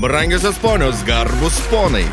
Brangiosios 0.00 0.58
ponios, 0.58 1.02
garbus 1.02 1.58
ponai. 1.70 2.04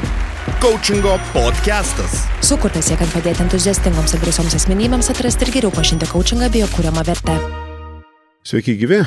Coachingo 0.62 1.20
podcastas. 1.34 2.23
Sukurtas 2.42 2.88
siekiant 2.90 3.11
padėti 3.14 3.44
entuziastingoms 3.44 4.15
ir 4.15 4.23
drąsioms 4.23 4.55
asmenybėms 4.58 5.12
atrasti 5.13 5.46
ir 5.46 5.52
geriau 5.54 5.73
pažinti 5.75 6.07
coachingą 6.09 6.47
bei 6.49 6.63
jo 6.63 6.69
kūriamą 6.73 7.03
vertę. 7.05 7.35
Sveiki 8.41 8.73
gyvi. 8.81 9.03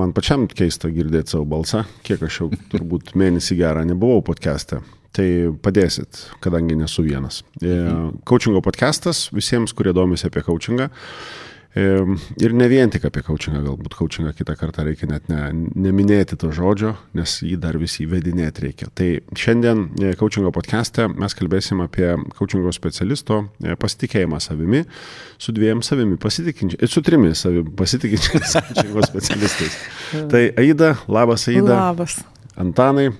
Man 0.00 0.14
pačiam 0.16 0.46
keista 0.48 0.88
girdėti 0.88 1.34
savo 1.34 1.44
balsą, 1.50 1.82
kiek 2.08 2.24
aš 2.24 2.38
jau 2.40 2.48
turbūt 2.72 3.12
mėnesį 3.20 3.58
gerą 3.60 3.84
nebuvau 3.90 4.24
podcast'e. 4.24 4.80
Tai 5.12 5.28
padėsit, 5.60 6.22
kadangi 6.40 6.78
nesu 6.78 7.04
vienas. 7.04 7.42
Coachingo 7.60 8.64
podcastas 8.64 9.26
visiems, 9.36 9.76
kurie 9.76 9.92
domisi 9.92 10.30
apie 10.30 10.40
coachingą. 10.46 10.88
Ir 11.78 12.54
ne 12.56 12.66
vien 12.70 12.90
tik 12.90 13.04
apie 13.06 13.22
coachingą, 13.26 13.60
galbūt 13.66 13.94
coachingą 13.98 14.32
kitą 14.36 14.54
kartą 14.58 14.84
reikia 14.86 15.08
net 15.10 15.28
ne, 15.30 15.40
neminėti 15.78 16.38
to 16.40 16.50
žodžio, 16.54 16.94
nes 17.18 17.36
jį 17.44 17.58
dar 17.62 17.78
vis 17.78 17.98
įvedinėti 18.02 18.64
reikia. 18.64 18.88
Tai 18.98 19.08
šiandien 19.38 19.84
e, 20.00 20.12
coachingo 20.18 20.50
podcast'e 20.54 21.06
mes 21.12 21.36
kalbėsim 21.38 21.82
apie 21.84 22.10
coachingo 22.38 22.72
specialisto 22.74 23.44
e, 23.62 23.76
pasitikėjimą 23.78 24.40
savimi 24.42 24.82
su 25.38 25.54
dviem 25.54 25.84
savimi 25.86 26.18
pasitikinčiais, 26.20 26.90
su 26.90 27.04
trimis 27.06 27.44
savimi 27.46 27.70
pasitikinčiais 27.78 28.58
coachingo 28.72 29.06
specialistais. 29.06 29.78
tai 30.32 30.48
Aida, 30.58 30.96
labas 31.06 31.46
Aida. 31.52 31.74
Labas. 31.76 32.20
Antanai. 32.58 33.10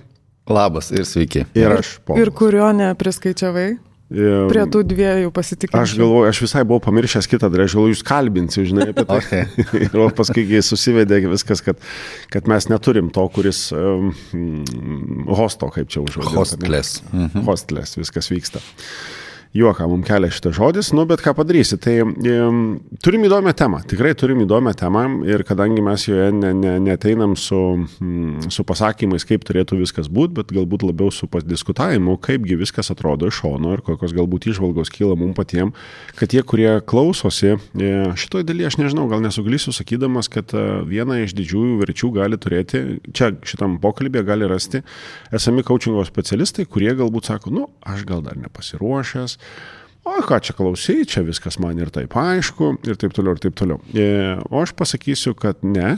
Labas 0.49 0.89
ir 0.89 1.05
sveiki. 1.05 1.45
Ir 1.53 1.75
aš. 1.77 1.99
Polas. 2.01 2.23
Ir 2.23 2.31
kurio 2.33 2.71
nepriskaičiavai? 2.73 3.67
Prie 4.09 4.63
tų 4.73 4.81
dviejų 4.89 5.29
pasitikėjimų. 5.33 5.83
Aš 5.85 5.93
galvoju, 5.99 6.29
aš 6.31 6.41
visai 6.41 6.63
buvau 6.65 6.81
pamiršęs 6.87 7.29
kitą, 7.29 7.51
dar 7.53 7.65
aš 7.67 7.75
galvoju, 7.77 7.93
jūs 7.93 8.01
kalbinsiu, 8.07 8.65
žinai, 8.65 8.89
apie 8.89 9.05
tai. 9.05 9.19
Okay. 9.21 9.67
ir 9.85 10.15
paskui 10.17 10.45
susivedė 10.65 11.21
viskas, 11.29 11.61
kad, 11.65 11.77
kad 12.33 12.49
mes 12.49 12.69
neturim 12.71 13.13
to, 13.13 13.27
kuris 13.35 13.67
um, 13.75 14.09
hosto, 15.29 15.69
kaip 15.75 15.93
čia 15.93 16.01
užuodė. 16.01 16.33
Hostless. 16.33 17.03
Mhm. 17.13 17.45
Hostless, 17.45 17.99
viskas 18.01 18.33
vyksta 18.33 18.63
juoką 19.53 19.87
mums 19.89 20.05
kelia 20.05 20.29
šitas 20.29 20.53
žodis, 20.53 20.91
nu 20.93 21.07
bet 21.09 21.23
ką 21.25 21.33
padarysi. 21.33 21.79
Tai 21.81 21.95
um, 22.05 22.59
turim 23.01 23.23
įdomią 23.25 23.53
temą, 23.57 23.79
tikrai 23.89 24.11
turim 24.17 24.43
įdomią 24.43 24.75
temą 24.77 25.03
ir 25.25 25.41
kadangi 25.47 25.81
mes 25.81 26.05
joje 26.05 26.27
ne, 26.37 26.51
ne, 26.53 26.75
neteinam 26.85 27.33
su, 27.39 27.57
mm, 27.97 28.51
su 28.53 28.65
pasakymais, 28.67 29.25
kaip 29.25 29.47
turėtų 29.47 29.79
viskas 29.79 30.09
būti, 30.13 30.35
bet 30.37 30.53
galbūt 30.53 30.85
labiau 30.85 31.09
su 31.13 31.25
padiskutavimu, 31.31 32.19
kaipgi 32.21 32.59
viskas 32.59 32.93
atrodo 32.93 33.29
iš 33.29 33.39
šono 33.41 33.73
ir 33.73 33.81
kokios 33.85 34.13
galbūt 34.13 34.51
išvalgos 34.51 34.93
kyla 34.93 35.17
mums 35.17 35.37
patiems, 35.39 35.73
kad 36.19 36.29
tie, 36.29 36.43
kurie 36.45 36.69
klausosi, 36.85 37.55
e, 37.57 37.89
šitoje 38.21 38.45
dalyje 38.45 38.69
aš 38.69 38.79
nežinau, 38.83 39.07
gal 39.09 39.25
nesuglysiu 39.25 39.73
sakydamas, 39.73 40.29
kad 40.29 40.53
e, 40.53 40.65
vieną 40.89 41.23
iš 41.23 41.33
didžiųjų 41.39 41.79
verčių 41.81 42.11
gali 42.19 42.37
turėti, 42.37 42.83
čia 43.17 43.31
šitam 43.41 43.79
pokalbėje 43.81 44.27
gali 44.29 44.49
rasti 44.49 44.83
esami 45.33 45.65
coachingo 45.65 46.05
specialistai, 46.05 46.69
kurie 46.69 46.93
galbūt 46.99 47.33
sako, 47.33 47.55
nu, 47.55 47.67
aš 47.81 48.05
gal 48.05 48.21
dar 48.25 48.37
nepasiruošęs, 48.37 49.38
O 50.09 50.21
ką 50.25 50.39
čia 50.41 50.55
klausai, 50.57 51.03
čia 51.07 51.21
viskas 51.27 51.59
man 51.61 51.77
ir 51.79 51.91
taip 51.93 52.15
aišku, 52.17 52.71
ir 52.87 52.97
taip 52.99 53.13
toliau, 53.15 53.35
ir 53.35 53.43
taip 53.43 53.57
toliau. 53.59 53.81
E, 53.93 54.05
o 54.49 54.61
aš 54.63 54.71
pasakysiu, 54.79 55.35
kad 55.37 55.59
ne, 55.65 55.97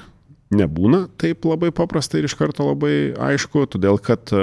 nebūna 0.52 1.06
taip 1.22 1.46
labai 1.48 1.72
paprasta 1.76 2.20
ir 2.20 2.28
iš 2.28 2.36
karto 2.40 2.68
labai 2.68 3.14
aišku, 3.30 3.68
todėl 3.72 4.02
kad 4.04 4.34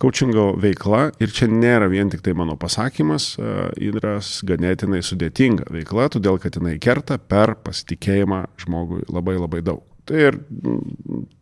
coachingo 0.00 0.46
e, 0.54 0.60
veikla, 0.68 1.02
ir 1.20 1.34
čia 1.34 1.50
nėra 1.50 1.90
vien 1.92 2.12
tik 2.12 2.22
tai 2.24 2.36
mano 2.38 2.56
pasakymas, 2.60 3.34
e, 3.36 3.52
yra 3.90 4.16
ganėtinai 4.48 5.02
sudėtinga 5.04 5.68
veikla, 5.76 6.08
todėl 6.16 6.40
kad 6.40 6.56
jinai 6.56 6.78
kerta 6.80 7.18
per 7.18 7.56
pasitikėjimą 7.66 8.44
žmogui 8.64 9.02
labai 9.10 9.36
labai 9.40 9.64
daug. 9.66 9.82
Tai 10.06 10.20
ir 10.22 10.36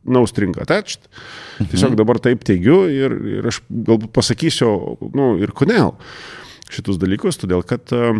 no 0.08 0.22
string 0.24 0.56
attached. 0.56 1.10
Tiesiog 1.58 1.90
mhm. 1.90 1.98
dabar 2.00 2.16
taip 2.24 2.46
teigiu 2.48 2.86
ir, 2.88 3.12
ir 3.36 3.50
aš 3.50 3.60
galbūt 3.68 4.08
pasakysiu, 4.16 4.70
nu, 5.12 5.34
ir 5.44 5.52
kodėl. 5.52 5.92
Uh, 5.92 6.43
šitus 6.74 6.98
dalykus, 7.00 7.38
todėl 7.40 7.64
kad 7.66 7.92
e, 7.94 8.10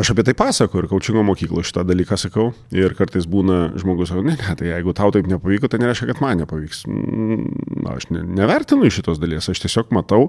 aš 0.00 0.12
apie 0.14 0.24
tai 0.26 0.34
pasakoju 0.38 0.84
ir 0.84 0.90
kaučingo 0.90 1.24
mokyklo 1.26 1.64
šitą 1.66 1.84
dalyką 1.88 2.18
sakau 2.20 2.50
ir 2.74 2.96
kartais 2.98 3.28
būna 3.30 3.72
žmogus 3.80 4.12
sako, 4.12 4.24
ne, 4.26 4.36
ne, 4.40 4.54
tai 4.58 4.70
jeigu 4.72 4.94
tau 4.98 5.12
taip 5.14 5.30
nepavyko, 5.30 5.70
tai 5.70 5.82
nereiškia, 5.82 6.10
kad 6.12 6.22
man 6.24 6.42
nepavyks. 6.42 6.84
Mm, 6.90 7.48
na, 7.84 7.96
aš 7.96 8.10
ne, 8.14 8.24
nevertinu 8.42 8.90
šitos 8.92 9.22
dalies, 9.22 9.50
aš 9.52 9.64
tiesiog 9.64 9.92
matau 9.94 10.28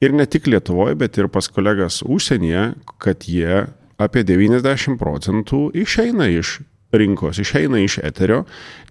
ir 0.00 0.16
ne 0.16 0.26
tik 0.28 0.48
Lietuvoje, 0.50 0.96
bet 1.00 1.20
ir 1.20 1.28
pas 1.32 1.48
kolegas 1.48 2.00
užsienyje, 2.06 2.72
kad 3.02 3.28
jie 3.28 3.66
apie 4.00 4.24
90 4.24 4.96
procentų 5.00 5.68
išeina 5.76 6.30
iš 6.32 6.60
rinkos, 6.92 7.38
išeina 7.38 7.78
iš 7.84 7.98
eterio, 8.02 8.44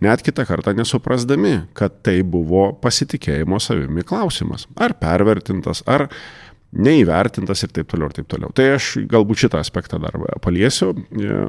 net 0.04 0.24
kitą 0.24 0.46
kartą 0.48 0.74
nesuprasdami, 0.78 1.56
kad 1.76 2.00
tai 2.06 2.22
buvo 2.24 2.70
pasitikėjimo 2.80 3.60
savimi 3.64 4.06
klausimas. 4.08 4.68
Ar 4.80 4.96
pervertintas, 5.00 5.84
ar 5.90 6.08
neįvertintas 6.76 7.64
ir 7.66 7.74
taip 7.74 7.90
toliau 7.90 8.10
ir 8.10 8.18
taip 8.20 8.30
toliau. 8.30 8.54
Tai 8.56 8.68
aš 8.76 8.92
galbūt 9.10 9.46
šitą 9.46 9.62
aspektą 9.62 10.00
dar 10.02 10.18
paliesiu 10.44 10.94
e, 10.94 11.40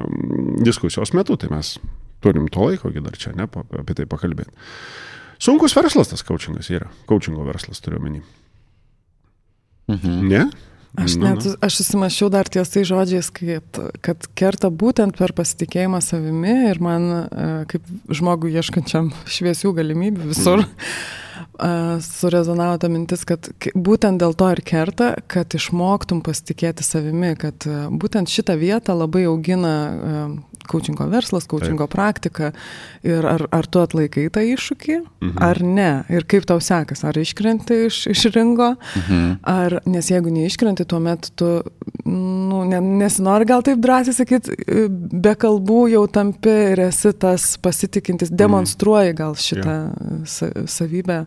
diskusijos 0.65 1.13
metu, 1.17 1.37
tai 1.37 1.51
mes 1.53 1.75
turim 2.21 2.47
to 2.53 2.65
laiko, 2.69 2.89
dar 3.01 3.17
čia 3.17 3.35
ne, 3.37 3.45
apie 3.45 3.97
tai 3.97 4.07
pakalbėti. 4.09 4.53
Sunkus 5.41 5.73
verslas 5.77 6.11
tas 6.11 6.25
coachingas 6.25 6.69
yra, 6.73 6.89
coachingo 7.09 7.45
verslas 7.45 7.81
turiu 7.81 8.01
menį. 8.01 8.21
Mhm. 9.91 10.19
Ne? 10.29 10.43
Aš 10.99 11.15
nu, 11.15 11.23
net, 11.23 11.45
nu. 11.47 11.53
aš 11.63 11.77
susimašiau 11.79 12.27
dar 12.33 12.49
ties 12.51 12.67
tai 12.73 12.81
žodžiais, 12.83 13.29
kad, 13.31 13.77
kad 14.03 14.25
kerta 14.35 14.67
būtent 14.67 15.15
per 15.15 15.31
pasitikėjimą 15.37 16.01
savimi 16.03 16.51
ir 16.67 16.81
man, 16.83 17.07
e, 17.23 17.51
kaip 17.71 17.85
žmogui 18.11 18.51
ieškančiam 18.59 19.13
šviesių 19.23 19.71
galimybių 19.77 20.33
visur, 20.33 20.65
mm 20.65 21.29
surezonavo 22.05 22.77
ta 22.81 22.89
mintis, 22.91 23.25
kad 23.27 23.49
būtent 23.75 24.21
dėl 24.21 24.35
to 24.37 24.49
ir 24.53 24.61
kerta, 24.65 25.13
kad 25.31 25.53
išmoktum 25.57 26.23
pasitikėti 26.25 26.85
savimi, 26.85 27.33
kad 27.39 27.67
būtent 27.91 28.31
šitą 28.31 28.57
vietą 28.61 28.95
labai 28.97 29.25
augina 29.29 29.75
coachingo 30.69 31.07
verslas, 31.11 31.47
Taip. 31.49 31.81
praktika 31.91 32.51
ir 33.03 33.25
ar, 33.27 33.45
ar 33.51 33.67
tu 33.67 33.81
atlaikai 33.81 34.27
tą 34.33 34.43
iššūkį, 34.45 34.97
mhm. 35.21 35.37
ar 35.41 35.61
ne, 35.61 35.89
ir 36.13 36.25
kaip 36.29 36.47
tau 36.49 36.61
sekas, 36.63 37.03
ar 37.07 37.17
iškrenti 37.17 37.85
iš, 37.87 38.03
iš 38.11 38.25
ringo, 38.35 38.73
mhm. 39.01 39.39
ar, 39.47 39.79
nes 39.85 40.11
jeigu 40.11 40.33
neiškrenti, 40.33 40.85
tuomet 40.85 41.31
tu, 41.39 41.51
nu, 42.05 42.63
ne, 42.69 42.81
nesinori 43.01 43.47
gal 43.49 43.65
taip 43.65 43.81
drąsiai 43.83 44.17
sakyti, 44.17 44.57
be 45.11 45.35
kalbų 45.39 45.85
jau 45.95 46.05
tampi 46.11 46.55
ir 46.73 46.85
esi 46.87 47.13
tas 47.17 47.53
pasitikintis, 47.61 48.33
demonstruoji 48.33 49.17
gal 49.17 49.37
šitą 49.39 49.77
ja. 49.91 50.51
savybę. 50.69 51.23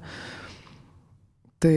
Tai 1.65 1.77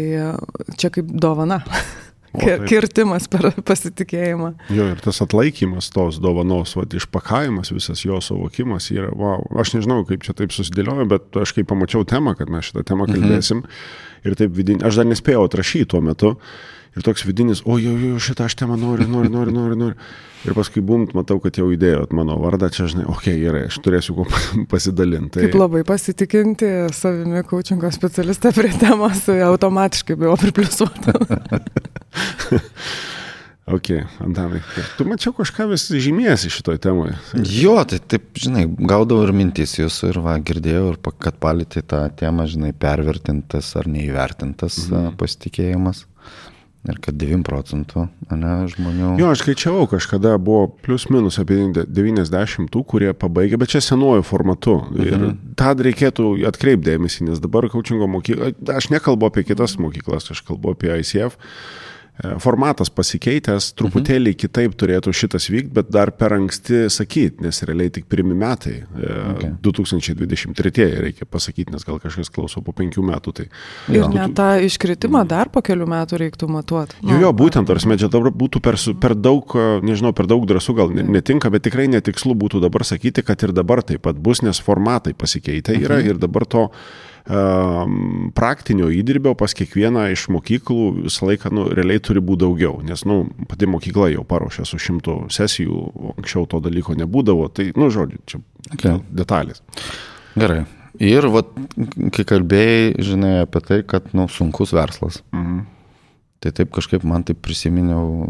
čia 0.75 0.89
kaip 0.91 1.13
dovana. 1.15 1.61
Kirtimas 2.35 3.27
per 3.31 3.49
pasitikėjimą. 3.65 4.51
Jo, 4.73 4.89
ir 4.93 5.01
tas 5.03 5.21
atlaikymas 5.23 5.89
tos 5.93 6.19
dovanos, 6.23 6.75
va, 6.77 6.85
išpakavimas, 6.99 7.71
visas 7.75 8.03
jo 8.05 8.19
suvokimas 8.23 8.91
yra, 8.93 9.09
wow, 9.17 9.45
aš 9.61 9.75
nežinau, 9.77 10.03
kaip 10.07 10.25
čia 10.27 10.35
taip 10.37 10.55
susidėliojo, 10.55 11.07
bet 11.09 11.41
aš 11.43 11.55
kai 11.57 11.65
pamačiau 11.67 12.05
temą, 12.07 12.35
kad 12.37 12.51
mes 12.53 12.69
šitą 12.69 12.85
temą 12.87 13.07
mhm. 13.07 13.17
kalbėsim, 13.17 13.63
mhm. 13.63 14.25
ir 14.27 14.39
taip 14.39 14.57
vidinį, 14.57 14.85
aš 14.87 15.01
dar 15.01 15.09
nespėjau 15.09 15.45
atrašyti 15.47 15.91
tuo 15.95 16.03
metu, 16.05 16.35
ir 16.97 17.05
toks 17.05 17.25
vidinis, 17.27 17.61
o 17.65 17.77
jau, 17.81 17.93
jau, 18.01 18.17
šitą 18.21 18.47
aš 18.49 18.57
temą 18.59 18.77
noriu, 18.79 19.07
noriu, 19.09 19.33
noriu, 19.33 19.53
noriu, 19.55 19.77
noriu. 19.79 20.09
Ir 20.45 20.53
paskui 20.55 20.83
bumt, 20.85 21.15
matau, 21.17 21.39
kad 21.43 21.57
jau 21.57 21.65
įdėjot 21.73 22.13
mano 22.15 22.37
vardą, 22.39 22.69
čia 22.71 22.85
žinai, 22.87 23.07
okei, 23.09 23.33
okay, 23.33 23.41
gerai, 23.41 23.63
aš 23.71 23.79
turėsiu 23.83 24.15
kuo 24.19 24.27
pasidalinti. 24.71 25.39
Tai... 25.39 25.47
Kaip 25.47 25.57
labai 25.57 25.81
pasitikinti 25.87 26.71
savimi 26.95 27.41
coachingo 27.49 27.89
specialistą 27.91 28.53
prie 28.55 28.71
temos, 28.79 29.25
automatiškai 29.27 30.19
buvo 30.19 30.37
pripliusuota. 30.39 31.17
ok, 33.77 33.91
Antanai, 34.23 34.61
tu 34.97 35.07
mačiau 35.09 35.33
kažką 35.37 35.69
vis 35.71 35.87
žymėsi 35.91 36.51
šitoj 36.53 36.79
temoje. 36.83 37.15
Jo, 37.35 37.77
tai 37.89 37.99
taip, 37.99 38.29
žinai, 38.39 38.65
gaudavau 38.67 39.27
ir 39.27 39.33
mintis 39.35 39.77
jūsų 39.79 40.11
ir 40.13 40.21
va, 40.25 40.37
girdėjau, 40.39 40.91
ir 40.93 41.01
kad 41.23 41.39
palėtė 41.43 41.83
tą 41.87 42.05
temą, 42.19 42.47
žinai, 42.49 42.73
pervertintas 42.77 43.73
ar 43.79 43.89
neįvertintas 43.91 44.85
mhm. 44.87 45.17
pasitikėjimas. 45.19 46.05
Ir 46.87 46.99
kad 47.03 47.17
9 47.19 47.41
procentų 47.43 48.05
ne, 48.31 48.51
žmonių. 48.71 49.15
Jo, 49.19 49.31
aš 49.33 49.41
skaičiavau, 49.41 49.87
kažkada 49.91 50.37
buvo 50.39 50.69
plius 50.85 51.07
minus 51.11 51.39
apie 51.41 51.57
90 51.73 52.69
tų, 52.71 52.83
kurie 52.87 53.09
pabaigė, 53.17 53.59
bet 53.59 53.73
čia 53.73 53.81
senuoju 53.83 54.23
formatu. 54.27 54.77
Mhm. 54.93 55.03
Ir 55.03 55.57
tą 55.59 55.73
reikėtų 55.87 56.29
atkreipdėmėsi, 56.47 57.25
nes 57.27 57.41
dabar 57.43 57.67
coachingo 57.73 58.07
mokykla, 58.11 58.53
aš 58.77 58.87
nekalbu 58.93 59.27
apie 59.27 59.43
kitas 59.49 59.75
mokyklas, 59.81 60.29
aš 60.31 60.45
kalbu 60.47 60.77
apie 60.77 60.93
ICF. 61.01 61.35
E, 62.17 62.31
formatas 62.41 62.89
pasikeitęs, 62.89 63.69
truputėlį 63.77 64.31
mhm. 64.31 64.39
kitaip 64.41 64.73
turėtų 64.79 65.11
šitas 65.13 65.45
vykti, 65.53 65.69
bet 65.75 65.91
dar 65.93 66.09
per 66.17 66.33
anksti 66.33 66.87
sakyti, 66.89 67.43
nes 67.45 67.61
realiai 67.69 67.91
tik 67.93 68.07
pirmi 68.09 68.33
metai, 68.37 68.79
e, 68.81 69.11
okay. 69.35 69.51
2023 69.65 70.87
reikia 71.03 71.27
pasakyti, 71.29 71.69
nes 71.75 71.85
gal 71.85 71.99
kažkas 72.01 72.31
klauso 72.33 72.63
po 72.65 72.73
penkių 72.77 73.05
metų. 73.05 73.35
Tai, 73.37 73.47
ir 73.93 73.99
ja. 73.99 74.09
net 74.15 74.33
tą 74.39 74.49
iškritimą 74.65 75.21
dar 75.29 75.51
po 75.53 75.61
kelių 75.65 75.85
metų 75.93 76.21
reiktų 76.23 76.49
matuoti. 76.49 76.97
Jo, 77.05 77.19
jo, 77.27 77.33
būtent, 77.37 77.69
ar 77.69 77.81
mes 77.85 78.01
čia 78.01 78.09
dabar 78.09 78.33
būtų 78.33 78.63
per, 78.65 78.79
per 79.03 79.13
daug, 79.17 79.53
nežinau, 79.85 80.15
per 80.17 80.29
daug 80.31 80.47
drąsų 80.49 80.77
gal 80.79 80.95
netinka, 80.97 81.53
bet 81.53 81.67
tikrai 81.69 81.85
netikslu 81.93 82.33
būtų 82.39 82.63
dabar 82.65 82.87
sakyti, 82.87 83.21
kad 83.25 83.45
ir 83.45 83.53
dabar 83.53 83.85
taip 83.85 84.07
pat 84.07 84.17
bus, 84.17 84.41
nes 84.41 84.57
formatai 84.63 85.13
pasikeitę 85.13 85.77
yra 85.77 86.01
mhm. 86.01 86.15
ir 86.15 86.25
dabar 86.25 86.49
to 86.49 86.71
praktinio 87.27 88.87
įdirbio 88.93 89.33
pas 89.35 89.51
kiekvieną 89.57 90.05
iš 90.13 90.27
mokyklų 90.31 91.07
visą 91.09 91.27
laiką, 91.27 91.51
nu, 91.51 91.65
realiai 91.75 91.99
turi 91.99 92.23
būti 92.23 92.45
daugiau, 92.45 92.77
nes, 92.87 93.03
nu, 93.09 93.25
pati 93.49 93.67
mokykla 93.67 94.11
jau 94.13 94.23
paruošė 94.27 94.63
su 94.67 94.79
šimtu 94.79 95.17
sesijų, 95.33 95.81
anksčiau 96.15 96.47
to 96.47 96.61
dalyko 96.63 96.95
nebūdavo, 96.95 97.49
tai, 97.51 97.71
nu, 97.75 97.91
žodžiu, 97.93 98.21
čia 98.25 98.43
Okay. 98.67 98.97
detalės. 99.15 99.61
Gerai. 100.35 100.65
Ir, 100.99 101.27
vat, 101.31 101.53
kai 102.11 102.25
kalbėjai, 102.27 102.97
žinai, 103.05 103.33
apie 103.45 103.61
tai, 103.63 103.77
kad, 103.87 104.09
nu, 104.17 104.25
sunkus 104.27 104.73
verslas. 104.75 105.21
Mhm. 105.31 105.65
Tai 106.43 106.51
taip 106.53 106.69
kažkaip 106.75 107.01
man 107.07 107.23
taip 107.25 107.39
prisiminiau, 107.41 108.27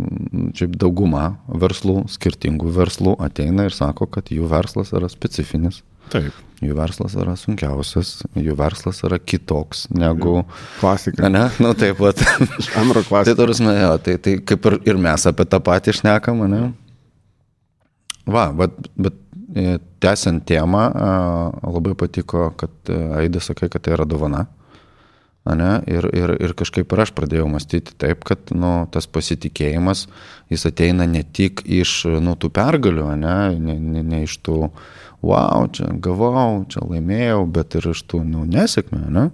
čia 0.56 0.70
dauguma 0.72 1.42
verslų, 1.48 2.06
skirtingų 2.12 2.70
verslų 2.78 3.18
ateina 3.20 3.66
ir 3.68 3.76
sako, 3.76 4.08
kad 4.08 4.32
jų 4.32 4.48
verslas 4.48 4.94
yra 4.96 5.10
specifinis, 5.12 5.82
Taip, 6.12 6.36
jų 6.63 6.75
verslas 6.77 7.15
yra 7.19 7.36
sunkiausias, 7.39 8.13
jų 8.38 8.56
verslas 8.57 9.04
yra 9.06 9.19
kitoks 9.19 9.88
negu... 9.94 10.42
klasika. 10.80 11.30
Ne, 11.31 11.48
nu 11.63 11.74
taip 11.77 12.00
pat. 12.01 12.24
Antro 12.80 13.04
tai 13.04 13.09
klasės. 13.09 13.38
tarsi, 13.39 13.68
jo, 13.68 13.94
tai, 14.04 14.18
tai 14.24 14.36
kaip 14.48 14.68
ir, 14.71 14.80
ir 14.94 15.00
mes 15.01 15.27
apie 15.30 15.48
tą 15.50 15.62
patį 15.63 15.98
šnekam, 16.00 16.44
ne? 16.51 16.62
Va, 18.27 18.50
bet, 18.56 18.75
bet 19.00 19.19
e, 19.56 19.77
tęsiant 20.04 20.44
temą, 20.48 20.83
labai 21.63 21.95
patiko, 22.00 22.50
kad 22.60 22.92
e, 22.92 23.01
Aida 23.21 23.44
sakai, 23.44 23.71
kad 23.71 23.86
tai 23.86 23.95
yra 23.95 24.07
dovana. 24.07 24.48
Ane? 25.48 25.69
Ir, 25.88 26.10
ir, 26.12 26.33
ir 26.44 26.53
kažkaip 26.60 26.92
ir 26.92 27.01
aš 27.06 27.13
pradėjau 27.15 27.48
mąstyti 27.48 27.95
taip, 28.01 28.25
kad 28.27 28.51
nu, 28.51 28.71
tas 28.92 29.07
pasitikėjimas, 29.07 30.06
jis 30.51 30.68
ateina 30.68 31.07
ne 31.07 31.24
tik 31.24 31.63
iš 31.63 32.01
nu, 32.24 32.36
tų 32.39 32.51
pergalių, 32.56 33.06
ane? 33.13 33.36
Ne, 33.63 33.77
ne, 33.80 34.03
ne 34.03 34.24
iš 34.25 34.39
tų, 34.44 34.68
wow, 35.22 35.66
čia 35.74 35.90
gavau, 36.04 36.64
čia 36.69 36.84
laimėjau, 36.86 37.44
bet 37.52 37.78
ir 37.80 37.90
iš 37.94 38.04
tų 38.10 38.22
nu, 38.28 38.46
nesėkmių. 38.50 39.04
Ne? 39.14 39.28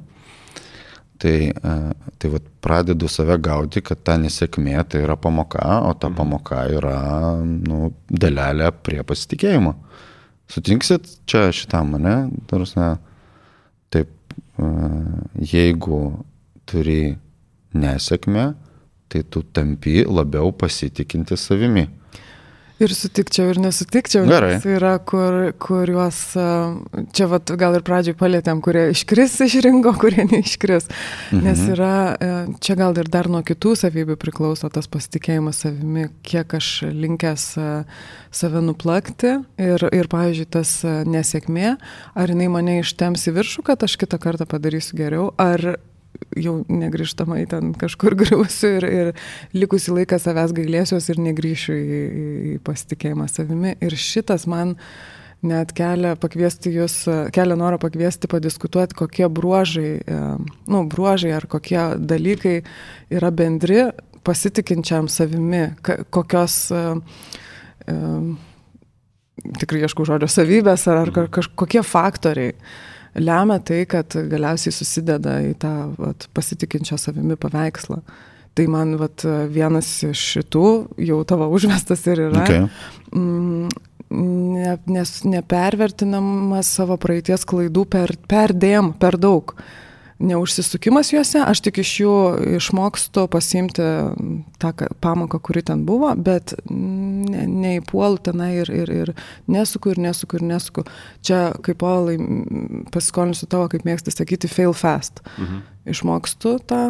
Tai, 1.24 1.36
e, 1.52 1.74
tai 2.20 2.32
vat, 2.34 2.48
pradedu 2.64 3.08
save 3.12 3.38
gauti, 3.44 3.84
kad 3.86 4.02
ta 4.04 4.18
nesėkmė 4.20 4.82
tai 4.90 5.04
yra 5.06 5.16
pamoka, 5.20 5.64
o 5.88 5.94
ta 5.96 6.10
pamoka 6.12 6.66
yra 6.72 6.98
nu, 7.44 7.94
dalelė 8.10 8.72
prie 8.84 9.04
pasitikėjimo. 9.08 9.76
Sutinksit 10.52 11.08
čia 11.30 11.48
šitam, 11.56 11.96
ne? 12.04 12.18
Tarsi, 12.50 12.90
taip, 13.94 14.12
e, 14.60 14.72
jeigu 15.54 16.02
turi 16.68 17.16
nesėkmę, 17.74 18.54
tai 19.12 19.24
tu 19.30 19.44
tampi 19.56 20.04
labiau 20.08 20.52
pasitikinti 20.56 21.38
savimi. 21.38 21.88
Ir 22.82 22.94
sutikčiau, 22.98 23.52
ir 23.54 23.60
nesutikčiau. 23.62 24.26
Gerai. 24.26 24.56
Nes 24.56 24.66
yra, 24.66 24.96
kur, 25.06 25.52
kuriuos, 25.62 26.18
čia 27.14 27.28
vat, 27.30 27.54
gal 27.60 27.78
ir 27.78 27.86
pradžioj 27.86 28.16
palėtėm, 28.18 28.64
kurie 28.66 28.88
iškris 28.96 29.38
iš 29.46 29.60
rinko, 29.66 29.94
kurie 30.02 30.26
neiškris. 30.26 30.90
Mhm. 30.90 31.44
Nes 31.46 31.62
yra, 31.76 31.94
čia 32.64 32.78
gal 32.80 32.98
ir 32.98 33.12
dar 33.14 33.30
nuo 33.32 33.44
kitų 33.46 33.76
savybių 33.84 34.18
priklauso 34.22 34.72
tas 34.74 34.90
pasitikėjimas 34.92 35.62
savimi, 35.68 36.10
kiek 36.26 36.58
aš 36.58 36.72
linkęs 36.90 37.48
save 38.34 38.66
nuplakti 38.66 39.38
ir, 39.62 39.88
ir 39.94 40.10
pavyzdžiui, 40.12 40.50
tas 40.58 40.76
nesėkmė, 40.84 41.76
ar 42.18 42.34
jinai 42.34 42.50
mane 42.52 42.80
ištems 42.82 43.30
į 43.30 43.38
viršų, 43.38 43.68
kad 43.70 43.86
aš 43.86 44.00
kitą 44.02 44.18
kartą 44.22 44.50
padarysiu 44.50 44.98
geriau, 44.98 45.30
ar 45.38 45.76
jau 46.40 46.60
negrįžtamai 46.70 47.44
ten 47.50 47.74
kažkur 47.80 48.16
griausiu 48.22 48.76
ir, 48.78 48.88
ir 48.88 49.12
likusį 49.56 50.00
laiką 50.00 50.20
savęs 50.22 50.54
gailėsiuos 50.56 51.10
ir 51.12 51.20
negryšiu 51.24 51.76
į, 51.76 52.00
į, 52.54 52.56
pasitikėjimą 52.66 53.28
savimi. 53.32 53.76
Ir 53.84 53.98
šitas 54.00 54.48
man 54.50 54.78
net 55.44 55.74
kelia 55.76 56.16
jūs, 56.16 56.96
kelia 57.36 57.58
norą 57.60 57.78
pakviesti 57.82 58.30
padiskutuoti, 58.32 58.96
kokie 58.96 59.28
bruožai, 59.28 60.00
e, 60.00 60.22
nu, 60.72 60.86
bruožai 60.88 61.34
ar 61.36 61.48
kokie 61.52 61.82
dalykai 62.00 62.62
yra 63.12 63.32
bendri 63.32 63.90
pasitikinčiam 64.24 65.10
savimi, 65.12 65.66
kokios 65.84 66.72
e, 66.72 66.84
e, 67.92 67.98
tikrai 69.60 69.84
ieškau 69.84 70.08
žodžio 70.08 70.32
savybės 70.32 70.88
ar, 70.88 71.04
ar 71.04 71.30
kažkokie 71.34 71.84
faktoriai 71.84 72.56
lemia 73.16 73.60
tai, 73.60 73.84
kad 73.90 74.16
galiausiai 74.30 74.74
susideda 74.76 75.40
į 75.46 75.54
tą 75.62 75.74
vat, 75.98 76.28
pasitikinčią 76.34 77.00
savimi 77.02 77.38
paveikslą. 77.40 78.02
Tai 78.54 78.68
man 78.70 78.98
vat, 79.02 79.24
vienas 79.50 79.88
iš 80.06 80.22
šitų, 80.36 80.68
jau 81.08 81.24
tavo 81.26 81.48
užvestas 81.54 82.06
ir 82.12 82.28
yra, 82.28 82.44
Okay. 82.44 82.68
mm, 83.16 83.70
ne, 84.14 84.76
nes 84.94 85.14
nepervertinamas 85.26 86.70
savo 86.78 86.98
praeities 87.02 87.48
klaidų 87.50 87.88
per, 87.90 88.14
perdėm, 88.30 88.94
per 89.02 89.18
daug. 89.18 89.56
Neužsisukimas 90.24 91.10
juose, 91.12 91.42
aš 91.44 91.60
tik 91.66 91.82
iš 91.84 91.90
jų 92.00 92.12
išmokstu 92.58 93.26
pasimti 93.32 93.84
tą 94.62 94.72
pamoką, 95.04 95.40
kuri 95.44 95.64
ten 95.68 95.82
buvo, 95.88 96.14
bet 96.16 96.54
ne, 96.70 97.44
neįpuolu 97.50 98.22
tenai 98.24 98.54
ir, 98.62 98.72
ir, 98.72 98.92
ir 99.04 99.12
nesuku 99.52 99.92
ir 99.92 100.00
nesuku 100.06 100.40
ir 100.40 100.46
nesuku. 100.54 100.86
Čia, 101.28 101.42
kaip 101.66 101.84
Olai, 101.84 102.16
m, 102.22 102.86
pasiskolinsiu 102.94 103.50
tavo, 103.52 103.68
kaip 103.74 103.84
mėgsti 103.88 104.14
sakyti, 104.16 104.52
fail 104.52 104.72
fast. 104.78 105.20
Mhm. 105.36 105.64
Išmokstu 105.92 106.56
tą 106.72 106.84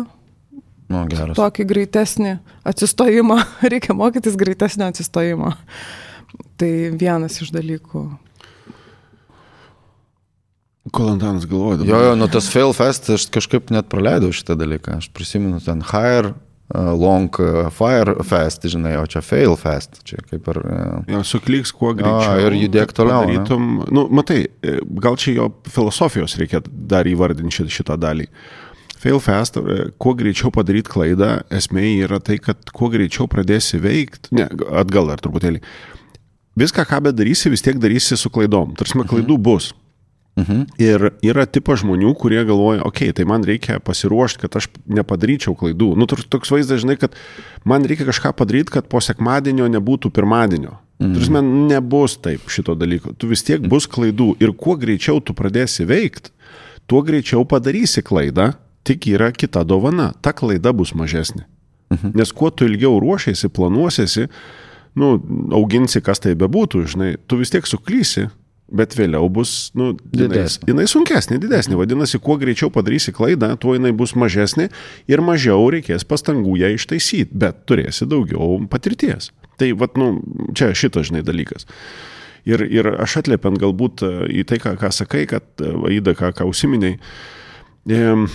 Nu, 0.93 1.05
geras. 1.09 1.33
tokį 1.39 1.65
greitesnį 1.69 2.35
atsistojimą, 2.69 3.39
reikia 3.71 3.95
mokytis 3.97 4.37
greitesnio 4.37 4.91
atsistojimo. 4.91 5.55
Tai 6.61 6.71
vienas 7.01 7.39
iš 7.41 7.49
dalykų. 7.53 8.03
Kol 10.91 11.13
Antanas 11.13 11.45
galvoja 11.47 11.77
dabar. 11.79 11.89
Jo, 11.89 11.99
jo, 12.09 12.15
nu 12.19 12.27
tas 12.27 12.49
fail 12.51 12.73
fest, 12.75 13.07
aš 13.13 13.29
kažkaip 13.31 13.71
net 13.71 13.87
praleidau 13.91 14.33
šitą 14.35 14.57
dalyką. 14.59 14.97
Aš 14.99 15.07
prisimenu 15.15 15.61
ten 15.63 15.79
hire, 15.93 16.33
uh, 16.75 16.89
long, 16.99 17.31
uh, 17.39 17.69
fire 17.71 18.17
fest, 18.27 18.67
žinai, 18.67 18.97
o 18.99 19.05
čia 19.07 19.21
fail 19.23 19.55
fest. 19.59 20.01
Čia 20.03 20.19
kaip 20.27 20.49
ir... 20.51 20.59
Uh, 20.59 20.97
Jo, 21.07 21.21
suklyks 21.27 21.71
kuo 21.71 21.93
greičiau. 21.95 22.35
ir 22.43 22.57
judėk 22.65 22.91
toliau, 22.97 23.23
ne? 23.29 23.37
Darytum, 23.39 23.69
nu, 23.95 24.05
matai, 24.11 24.41
e, 24.59 24.75
gal 25.03 25.15
čia 25.19 25.37
jo 25.37 25.47
filosofijos 25.71 26.35
reikia 26.41 26.59
dar 26.67 27.07
įvardinti 27.07 27.63
šitą, 27.71 27.95
dalį. 28.03 28.27
Fail 28.99 29.21
fast, 29.23 29.59
e, 29.59 29.85
kuo 29.99 30.13
greičiau 30.19 30.51
padaryti 30.55 30.91
klaidą, 30.91 31.37
esmė 31.51 31.93
yra 32.03 32.19
tai, 32.23 32.41
kad 32.43 32.59
kuo 32.75 32.91
greičiau 32.91 33.29
pradėsi 33.31 33.79
veikti, 33.83 34.35
ne, 34.35 34.49
atgal 34.83 35.07
dar 35.11 35.23
truputėlį. 35.23 35.63
Viską, 36.59 36.83
ką 36.91 36.99
bedarysi, 37.07 37.49
vis 37.49 37.63
tiek 37.65 37.79
darysi 37.81 38.19
su 38.19 38.29
klaidom. 38.29 38.75
Tarsi 38.77 38.99
klaidų 38.99 39.39
bus. 39.39 39.71
mhm. 39.71 39.82
Ir 40.81 41.11
yra 41.21 41.45
tipas 41.45 41.83
žmonių, 41.83 42.15
kurie 42.17 42.41
galvoja, 42.41 42.81
okei, 42.81 43.11
okay, 43.11 43.17
tai 43.19 43.25
man 43.29 43.43
reikia 43.45 43.77
pasiruošti, 43.83 44.41
kad 44.41 44.57
aš 44.57 44.69
nepadaryčiau 44.89 45.53
klaidų. 45.57 45.91
Nu, 45.99 46.07
toks- 46.09 46.49
vaizdas, 46.49 46.81
žinai, 46.81 46.97
kad 46.97 47.13
man 47.69 47.85
reikia 47.85 48.07
kažką 48.09 48.33
padaryti, 48.33 48.73
kad 48.73 48.89
po 48.89 48.97
sekmadienio 48.97 49.69
nebūtų 49.69 50.09
pirmadienio. 50.09 50.79
Mm. 50.99 51.13
Turime, 51.13 51.41
nebus 51.69 52.17
taip 52.17 52.49
šito 52.49 52.73
dalyko. 52.75 53.13
Tu 53.17 53.29
vis 53.29 53.43
tiek 53.43 53.61
bus 53.61 53.85
klaidų. 53.85 54.33
Ir 54.41 54.53
kuo 54.57 54.75
greičiau 54.79 55.21
tu 55.21 55.33
pradėsi 55.37 55.85
veikti, 55.85 56.31
tuo 56.87 57.03
greičiau 57.05 57.45
padarysi 57.45 58.01
klaidą, 58.01 58.53
tik 58.83 59.07
yra 59.11 59.31
kita 59.31 59.63
dovana. 59.63 60.13
Ta 60.21 60.33
klaida 60.33 60.73
bus 60.73 60.93
mažesnė. 60.93 61.45
Mhm. 61.93 62.17
Nes 62.17 62.31
kuo 62.31 62.49
tu 62.49 62.65
ilgiau 62.65 62.97
ruošiasi, 62.99 63.49
planuosiesi, 63.53 64.29
nu, 64.95 65.17
auginsi, 65.53 66.01
kas 66.01 66.19
tai 66.19 66.33
bebūtų, 66.33 66.87
žinai, 66.89 67.17
tu 67.27 67.37
vis 67.37 67.51
tiek 67.53 67.65
suklysi, 67.69 68.29
bet 68.71 68.95
vėliau 68.97 69.27
bus, 69.33 69.71
nu, 69.77 69.91
jinai, 70.13 70.29
Didesnė. 70.39 70.69
jinai 70.71 70.85
sunkesnė, 70.89 71.39
didesnė. 71.43 71.77
Vadinasi, 71.79 72.19
kuo 72.23 72.37
greičiau 72.41 72.71
padarysi 72.73 73.13
klaidą, 73.15 73.53
tuo 73.61 73.75
jinai 73.75 73.91
bus 73.95 74.15
mažesnė 74.19 74.69
ir 75.11 75.23
mažiau 75.25 75.67
reikės 75.73 76.07
pastangų 76.07 76.55
ją 76.61 76.71
ištaisyti, 76.77 77.35
bet 77.37 77.65
turėsi 77.69 78.07
daugiau 78.09 78.57
patirties. 78.71 79.31
Tai, 79.61 79.69
vad, 79.77 79.99
nu, 79.99 80.15
čia 80.57 80.71
šitas, 80.77 81.11
žinai, 81.11 81.21
dalykas. 81.25 81.67
Ir, 82.49 82.65
ir 82.67 82.89
aš 82.99 83.21
atliepiant 83.21 83.59
galbūt 83.61 84.03
e, 84.03 84.11
į 84.41 84.47
tai, 84.49 84.59
ką, 84.59 84.73
ką 84.81 84.89
sakai, 84.91 85.23
kad 85.29 85.45
e, 85.63 85.69
Vaida, 85.85 86.15
ką, 86.17 86.33
ką 86.35 86.47
užsiminiai, 86.49 86.97
em, 87.93 88.25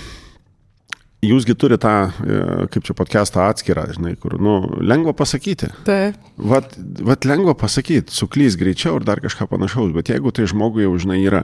Jūsgi 1.18 1.56
turite 1.58 1.82
tą, 1.82 1.92
e, 2.22 2.66
kaip 2.70 2.84
čia 2.86 2.94
podcastą 2.94 3.42
atskirą, 3.50 3.88
žinai, 3.90 4.12
kur, 4.22 4.36
nu, 4.38 4.60
lengva 4.78 5.10
pasakyti. 5.18 5.72
Taip, 5.88 6.14
Vat, 6.38 6.76
vat 6.78 7.26
lengva 7.26 7.56
pasakyti, 7.58 8.14
suklys 8.14 8.54
greičiau 8.54 9.00
ir 9.00 9.06
dar 9.08 9.18
kažką 9.18 9.48
panašaus, 9.50 9.90
bet 9.96 10.12
jeigu 10.12 10.30
tai 10.30 10.46
žmogui 10.46 10.86
jau, 10.86 10.94
žinai, 11.02 11.18
yra, 11.26 11.42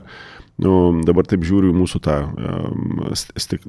nu, 0.63 0.71
dabar 1.03 1.27
taip 1.27 1.43
žiūriu 1.43 1.73
į 1.73 1.79
mūsų 1.81 2.01
tą, 2.07 2.15
um, 2.39 3.03
stik, 3.35 3.67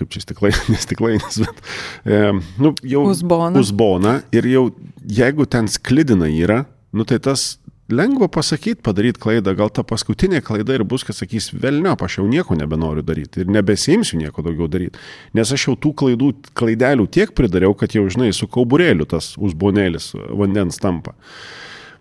kaip 0.00 0.08
čia 0.16 0.24
stiklai, 0.24 0.54
nestiklainis, 0.72 1.42
bet, 1.44 1.62
um, 2.08 2.40
nu, 2.56 2.72
jau. 2.80 3.04
Uzboną. 3.12 3.60
Uzboną 3.60 4.16
ir 4.32 4.48
jau, 4.48 4.66
jeigu 5.04 5.44
ten 5.44 5.68
sklidina 5.68 6.32
yra, 6.32 6.62
nu, 6.96 7.04
tai 7.04 7.20
tas 7.20 7.59
lengva 7.94 8.28
pasakyti, 8.32 8.80
padaryti 8.84 9.20
klaidą, 9.22 9.54
gal 9.58 9.70
ta 9.74 9.84
paskutinė 9.86 10.42
klaida 10.44 10.76
ir 10.76 10.84
bus, 10.88 11.04
kad 11.06 11.16
sakys, 11.16 11.50
velnio, 11.52 11.94
aš 11.94 12.18
jau 12.20 12.26
nieko 12.30 12.56
nebenoriu 12.58 13.04
daryti 13.06 13.44
ir 13.44 13.50
nebesimsiu 13.52 14.20
nieko 14.20 14.44
daugiau 14.46 14.68
daryti, 14.70 15.00
nes 15.36 15.54
aš 15.56 15.68
jau 15.68 15.76
tų 15.80 15.94
klaidų, 16.02 16.32
klaidelių 16.58 17.08
tiek 17.12 17.34
pridariau, 17.36 17.74
kad 17.78 17.96
jau, 17.96 18.06
žinai, 18.10 18.30
su 18.36 18.48
kauburėliu 18.50 19.08
tas 19.10 19.34
uzbonėlis 19.40 20.12
vandens 20.36 20.80
tampa. 20.82 21.16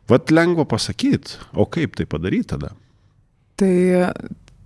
Vat 0.10 0.34
lengva 0.34 0.66
pasakyti, 0.66 1.38
o 1.54 1.68
kaip 1.70 1.98
tai 2.00 2.10
padaryti 2.10 2.56
tada? 2.56 2.74
tai 3.60 3.74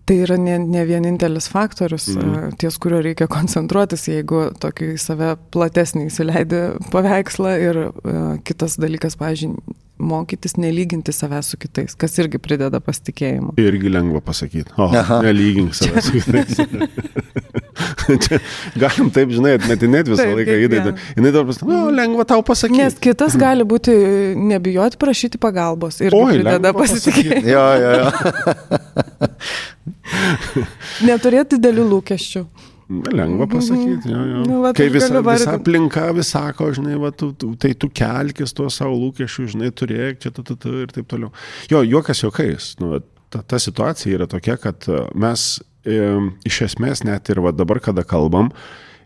Tai 0.03 0.17
yra 0.19 0.35
ne, 0.35 0.57
ne 0.59 0.81
vienintelis 0.83 1.45
faktorius, 1.47 2.09
mm. 2.11 2.57
ties 2.59 2.75
kurio 2.83 2.99
reikia 3.05 3.29
koncentruotis, 3.31 4.03
jeigu 4.11 4.49
tokį 4.59 4.97
save 4.99 5.29
platesnį 5.55 6.09
įsileidį 6.09 6.59
paveikslą 6.91 7.53
ir 7.63 7.79
uh, 7.85 8.17
kitas 8.43 8.75
dalykas, 8.83 9.15
pažiūrėjau, 9.21 9.77
mokytis 9.99 10.57
nelyginti 10.57 11.13
savęs 11.13 11.51
su 11.53 11.57
kitais, 11.61 11.95
kas 11.99 12.17
irgi 12.21 12.37
prideda 12.41 12.79
pasitikėjimo. 12.83 13.53
Irgi 13.61 13.89
lengva 13.93 14.21
pasakyti. 14.25 14.71
O, 14.77 14.79
Aha. 14.89 15.21
nelygink 15.25 15.71
savęs 15.77 16.03
su 16.09 16.13
kitais. 16.17 16.57
Čia 18.03 18.39
galim 18.77 19.09
taip, 19.13 19.29
žinai, 19.33 19.53
atmetinėti 19.59 20.11
visą 20.13 20.25
taip, 20.25 20.35
laiką 20.39 20.55
įdaidą. 20.65 20.91
Jis 21.15 21.29
dabar 21.29 21.45
pasakė, 21.49 21.65
nu, 21.69 21.77
lengva 21.95 22.23
tau 22.29 22.41
pasakyti. 22.45 22.81
Nes 22.81 22.93
kitas 23.01 23.33
gali 23.39 23.63
būti 23.67 23.91
nebijoti 24.37 24.95
prašyti 25.01 25.37
pagalbos 25.41 25.95
ir 26.03 26.11
prideda 26.13 26.69
pasitikėjimą. 26.75 27.47
Jo, 27.53 27.65
jo, 27.83 27.91
jo. 28.01 28.07
Neturėti 31.09 31.51
didelių 31.57 31.85
lūkesčių. 31.95 32.41
Lengva 32.89 33.47
pasakyti, 33.47 34.11
jo, 34.11 34.21
jo. 34.27 34.43
Nu, 34.47 34.59
va, 34.63 34.73
Kai 34.75 34.89
visa, 34.91 35.21
visa 35.23 35.55
aplinka 35.57 36.05
vis 36.17 36.33
sako, 36.33 36.69
žinai, 36.75 36.97
va, 36.99 37.13
tu, 37.15 37.31
tu, 37.39 37.53
tai 37.59 37.73
tu 37.79 37.89
kelkis 37.93 38.55
tuos 38.55 38.79
savo 38.81 38.97
lūkesčius, 38.99 39.53
žinai, 39.55 39.71
turėk 39.75 40.21
čia, 40.23 40.33
tu, 40.35 40.45
tu, 40.45 40.57
tu, 40.59 40.73
ir 40.83 40.93
taip 40.93 41.07
toliau. 41.11 41.31
Jo, 41.71 41.83
juokas 41.87 42.23
juokais. 42.25 42.73
Nu, 42.83 42.99
ta, 43.33 43.41
ta 43.41 43.59
situacija 43.61 44.19
yra 44.19 44.27
tokia, 44.29 44.57
kad 44.61 44.87
mes 45.15 45.45
e, 45.87 45.99
iš 46.47 46.63
esmės 46.69 47.05
net 47.07 47.31
ir 47.33 47.43
va, 47.43 47.53
dabar, 47.55 47.81
kada 47.83 48.05
kalbam, 48.07 48.51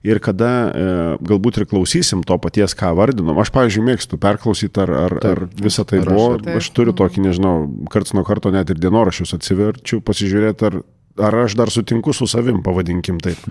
ir 0.07 0.19
kada 0.23 0.51
e, 0.67 0.89
galbūt 1.27 1.61
ir 1.61 1.67
klausysim 1.69 2.23
to 2.27 2.37
paties, 2.41 2.75
ką 2.77 2.93
vardinom. 2.97 3.37
Aš, 3.41 3.51
pavyzdžiui, 3.55 3.85
mėgstu 3.87 4.19
perklausyti, 4.21 4.83
ar, 4.83 4.93
ar, 5.05 5.17
ar 5.31 5.43
visą 5.61 5.85
tai 5.87 6.01
ar 6.03 6.11
buvo. 6.11 6.27
Aš, 6.41 6.59
aš 6.61 6.69
turiu 6.77 6.95
tokį, 6.97 7.25
nežinau, 7.29 7.55
karts 7.93 8.15
nuo 8.17 8.25
karto 8.27 8.51
net 8.53 8.71
ir 8.73 8.81
dienorašius 8.81 9.35
atsiverčiu, 9.37 10.01
pasižiūrėti, 10.05 10.69
ar, 10.69 10.79
ar 11.17 11.35
aš 11.43 11.57
dar 11.59 11.71
sutinku 11.73 12.13
su 12.13 12.27
savim, 12.27 12.61
pavadinkim 12.63 13.19
taip, 13.23 13.41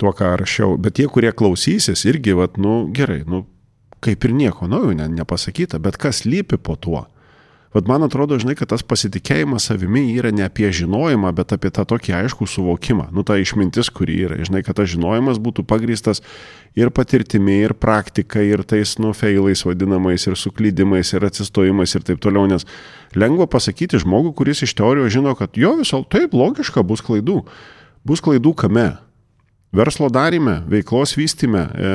tuo, 0.00 0.12
ką 0.16 0.36
rašiau. 0.40 0.76
Bet 0.80 0.98
tie, 0.98 1.08
kurie 1.12 1.32
klausysis, 1.32 2.04
irgi, 2.08 2.36
vat, 2.36 2.58
nu 2.60 2.86
gerai, 2.94 3.22
nu 3.28 3.44
kaip 4.04 4.24
ir 4.24 4.34
nieko 4.36 4.68
naujo 4.70 4.94
ne, 4.96 5.08
nepasakyta, 5.08 5.80
bet 5.82 5.98
kas 6.00 6.24
lypi 6.28 6.58
po 6.60 6.76
tuo. 6.76 7.06
Vat 7.76 7.88
man 7.90 8.06
atrodo, 8.06 8.38
žinai, 8.40 8.54
kad 8.56 8.70
tas 8.72 8.80
pasitikėjimas 8.88 9.66
savimi 9.68 10.06
yra 10.16 10.30
ne 10.32 10.46
apie 10.46 10.70
žinojimą, 10.72 11.28
bet 11.36 11.50
apie 11.52 11.68
tą 11.76 11.84
tokį 11.84 12.14
aišku 12.22 12.48
suvokimą. 12.48 13.10
Nu, 13.12 13.20
ta 13.20 13.36
išmintis, 13.36 13.90
kuri 13.92 14.16
yra. 14.24 14.38
Žinai, 14.48 14.62
kad 14.64 14.78
tas 14.78 14.88
žinojimas 14.94 15.36
būtų 15.44 15.66
pagristas 15.68 16.22
ir 16.72 16.88
patirtimi, 16.96 17.58
ir 17.66 17.76
praktika, 17.76 18.40
ir 18.40 18.64
tais, 18.64 18.94
nu, 18.96 19.12
feilais 19.12 19.60
vadinamais, 19.68 20.24
ir 20.24 20.40
suklydimais, 20.40 21.12
ir 21.12 21.28
atsistojimais, 21.28 21.92
ir 21.98 22.08
taip 22.08 22.24
toliau. 22.24 22.48
Nes 22.48 22.64
lengva 23.12 23.44
pasakyti 23.44 24.00
žmogų, 24.00 24.32
kuris 24.40 24.64
iš 24.64 24.72
teorijos 24.78 25.12
žino, 25.12 25.36
kad 25.36 25.60
jo 25.60 25.76
viso 25.82 26.00
taip 26.08 26.32
logiška 26.32 26.80
bus 26.80 27.04
klaidų. 27.04 27.42
Bus 28.08 28.24
klaidų 28.24 28.56
kame? 28.56 28.94
Verslo 29.74 30.08
darime, 30.12 30.60
veiklos 30.70 31.14
vystime, 31.18 31.66
e, 31.66 31.92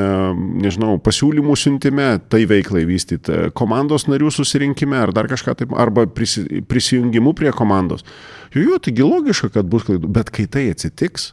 nežinau, 0.63 0.97
pasiūlymų 1.03 1.55
siuntime, 1.57 2.07
tai 2.29 2.43
veiklai 2.49 2.83
vystyti, 2.87 3.31
e, 3.31 3.51
komandos 3.57 4.07
narių 4.11 4.31
susirinkime 4.33 4.97
ar 4.99 5.13
dar 5.15 5.29
kažką 5.31 5.55
taip, 5.57 5.75
arba 5.79 6.05
prisi, 6.07 6.63
prisijungimu 6.67 7.33
prie 7.37 7.51
komandos. 7.55 8.05
Jo, 8.53 8.65
jo, 8.73 8.79
taigi 8.79 9.05
logiška, 9.05 9.53
kad 9.55 9.69
bus 9.71 9.87
klaidų, 9.87 10.11
bet 10.11 10.29
kai 10.33 10.47
tai 10.51 10.67
atsitiks, 10.73 11.31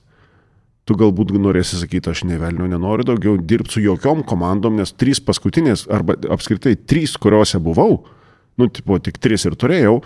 tu 0.89 0.97
galbūt 0.97 1.35
norėsi 1.37 1.81
sakyti, 1.83 2.13
aš 2.13 2.25
nevelniu, 2.25 2.69
nenoriu 2.71 3.05
daugiau 3.11 3.37
dirbti 3.37 3.77
su 3.77 3.85
jokiom 3.85 4.25
komandom, 4.29 4.79
nes 4.81 4.95
trys 4.97 5.21
paskutinės, 5.21 5.87
arba 5.93 6.17
apskritai 6.33 6.79
trys, 6.89 7.19
kuriuose 7.21 7.61
buvau, 7.61 8.07
nu, 8.59 8.71
tipo, 8.73 8.97
tik 9.03 9.21
trys 9.21 9.45
ir 9.45 9.59
turėjau, 9.59 9.99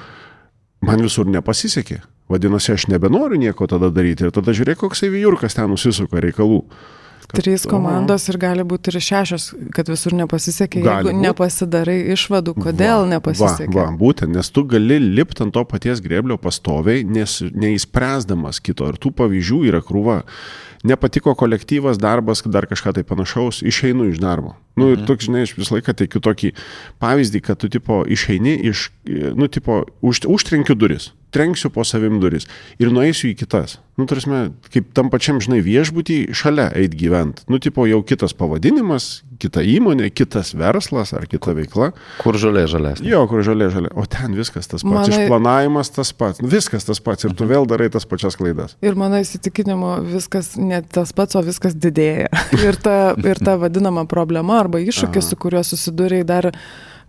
man 0.83 1.05
visur 1.05 1.29
nepasisekė. 1.31 2.01
Vadinasi, 2.33 2.75
aš 2.77 2.89
nebenoriu 2.93 3.41
nieko 3.41 3.69
tada 3.71 3.93
daryti 3.93 4.29
ir 4.29 4.35
tada 4.35 4.55
žiūrėk, 4.57 4.81
koks 4.83 5.07
įvyjurkas 5.09 5.59
ten 5.59 5.71
nusisuka 5.73 6.23
reikalų. 6.25 6.63
Kad, 7.33 7.39
Trys 7.39 7.63
komandos 7.71 8.27
ir 8.29 8.37
gali 8.43 8.65
būti 8.67 8.91
ir 8.91 8.99
šešios, 9.01 9.45
kad 9.73 9.89
visur 9.89 10.13
nepasisekė, 10.19 10.83
jeigu 10.83 11.13
būt. 11.13 11.21
nepasidarai 11.23 11.95
išvadų, 12.13 12.57
kodėl 12.59 13.05
va, 13.05 13.11
nepasisekė. 13.15 13.71
Va, 13.73 13.87
va, 13.87 13.95
būtent, 14.01 14.35
nes 14.35 14.51
tu 14.53 14.65
gali 14.69 14.99
lipti 15.01 15.47
ant 15.47 15.55
to 15.55 15.63
paties 15.69 16.03
greblio 16.05 16.37
pastoviai, 16.43 17.07
nes 17.07 17.39
neįspręsdamas 17.55 18.61
kito. 18.65 18.91
Ir 18.91 19.01
tų 19.01 19.15
pavyzdžių 19.23 19.63
yra 19.71 19.81
krūva 19.87 20.19
nepatiko 20.85 21.37
kolektyvas, 21.39 22.01
darbas, 22.03 22.43
dar 22.45 22.67
kažką 22.67 22.97
tai 22.99 23.07
panašaus, 23.07 23.63
išeinu 23.63 24.11
iš 24.11 24.19
darbo. 24.21 24.57
Nu 24.77 24.91
ir 24.91 24.99
mhm. 24.99 25.07
toks, 25.09 25.31
žinai, 25.31 25.47
aš 25.47 25.55
visą 25.57 25.79
laiką 25.79 25.95
teikiu 26.03 26.21
tokį 26.25 26.53
pavyzdį, 27.01 27.45
kad 27.47 27.63
tu 27.63 27.71
tipo 27.73 28.03
išeini 28.03 28.59
iš, 28.73 28.91
nu 29.39 29.49
tipo, 29.49 29.85
už, 30.03 30.27
užtrenkiu 30.27 30.77
duris 30.77 31.13
trenksiu 31.33 31.73
po 31.73 31.85
savim 31.89 32.21
duris 32.23 32.49
ir 32.79 32.93
nueisiu 32.93 33.33
į 33.33 33.39
kitas. 33.43 33.79
Nu, 34.01 34.07
tarsi, 34.09 34.31
kaip 34.73 34.87
tam 34.97 35.11
pačiam, 35.13 35.37
žinai, 35.43 35.59
viešbutį 35.65 36.33
šalia 36.37 36.71
eit 36.81 36.95
gyvent. 36.97 37.43
Nu, 37.53 37.59
tipo, 37.61 37.85
jau 37.85 38.01
kitas 38.09 38.33
pavadinimas, 38.37 39.21
kita 39.43 39.61
įmonė, 39.69 40.09
kitas 40.15 40.55
verslas 40.57 41.13
ar 41.17 41.27
kita 41.29 41.53
veikla. 41.59 41.91
Kur 42.23 42.39
žalė 42.41 42.65
žalės. 42.73 43.03
Jo, 43.05 43.25
kur 43.29 43.43
žalė 43.45 43.69
žalė. 43.75 43.91
O 43.99 44.07
ten 44.09 44.33
viskas 44.39 44.71
tas 44.71 44.81
pats. 44.81 44.95
Manai... 44.95 45.27
Išplanavimas 45.27 45.93
tas 45.93 46.15
pats. 46.17 46.41
Nu, 46.41 46.49
viskas 46.53 46.89
tas 46.89 47.03
pats. 47.05 47.27
Ir 47.29 47.37
tu 47.37 47.49
vėl 47.51 47.69
darai 47.69 47.91
tas 47.93 48.09
pačias 48.09 48.39
klaidas. 48.41 48.79
Ir 48.85 48.97
mano 48.99 49.21
įsitikinimu, 49.21 49.99
viskas 50.15 50.55
ne 50.57 50.81
tas 50.97 51.13
pats, 51.17 51.37
o 51.37 51.45
viskas 51.45 51.77
didėja. 51.77 52.31
ir, 52.67 52.81
ta, 52.81 52.97
ir 53.21 53.45
ta 53.45 53.59
vadinama 53.61 54.07
problema 54.09 54.63
arba 54.63 54.81
iššūkis, 54.81 55.29
Aha. 55.29 55.35
su 55.35 55.41
kuriuo 55.45 55.65
susidūrėjai 55.69 56.29
dar 56.33 56.53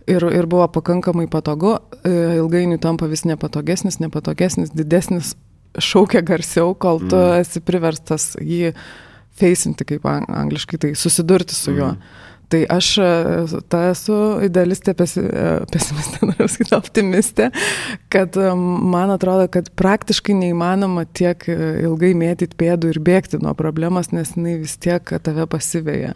ir, 0.06 0.26
ir 0.32 0.48
buvo 0.50 0.66
pakankamai 0.72 1.26
patogu, 1.30 1.78
e, 2.04 2.12
ilgainiui 2.40 2.80
tampa 2.82 3.08
vis 3.10 3.24
nepatogesnis, 3.28 4.00
nepatogesnis, 4.02 4.74
didesnis, 4.76 5.34
šaukia 5.80 6.22
garsiau, 6.26 6.74
kol 6.78 7.00
tu 7.02 7.16
mm. 7.18 7.40
esi 7.42 7.62
priverstas 7.64 8.34
jį 8.40 8.74
feisinti, 9.34 9.86
kaip 9.88 10.06
angliškai, 10.06 10.78
tai 10.82 10.92
susidurti 10.98 11.56
su 11.56 11.74
juo. 11.74 11.94
Mm. 11.96 12.20
Tai 12.52 12.60
aš 12.70 12.90
e, 13.00 13.08
ta 13.72 13.80
esu 13.90 14.18
idealistė, 14.46 14.94
pesi, 14.98 15.24
e, 15.24 15.48
pesimistė, 15.72 16.20
noriu 16.30 16.48
sakyti, 16.52 16.76
optimistė, 16.76 17.48
kad 18.12 18.38
man 18.38 19.14
atrodo, 19.16 19.48
kad 19.50 19.72
praktiškai 19.74 20.36
neįmanoma 20.44 21.06
tiek 21.16 21.48
ilgai 21.48 22.12
mėtyti 22.20 22.60
pėdų 22.60 22.94
ir 22.94 23.02
bėgti 23.02 23.42
nuo 23.42 23.56
problemos, 23.58 24.12
nes 24.14 24.36
jinai 24.36 24.60
vis 24.62 24.76
tiek 24.78 25.16
tave 25.24 25.48
pasivėja. 25.50 26.14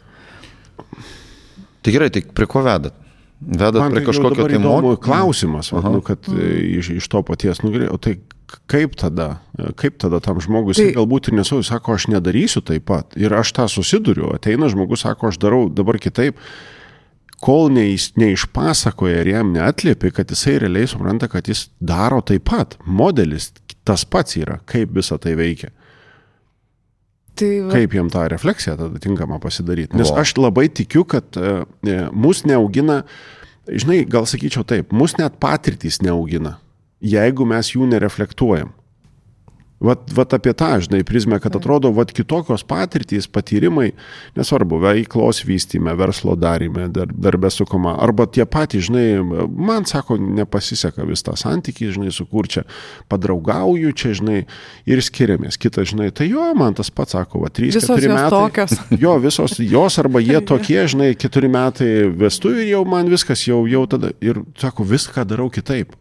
Tai 1.82 1.94
gerai, 1.94 2.12
tai 2.12 2.22
prie 2.36 2.46
ko 2.50 2.62
vedat? 2.66 3.07
Vedat 3.40 3.78
Man 3.82 3.94
prie 3.94 4.02
tai 4.02 4.08
kažkokio 4.08 4.48
tai 4.48 4.58
įdomu 4.58 4.96
klausimas, 5.02 5.70
va, 5.70 5.82
nu, 5.86 6.00
kad 6.02 6.26
mhm. 6.26 6.56
iš, 6.80 6.90
iš 6.98 7.06
to 7.12 7.22
paties, 7.26 7.62
nu, 7.62 7.70
o 7.92 7.98
tai 8.02 8.16
kaip 8.70 8.96
tada, 8.98 9.28
kaip 9.78 9.98
tada 10.00 10.20
tam 10.24 10.40
žmogui, 10.42 10.72
jis 10.72 10.80
tai, 10.80 10.96
galbūt 10.96 11.30
ir 11.30 11.38
nesau, 11.38 11.60
sako, 11.66 11.98
aš 11.98 12.08
nedarysiu 12.12 12.62
taip 12.66 12.88
pat. 12.88 13.14
Ir 13.20 13.34
aš 13.36 13.52
tą 13.56 13.68
susiduriu, 13.70 14.32
ateina 14.34 14.70
žmogus, 14.72 15.04
sako, 15.04 15.32
aš 15.32 15.40
darau 15.42 15.66
dabar 15.70 16.00
kitaip. 16.02 16.40
Kol 17.38 17.68
neis, 17.70 18.08
neišpasakoja 18.18 19.20
ir 19.22 19.28
jam 19.30 19.52
neatliepi, 19.54 20.10
kad 20.16 20.32
jisai 20.34 20.56
realiai 20.64 20.88
supranta, 20.90 21.28
kad 21.30 21.46
jis 21.46 21.68
daro 21.78 22.18
taip 22.26 22.48
pat. 22.50 22.74
Modelis 22.82 23.52
tas 23.86 24.02
pats 24.02 24.34
yra, 24.40 24.58
kaip 24.66 24.96
visa 24.96 25.20
tai 25.22 25.36
veikia. 25.38 25.70
Tai 27.38 27.50
va... 27.66 27.74
Kaip 27.74 27.94
jam 27.96 28.08
tą 28.12 28.24
refleksiją 28.32 28.76
tada 28.80 29.02
tinkamą 29.02 29.38
pasidaryti. 29.42 29.96
Nes 29.98 30.10
aš 30.10 30.36
labai 30.40 30.68
tikiu, 30.72 31.04
kad 31.08 31.38
uh, 31.38 31.62
mus 32.12 32.44
neaugina, 32.48 33.02
žinai, 33.68 34.02
gal 34.10 34.26
sakyčiau 34.30 34.66
taip, 34.68 34.94
mus 34.96 35.16
net 35.20 35.38
patirtys 35.42 36.00
neaugina, 36.04 36.56
jeigu 37.04 37.46
mes 37.48 37.74
jų 37.74 37.88
nereflektuojam. 37.92 38.74
Vat, 39.78 40.00
vat 40.10 40.32
apie 40.34 40.50
tą, 40.58 40.72
žinai, 40.82 41.04
prizmę, 41.06 41.36
kad 41.38 41.54
atrodo, 41.54 41.92
vat 41.94 42.10
kitokios 42.10 42.64
patirtys, 42.66 43.28
patyrimai, 43.30 43.92
nesvarbu, 44.34 44.80
veiklos 44.82 45.44
vystime, 45.46 45.92
verslo 45.94 46.34
darime, 46.34 46.88
dar, 46.90 47.12
darbė 47.14 47.50
sukoma, 47.54 47.92
arba 48.02 48.26
tie 48.26 48.42
patys, 48.42 48.88
žinai, 48.88 49.22
man 49.46 49.86
sako, 49.86 50.16
nepasiseka 50.18 51.06
vis 51.06 51.22
tą 51.22 51.36
santykį, 51.38 51.92
žinai, 51.94 52.10
sukur 52.14 52.50
čia, 52.50 52.64
padraugauju 53.06 53.94
čia, 53.94 54.16
žinai, 54.18 54.40
ir 54.90 55.04
skiriamės. 55.06 55.60
Kitas, 55.62 55.92
žinai, 55.92 56.10
tai 56.10 56.26
jo, 56.32 56.48
man 56.58 56.74
tas 56.74 56.90
pats 56.90 57.14
sako, 57.14 57.44
va, 57.46 57.52
3-4 57.54 58.10
metai. 58.10 58.34
Tokios. 58.34 58.76
Jo, 58.98 59.14
visos 59.22 59.54
jos 59.62 60.00
arba 60.02 60.18
jie 60.18 60.42
tokie, 60.42 60.80
žinai, 60.90 61.12
4 61.14 61.54
metai 61.54 61.92
vestuvių 62.18 62.66
ir 62.66 62.72
jau 62.72 62.82
man 62.88 63.14
viskas, 63.14 63.46
jau, 63.46 63.62
jau 63.70 63.86
tada, 63.86 64.10
ir 64.18 64.42
sako, 64.58 64.90
viską 64.90 65.22
darau 65.28 65.46
kitaip 65.54 65.94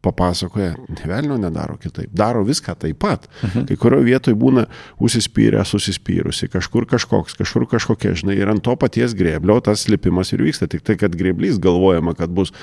papasakoja, 0.00 0.74
nevelnio 0.88 1.36
nedaro 1.40 1.76
kitaip, 1.80 2.08
daro 2.16 2.40
viską 2.44 2.74
taip 2.80 2.98
pat. 3.02 3.28
Mhm. 3.44 3.66
Kai 3.68 3.76
kurioje 3.76 4.06
vietoje 4.08 4.38
būna 4.38 4.64
užsispyrę, 5.00 5.64
susispyrusi, 5.68 6.48
kažkur 6.48 6.88
kažkoks, 6.88 7.36
kažkur 7.36 7.66
kažkokia, 7.68 8.14
žinai, 8.16 8.38
ir 8.40 8.48
ant 8.48 8.64
to 8.64 8.76
paties 8.80 9.14
greblio 9.14 9.60
tas 9.60 9.88
lipimas 9.92 10.32
ir 10.32 10.44
vyksta, 10.46 10.70
tik 10.72 10.86
tai, 10.86 10.96
kad 10.96 11.16
greblys 11.16 11.60
galvojama, 11.60 12.16
kad 12.16 12.32
bus 12.32 12.54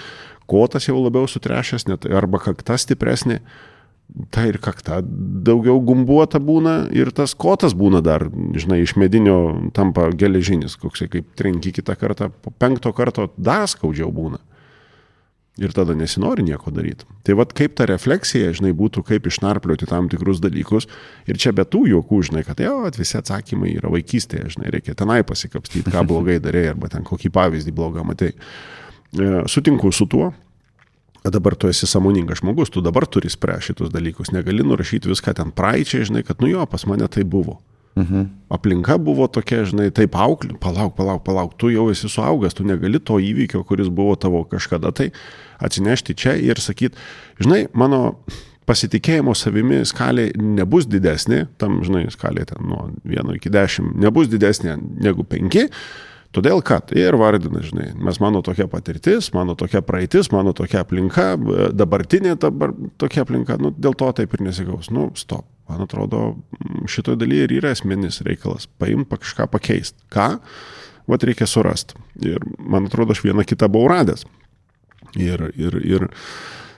kotas 0.50 0.89
jau 0.89 0.98
labiau 0.98 1.29
sutrešęs, 1.29 1.88
net, 1.91 2.10
arba 2.10 2.41
kakta 2.41 2.79
stipresnė. 2.79 3.41
Tai 4.32 4.46
ir 4.48 4.56
kakta 4.63 5.01
daugiau 5.03 5.82
gumbuota 5.84 6.39
būna 6.39 6.88
ir 6.96 7.10
tas 7.12 7.34
kotas 7.36 7.74
būna 7.75 8.00
dar, 8.00 8.24
žinai, 8.56 8.79
iš 8.86 8.96
medinio 8.96 9.67
tampa 9.75 10.08
geležinis, 10.15 10.77
koksai 10.79 11.10
kaip 11.12 11.34
trenki 11.36 11.74
kitą 11.75 11.98
kartą, 12.00 12.29
po 12.32 12.53
penkto 12.56 12.94
karto 12.96 13.27
dar 13.36 13.67
skaudžiau 13.67 14.08
būna. 14.15 14.39
Ir 15.57 15.73
tada 15.73 15.95
nesinori 15.97 16.43
nieko 16.45 16.69
daryti. 16.69 17.07
Tai 17.25 17.33
vad 17.39 17.53
kaip 17.57 17.73
ta 17.79 17.87
refleksija, 17.89 18.51
žinai, 18.53 18.75
būtų, 18.77 19.01
kaip 19.07 19.25
išnarplioti 19.25 19.87
tam 19.89 20.05
tikrus 20.11 20.37
dalykus. 20.43 20.85
Ir 21.25 21.39
čia 21.41 21.53
be 21.57 21.65
tų 21.65 21.87
juokų, 21.95 22.19
žinai, 22.29 22.43
kad 22.45 22.61
jo, 22.61 22.75
visi 22.93 23.17
atsakymai 23.17 23.71
yra 23.79 23.89
vaikystėje, 23.89 24.51
žinai, 24.53 24.69
reikia 24.75 24.93
tenai 24.97 25.23
pasikapstyti, 25.25 25.89
ką 25.93 26.05
blogai 26.05 26.37
darė, 26.43 26.67
arba 26.75 26.91
ten 26.93 27.07
kokį 27.07 27.33
pavyzdį 27.33 27.73
blogą 27.73 28.05
matai. 28.05 28.35
E, 28.37 29.31
sutinku 29.49 29.89
su 29.89 30.05
tuo, 30.05 30.29
dabar 31.25 31.55
tu 31.55 31.71
esi 31.71 31.89
samoningas 31.89 32.43
žmogus, 32.43 32.69
tu 32.69 32.83
dabar 32.85 33.07
turi 33.09 33.29
spręsti 33.29 33.71
šitus 33.71 33.89
dalykus, 33.91 34.31
negali 34.35 34.63
nurašyti 34.63 35.09
viską 35.09 35.33
ten 35.41 35.51
praeičiai, 35.51 36.05
žinai, 36.07 36.23
kad 36.27 36.43
nu 36.43 36.51
jo, 36.51 36.65
pas 36.69 36.85
mane 36.85 37.07
tai 37.09 37.25
buvo. 37.25 37.57
Mhm. 37.97 38.25
Aplinka 38.53 38.97
buvo 39.01 39.25
tokia, 39.27 39.63
žinai, 39.65 39.89
taip 39.89 40.15
auklė, 40.15 40.53
palauk, 40.61 40.93
palauk, 40.95 41.23
palauk, 41.25 41.57
tu 41.57 41.71
jau 41.73 41.87
esi 41.89 42.09
suaugęs, 42.11 42.53
tu 42.53 42.65
negali 42.67 43.01
to 43.01 43.17
įvykio, 43.17 43.63
kuris 43.65 43.89
buvo 43.89 44.13
tavo 44.15 44.43
kažkada, 44.45 44.93
tai 44.93 45.09
atsinešti 45.63 46.15
čia 46.17 46.35
ir 46.39 46.59
sakyti, 46.61 46.97
žinai, 47.41 47.65
mano 47.73 48.19
pasitikėjimo 48.67 49.31
savimi 49.37 49.79
skalė 49.87 50.29
nebus 50.35 50.89
didesnė, 50.91 51.45
tam, 51.61 51.79
žinai, 51.87 52.07
skalė 52.11 52.43
ten 52.49 52.67
nuo 52.67 52.89
1 53.07 53.37
iki 53.37 53.51
10 53.53 53.95
nebus 54.03 54.27
didesnė 54.31 54.75
negu 54.77 55.23
5, 55.23 55.69
Todėl 56.35 56.59
kad 56.65 56.91
ir 56.93 57.15
vardina, 57.17 57.61
žinai, 57.63 57.87
mes 58.03 58.19
mano 58.21 58.43
tokia 58.45 58.67
patirtis, 58.69 59.31
mano 59.33 59.55
tokia 59.57 59.79
praeitis, 59.85 60.27
mano 60.33 60.51
tokia 60.53 60.83
aplinka, 60.83 61.31
dabartinė 61.73 62.35
dabar 62.41 62.73
tokia 62.99 63.23
aplinka, 63.23 63.55
nu, 63.61 63.71
dėl 63.71 63.95
to 63.97 64.09
taip 64.19 64.35
ir 64.35 64.43
nesigaus. 64.45 64.91
Nu, 64.93 65.07
stop. 65.17 65.47
Man 65.67 65.83
atrodo, 65.83 66.37
šitoje 66.87 67.19
dalyje 67.19 67.47
ir 67.47 67.55
yra 67.57 67.73
esminis 67.75 68.21
reikalas- 68.23 68.67
paim 68.79 69.03
kažką 69.05 69.49
pakeisti. 69.51 69.99
Ką? 70.11 70.39
Vat 71.07 71.23
reikia 71.23 71.47
surasti. 71.47 71.95
Ir 72.21 72.39
man 72.59 72.85
atrodo, 72.85 73.11
aš 73.11 73.23
vieną 73.23 73.43
kitą 73.43 73.67
buvau 73.67 73.89
radęs. 73.89 74.25
Ir, 75.17 75.47
ir, 75.57 75.77
ir 75.81 76.07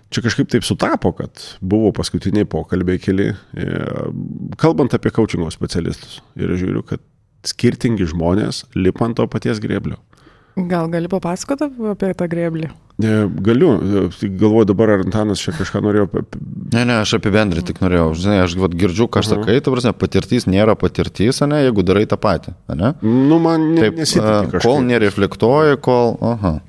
čia 0.10 0.24
kažkaip 0.26 0.50
taip 0.52 0.66
sutapo, 0.68 1.12
kad 1.18 1.44
buvo 1.62 1.92
paskutiniai 1.96 2.48
pokalbiai 2.50 3.02
keli, 3.02 3.32
e, 3.34 3.70
kalbant 4.62 4.96
apie 4.96 5.14
coachingo 5.14 5.52
specialistus. 5.54 6.20
Ir 6.40 6.56
žiūriu, 6.58 6.84
kad 6.88 7.04
skirtingi 7.48 8.08
žmonės 8.10 8.66
lipa 8.76 9.08
ant 9.08 9.20
to 9.20 9.28
paties 9.32 9.62
greblio. 9.64 10.00
Gal 10.68 10.90
gali 10.92 11.08
papasakoti 11.08 11.70
apie 11.92 12.12
tą 12.18 12.28
greblį? 12.28 12.70
E, 13.00 13.12
galiu, 13.46 13.70
e, 13.80 14.30
galvoju 14.42 14.68
dabar, 14.74 14.92
ar 14.96 15.06
Antanas 15.06 15.40
čia 15.40 15.54
kažką 15.56 15.80
norėjo. 15.86 16.08
Ne, 16.74 16.84
ne, 16.84 16.98
aš 17.00 17.16
apibendrinti 17.16 17.72
tik 17.72 17.80
norėjau. 17.84 18.10
Žinai, 18.20 18.40
aš 18.44 18.58
vat, 18.60 18.76
girdžiu, 18.76 19.08
ką 19.08 19.22
uh 19.22 19.26
-huh. 19.26 19.30
sakai, 19.46 19.62
ta 19.64 19.72
prasme, 19.72 19.94
patirtis 19.96 20.50
nėra 20.52 20.76
patirtis, 20.76 21.40
ne, 21.48 21.64
jeigu 21.64 21.86
darai 21.86 22.06
tą 22.06 22.18
patį, 22.18 22.54
ne? 22.76 22.94
Nu, 23.02 23.40
man 23.40 23.74
ne, 23.76 23.82
Taip, 23.82 23.96
nesitikė. 24.04 24.60
Kol 24.60 24.84
nereflektuoji, 24.84 25.80
kol... 25.82 26.18
Aha. 26.22 26.60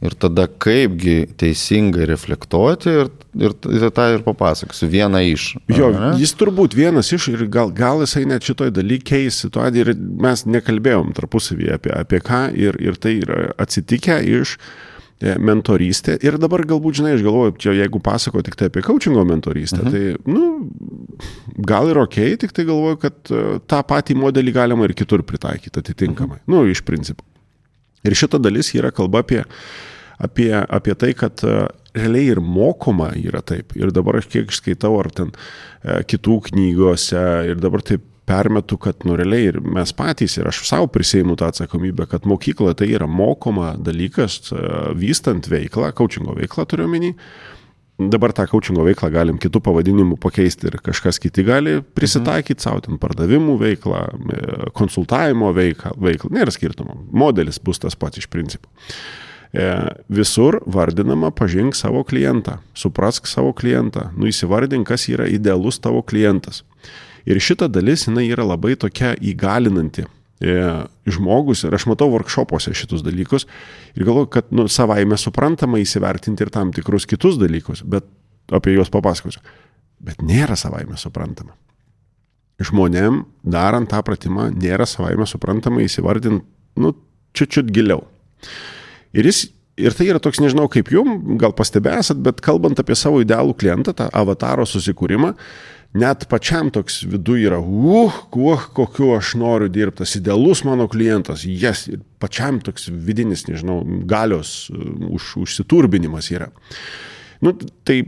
Ir 0.00 0.14
tada 0.16 0.46
kaipgi 0.48 1.26
teisingai 1.36 2.06
reflektuoti 2.08 2.92
ir, 3.02 3.08
ir, 3.36 3.54
ir 3.68 3.82
tą 3.92 4.06
ir 4.14 4.22
papasakosiu. 4.24 4.86
Vieną 4.88 5.20
iš. 5.28 5.50
Jo, 5.68 5.90
ne? 5.92 6.14
jis 6.16 6.32
turbūt 6.40 6.72
vienas 6.76 7.10
iš 7.12 7.26
ir 7.34 7.42
gal, 7.52 7.68
gal 7.76 8.00
jisai 8.00 8.22
net 8.30 8.46
šitoj 8.48 8.72
daly 8.78 8.96
keis 9.04 9.42
situaciją 9.44 9.84
ir 9.84 9.98
mes 10.24 10.46
nekalbėjom 10.48 11.12
tarpusavyje 11.18 11.76
apie, 11.76 11.92
apie 11.92 12.22
ką 12.24 12.46
ir, 12.56 12.78
ir 12.80 12.96
tai 12.96 13.18
yra 13.18 13.50
atsitikę 13.60 14.16
iš 14.38 14.54
e, 14.56 15.34
mentorystė. 15.36 16.16
Ir 16.24 16.40
dabar 16.40 16.64
galbūt, 16.72 17.02
žinai, 17.02 17.12
aš 17.18 17.26
galvoju, 17.28 17.58
čia 17.60 17.76
jeigu 17.82 18.00
pasako 18.00 18.40
tik 18.46 18.56
tai 18.56 18.70
apie 18.72 18.86
coachingo 18.88 19.26
mentorystę, 19.28 19.82
mhm. 19.84 19.92
tai, 19.92 20.32
nu, 20.32 21.60
gal 21.68 21.92
ir 21.92 22.00
ok, 22.06 22.22
tik 22.40 22.56
tai 22.56 22.64
galvoju, 22.72 23.02
kad 23.04 23.20
e, 23.36 23.44
tą 23.68 23.84
patį 23.92 24.16
modelį 24.24 24.56
galima 24.62 24.88
ir 24.88 24.96
kitur 24.96 25.28
pritaikyti 25.28 25.84
atitinkamai. 25.84 26.40
Mhm. 26.40 26.56
Nu, 26.56 26.64
iš 26.72 26.86
principo. 26.88 27.28
Ir 28.00 28.16
šita 28.16 28.40
dalis 28.40 28.72
yra 28.72 28.88
kalba 28.96 29.20
apie 29.20 29.44
apie, 30.20 30.52
apie 30.68 30.94
tai, 30.98 31.12
kad 31.16 31.42
e, 31.44 31.56
realiai 31.96 32.34
ir 32.34 32.40
mokoma 32.44 33.10
yra 33.18 33.42
taip. 33.46 33.74
Ir 33.78 33.92
dabar 33.94 34.20
aš 34.20 34.28
kiek 34.30 34.52
skaitau 34.54 34.98
ar 35.00 35.10
ten 35.14 35.32
e, 35.32 36.00
kitų 36.08 36.40
knygose 36.50 37.24
ir 37.50 37.60
dabar 37.62 37.84
taip 37.86 38.04
permetu, 38.30 38.78
kad 38.78 39.06
nu 39.08 39.16
realiai 39.18 39.48
ir 39.50 39.60
mes 39.64 39.92
patys, 39.96 40.36
ir 40.38 40.48
aš 40.50 40.62
savo 40.68 40.86
prisėimu 40.92 41.34
tą 41.38 41.48
atsakomybę, 41.50 42.06
kad 42.10 42.28
mokykla 42.30 42.76
tai 42.78 42.92
yra 42.94 43.08
mokoma 43.10 43.72
dalykas, 43.80 44.42
e, 44.52 44.66
vystant 44.98 45.50
veiklą, 45.50 45.90
coachingo 45.98 46.36
veiklą 46.38 46.68
turiu 46.70 46.86
omeny. 46.86 47.16
Dabar 48.00 48.32
tą 48.32 48.46
coachingo 48.48 48.84
veiklą 48.86 49.10
galim 49.12 49.40
kitų 49.40 49.60
pavadinimų 49.60 50.16
pakeisti 50.22 50.70
ir 50.70 50.78
kažkas 50.80 51.18
kiti 51.20 51.42
gali 51.44 51.80
prisitaikyti 51.96 52.56
mhm. 52.56 52.62
savo 52.64 52.84
ten 52.86 53.00
pardavimų 53.02 53.58
veiklą, 53.60 54.04
konsultavimo 54.78 55.50
veiklą, 55.56 55.92
veiklą. 56.00 56.30
nėra 56.38 56.54
skirtumo. 56.54 56.96
Modelis 57.12 57.60
bus 57.60 57.82
tas 57.82 57.98
pats 57.98 58.22
iš 58.22 58.30
principo. 58.32 58.70
E, 59.50 59.66
visur 60.08 60.60
vardinama 60.66 61.32
pažink 61.34 61.74
savo 61.74 62.04
klientą, 62.06 62.60
suprask 62.74 63.26
savo 63.26 63.50
klientą, 63.52 64.12
nu 64.14 64.28
įsivardink, 64.30 64.86
kas 64.86 65.08
yra 65.10 65.26
idealus 65.26 65.80
tavo 65.82 66.04
klientas. 66.06 66.62
Ir 67.26 67.40
šita 67.42 67.66
dalis, 67.68 68.06
jinai 68.06 68.28
yra 68.30 68.46
labai 68.46 68.76
tokia 68.78 69.16
įgalinanti 69.18 70.06
e, 70.06 70.54
žmogus 71.10 71.64
ir 71.66 71.74
aš 71.74 71.88
matau 71.90 72.08
workshopuose 72.14 72.72
šitus 72.78 73.02
dalykus 73.02 73.48
ir 73.98 74.06
galvoju, 74.06 74.30
kad 74.30 74.54
nu, 74.54 74.68
savaime 74.70 75.18
suprantama 75.18 75.82
įsivertinti 75.82 76.46
ir 76.46 76.54
tam 76.54 76.70
tikrus 76.76 77.08
kitus 77.10 77.36
dalykus, 77.40 77.82
bet 77.82 78.06
apie 78.54 78.76
juos 78.78 78.92
papasakosiu. 78.92 79.42
Bet 80.00 80.22
nėra 80.24 80.54
savaime 80.56 80.96
suprantama. 80.96 81.52
Žmonėm, 82.62 83.24
darant 83.42 83.90
tą 83.90 83.98
pratimą, 84.04 84.48
nėra 84.54 84.86
savaime 84.88 85.26
suprantama 85.28 85.82
įsivardinti, 85.82 86.46
nu, 86.80 86.94
čiut-čiut 87.34 87.68
giliau. 87.74 88.06
Ir, 89.16 89.26
jis, 89.26 89.48
ir 89.80 89.96
tai 89.96 90.06
yra 90.12 90.20
toks, 90.22 90.40
nežinau 90.42 90.68
kaip 90.70 90.92
jum, 90.94 91.36
gal 91.40 91.54
pastebėsat, 91.56 92.20
bet 92.22 92.42
kalbant 92.44 92.78
apie 92.80 92.96
savo 92.98 93.22
idealų 93.24 93.56
klientą, 93.58 93.94
tą 93.96 94.06
avataro 94.14 94.66
susikūrimą, 94.68 95.32
net 95.98 96.28
pačiam 96.30 96.70
toks 96.70 97.00
viduje 97.10 97.48
yra, 97.48 97.58
uh, 97.58 98.20
kuo, 98.30 98.54
kokiu 98.76 99.16
aš 99.16 99.34
noriu 99.40 99.70
dirbti, 99.72 100.04
tas 100.04 100.14
idealus 100.20 100.62
mano 100.66 100.86
klientas, 100.90 101.42
jas, 101.42 101.88
yes, 101.90 102.02
pačiam 102.22 102.60
toks 102.62 102.86
vidinis, 102.92 103.48
nežinau, 103.50 103.80
galios 104.10 104.68
uh, 104.70 104.84
už, 105.10 105.34
užsiturbinimas 105.42 106.30
yra. 106.34 106.52
Nu, 107.40 107.54
tai 107.88 108.02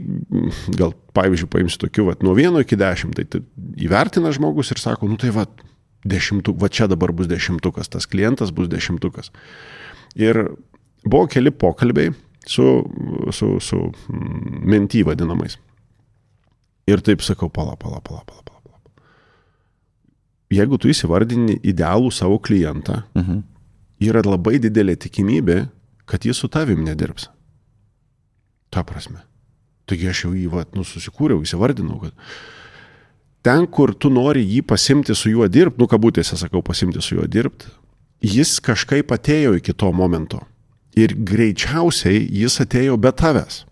gal, 0.77 0.93
pavyzdžiui, 1.17 1.49
paimsiu 1.51 1.79
tokiu, 1.81 2.05
vat, 2.11 2.21
nuo 2.23 2.35
vieno 2.37 2.61
iki 2.61 2.77
dešimt, 2.79 3.17
tai, 3.17 3.25
tai 3.25 3.41
įvertina 3.81 4.31
žmogus 4.35 4.69
ir 4.71 4.79
sako, 4.79 5.09
nu 5.09 5.17
tai 5.19 5.33
va, 5.33 5.47
dešimtuk, 6.05 6.59
va 6.61 6.69
čia 6.71 6.87
dabar 6.91 7.11
bus 7.15 7.27
dešimtukas, 7.31 7.89
tas 7.89 8.07
klientas 8.07 8.53
bus 8.55 8.69
dešimtukas. 8.71 9.33
Ir 10.19 10.53
buvo 11.05 11.27
keli 11.27 11.51
pokalbiai 11.51 12.13
su, 12.45 12.65
su, 13.31 13.59
su 13.59 13.79
mm, 14.09 14.63
menty 14.69 15.03
vadinamais. 15.03 15.57
Ir 16.87 17.01
taip 17.01 17.23
sakau, 17.23 17.49
pala, 17.49 17.77
pala, 17.79 18.01
pala, 18.03 18.23
pala, 18.27 18.41
pala. 18.43 18.59
pala. 18.63 18.79
Jeigu 20.51 20.77
tu 20.77 20.91
įsivardini 20.91 21.57
idealų 21.63 22.11
savo 22.11 22.39
klientą, 22.43 23.03
mhm. 23.15 23.43
yra 24.03 24.23
labai 24.25 24.59
didelė 24.61 24.97
tikimybė, 24.99 25.63
kad 26.05 26.25
jis 26.27 26.43
su 26.43 26.49
tavim 26.51 26.83
nedirbs. 26.83 27.29
Ta 28.73 28.83
prasme. 28.83 29.21
Taigi 29.87 30.09
aš 30.09 30.25
jau 30.25 30.33
jį, 30.35 30.49
va, 30.51 30.65
nu, 30.75 30.83
susikūriau, 30.87 31.43
įsivardinau, 31.43 31.99
kad 32.03 32.13
ten, 33.43 33.65
kur 33.67 33.91
tu 33.95 34.11
nori 34.11 34.43
jį 34.47 34.61
pasimti 34.67 35.15
su 35.15 35.31
juo 35.31 35.47
dirbti, 35.51 35.79
nu, 35.81 35.87
kabutėse 35.91 36.37
sakau, 36.39 36.63
pasimti 36.63 37.03
su 37.03 37.17
juo 37.17 37.27
dirbti, 37.27 37.67
jis 38.23 38.57
kažkaip 38.63 39.11
atėjo 39.11 39.57
iki 39.59 39.75
to 39.75 39.91
momento. 39.95 40.39
Ir 40.99 41.15
greičiausiai 41.17 42.21
jis 42.29 42.59
atėjo 42.61 42.99
be 43.01 43.11
tavęs 43.11 43.63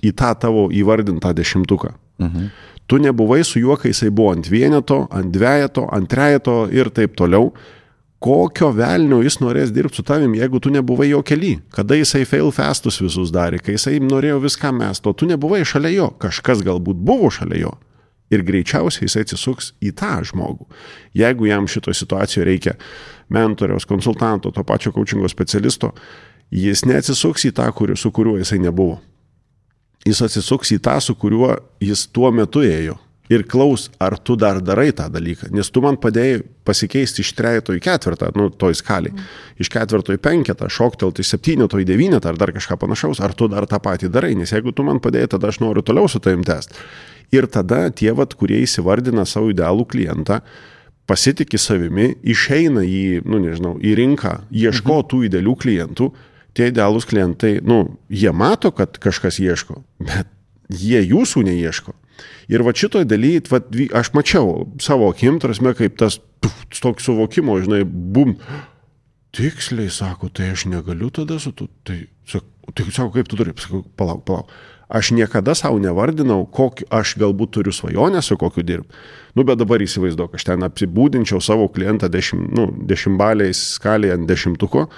į 0.00 0.14
tą 0.16 0.32
tavo 0.40 0.68
įvardintą 0.72 1.34
dešimtuką. 1.36 1.92
Mhm. 2.20 2.46
Tu 2.90 2.98
nebuvai 2.98 3.44
su 3.44 3.60
juo, 3.60 3.76
kai 3.76 3.92
jisai 3.92 4.10
buvo 4.10 4.32
ant 4.34 4.48
vieneto, 4.50 5.04
ant 5.14 5.30
dvejeto, 5.30 5.86
ant 5.94 6.08
trejeto 6.10 6.64
ir 6.74 6.90
taip 6.90 7.14
toliau. 7.16 7.52
Kokio 8.20 8.72
velnio 8.76 9.22
jis 9.22 9.38
norės 9.40 9.70
dirbti 9.72 10.00
su 10.00 10.02
tavim, 10.04 10.34
jeigu 10.36 10.58
tu 10.60 10.72
nebuvai 10.74 11.06
jo 11.08 11.22
keli? 11.22 11.54
Kada 11.72 11.96
jisai 11.96 12.26
fail 12.28 12.50
festus 12.52 12.98
visus 13.00 13.30
darė, 13.32 13.60
kai 13.62 13.78
jisai 13.78 14.00
norėjo 14.02 14.42
viską 14.42 14.72
mesto, 14.76 15.14
tu 15.14 15.28
nebuvai 15.30 15.62
šalia 15.64 15.94
jo, 15.94 16.08
kažkas 16.20 16.64
galbūt 16.66 16.98
buvo 17.00 17.30
šalia 17.32 17.62
jo. 17.62 17.70
Ir 18.30 18.42
greičiausiai 18.46 19.06
jisai 19.06 19.24
atsisuks 19.24 19.72
į 19.80 19.94
tą 19.96 20.18
žmogų. 20.26 20.66
Jeigu 21.16 21.48
jam 21.48 21.70
šito 21.70 21.94
situacijoje 21.94 22.44
reikia 22.46 22.74
mentoriaus, 23.32 23.86
konsultanto, 23.88 24.50
to 24.50 24.66
pačio 24.66 24.92
coachingo 24.92 25.30
specialisto, 25.30 25.94
jis 26.50 26.84
neatsisuks 26.86 27.46
į 27.48 27.54
tą, 27.56 27.68
kuriu, 27.74 27.96
su 27.96 28.10
kuriuo 28.14 28.38
jisai 28.40 28.60
nebuvo. 28.62 28.98
Jis 30.06 30.22
atsisuks 30.24 30.72
į 30.74 30.80
tą, 30.82 30.96
su 31.04 31.14
kuriuo 31.14 31.54
jis 31.84 32.06
tuo 32.12 32.30
metu 32.32 32.64
ėjo. 32.64 32.96
Ir 33.30 33.44
klaus, 33.46 33.84
ar 34.02 34.16
tu 34.18 34.34
dar 34.34 34.58
darai 34.58 34.88
tą 34.90 35.04
dalyką. 35.06 35.52
Nes 35.54 35.68
tu 35.70 35.78
man 35.84 35.94
padėjai 36.02 36.40
pasikeisti 36.66 37.22
iš 37.22 37.28
trejato 37.38 37.76
į 37.76 37.82
ketvirtą, 37.84 38.32
nu, 38.34 38.48
toj 38.50 38.74
skaliai. 38.80 39.14
Iš 39.62 39.70
ketvirto 39.70 40.16
į 40.16 40.18
penketą, 40.18 40.66
šoktelti 40.66 41.22
iš 41.22 41.36
septyneto 41.36 41.78
į 41.78 41.86
devynetą 41.86 42.32
ar 42.32 42.40
dar 42.40 42.50
kažką 42.56 42.80
panašaus, 42.82 43.20
ar 43.22 43.36
tu 43.38 43.46
dar 43.52 43.68
tą 43.70 43.78
patį 43.78 44.10
darai. 44.10 44.32
Nes 44.34 44.50
jeigu 44.50 44.74
tu 44.74 44.82
man 44.82 44.98
padėjai, 44.98 45.36
tada 45.36 45.52
aš 45.52 45.60
noriu 45.62 45.84
toliau 45.86 46.10
su 46.10 46.18
tavim 46.18 46.42
tęsti. 46.42 46.74
Ir 47.30 47.46
tada 47.46 47.84
tie, 47.94 48.10
vat, 48.18 48.34
kurie 48.34 48.64
įsivardina 48.64 49.22
savo 49.22 49.52
idealų 49.54 49.86
klientą, 49.92 50.40
pasitikė 51.06 51.58
savimi, 51.58 52.08
išeina 52.26 52.82
į, 52.82 53.20
nu 53.30 53.38
nežinau, 53.44 53.76
į 53.78 53.94
rinką, 53.98 54.40
ieško 54.50 54.96
-hmm. 54.96 55.08
tų 55.12 55.22
idealių 55.30 55.54
klientų 55.54 56.10
tie 56.56 56.70
idealūs 56.70 57.06
klientai, 57.10 57.58
nu, 57.66 57.82
jie 58.10 58.32
mato, 58.32 58.72
kad 58.74 58.98
kažkas 59.02 59.40
ieško, 59.42 59.82
bet 60.02 60.30
jie 60.70 61.02
jūsų 61.02 61.44
neieško. 61.48 61.94
Ir 62.52 62.64
va 62.66 62.74
šitoj 62.76 63.06
daly, 63.08 63.38
va, 63.50 63.62
aš 63.96 64.12
mačiau 64.16 64.66
savo 64.82 65.08
akim, 65.12 65.38
tarsi, 65.40 65.64
kaip 65.78 65.96
tas 66.00 66.18
toks 66.80 67.06
suvokimo, 67.06 67.56
žinai, 67.62 67.84
bum, 67.86 68.36
tiksliai 69.36 69.90
sako, 69.92 70.28
tai 70.34 70.50
aš 70.54 70.66
negaliu 70.70 71.10
tada 71.14 71.38
su 71.42 71.52
tu, 71.56 71.68
tai, 71.86 72.02
sak, 72.28 72.44
tai 72.74 72.86
sako, 72.90 73.14
kaip 73.14 73.30
tu 73.30 73.38
turi, 73.38 73.54
sakau, 73.58 73.84
palauk, 73.96 74.24
palauk. 74.28 74.52
Aš 74.90 75.12
niekada 75.14 75.54
savo 75.54 75.78
nevardinau, 75.78 76.42
kokį 76.50 76.88
aš 76.98 77.12
galbūt 77.20 77.52
turiu 77.54 77.70
svajonę 77.70 78.18
su 78.26 78.34
kokiu 78.34 78.64
dirbti. 78.66 78.96
Nu, 79.38 79.44
bet 79.46 79.60
dabar 79.60 79.78
įsivaizduok, 79.84 80.34
aš 80.34 80.48
ten 80.48 80.66
apsibūdinčiau 80.66 81.38
savo 81.38 81.68
klientą 81.70 82.08
dešimt, 82.10 82.50
nu, 82.58 82.66
dešimtbaliais 82.90 83.60
skalėje 83.76 84.16
ant 84.18 84.26
dešimtuko, 84.26 84.88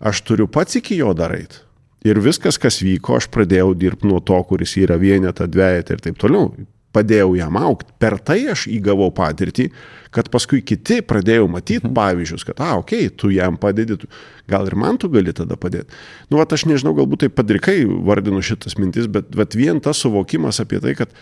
aš 0.00 0.24
turiu 0.26 0.48
pats 0.50 0.80
iki 0.80 0.98
jo 0.98 1.12
daryti. 1.16 1.62
Ir 2.04 2.20
viskas, 2.20 2.58
kas 2.60 2.82
vyko, 2.84 3.16
aš 3.16 3.30
pradėjau 3.32 3.72
dirbti 3.80 4.08
nuo 4.10 4.20
to, 4.20 4.36
kuris 4.44 4.76
yra 4.76 4.98
vieneta, 5.00 5.46
dviejata 5.48 5.96
ir 5.96 6.02
taip 6.04 6.18
toliau. 6.20 6.50
Padėjau 6.94 7.32
jam 7.34 7.56
aukti. 7.58 7.94
Per 7.98 8.18
tai 8.22 8.36
aš 8.52 8.66
įgavau 8.70 9.08
patirtį, 9.16 9.70
kad 10.14 10.28
paskui 10.30 10.60
kiti 10.62 11.00
pradėjau 11.02 11.48
matyti 11.50 11.88
mhm. 11.88 11.94
pavyzdžius, 11.96 12.44
kad, 12.46 12.60
a, 12.60 12.76
okei, 12.78 13.08
okay, 13.08 13.14
tu 13.18 13.32
jam 13.34 13.56
padedi, 13.58 13.96
tu, 13.98 14.10
gal 14.50 14.68
ir 14.68 14.76
man 14.78 15.00
tu 15.00 15.08
gali 15.10 15.32
tada 15.34 15.56
padėti. 15.58 15.96
Nu, 16.28 16.38
va, 16.38 16.44
aš 16.44 16.66
nežinau, 16.70 16.92
galbūt 17.00 17.24
tai 17.24 17.30
padrikai 17.32 17.80
vardinu 17.88 18.44
šitas 18.44 18.76
mintis, 18.78 19.08
bet, 19.10 19.32
bet 19.34 19.56
vien 19.58 19.80
tas 19.82 20.04
suvokimas 20.04 20.60
apie 20.62 20.78
tai, 20.84 20.94
kad 21.00 21.16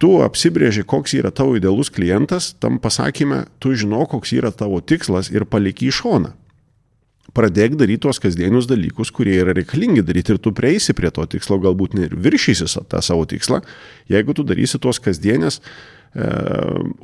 tu 0.00 0.14
apsibrėži, 0.24 0.86
koks 0.88 1.18
yra 1.18 1.34
tavo 1.34 1.58
idealus 1.58 1.90
klientas, 1.92 2.52
tam 2.62 2.78
pasakymė, 2.80 3.44
tu 3.58 3.74
žino, 3.76 4.06
koks 4.08 4.32
yra 4.38 4.54
tavo 4.54 4.78
tikslas 4.80 5.28
ir 5.34 5.44
paliky 5.50 5.90
į 5.90 5.98
šoną 6.00 6.32
pradėk 7.34 7.74
daryti 7.78 8.04
tuos 8.06 8.20
kasdienius 8.22 8.68
dalykus, 8.70 9.10
kurie 9.14 9.36
yra 9.42 9.54
reikalingi 9.56 10.04
daryti 10.06 10.34
ir 10.34 10.40
tu 10.42 10.52
prieisi 10.54 10.94
prie 10.96 11.10
to 11.14 11.24
tikslo, 11.34 11.58
galbūt 11.62 11.96
ir 11.98 12.14
viršysi 12.14 12.68
tą 12.90 13.02
savo 13.04 13.26
tikslą, 13.28 13.60
jeigu 14.10 14.36
tu 14.36 14.46
darysi 14.46 14.78
tuos 14.82 15.00
kasdienės 15.02 15.60
e, 15.60 16.28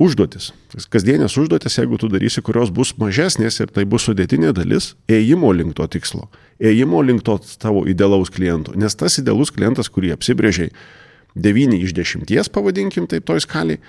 užduotis. 0.01 0.51
Kasdienės 0.93 1.35
užduotis, 1.41 1.77
jeigu 1.81 1.99
tu 2.01 2.09
darysi, 2.11 2.43
kurios 2.45 2.71
bus 2.73 2.93
mažesnės 3.01 3.59
ir 3.63 3.73
tai 3.75 3.85
bus 3.89 4.07
sudėtinė 4.07 4.53
dalis, 4.57 4.93
ėjimo 5.11 5.51
link 5.57 5.75
to 5.79 5.87
tikslo, 5.97 6.29
ėjimo 6.59 7.03
link 7.05 7.25
to 7.27 7.37
tavo 7.61 7.83
idealaus 7.89 8.31
kliento. 8.33 8.75
Nes 8.75 8.95
tas 8.95 9.19
idealus 9.19 9.51
klientas, 9.53 9.91
kurį 9.91 10.15
apsibrėžiai 10.15 10.71
9 11.35 11.77
iš 11.79 11.95
10, 11.97 12.51
pavadinkim 12.55 13.07
taip 13.11 13.27
toj 13.27 13.43
skaliai, 13.43 13.81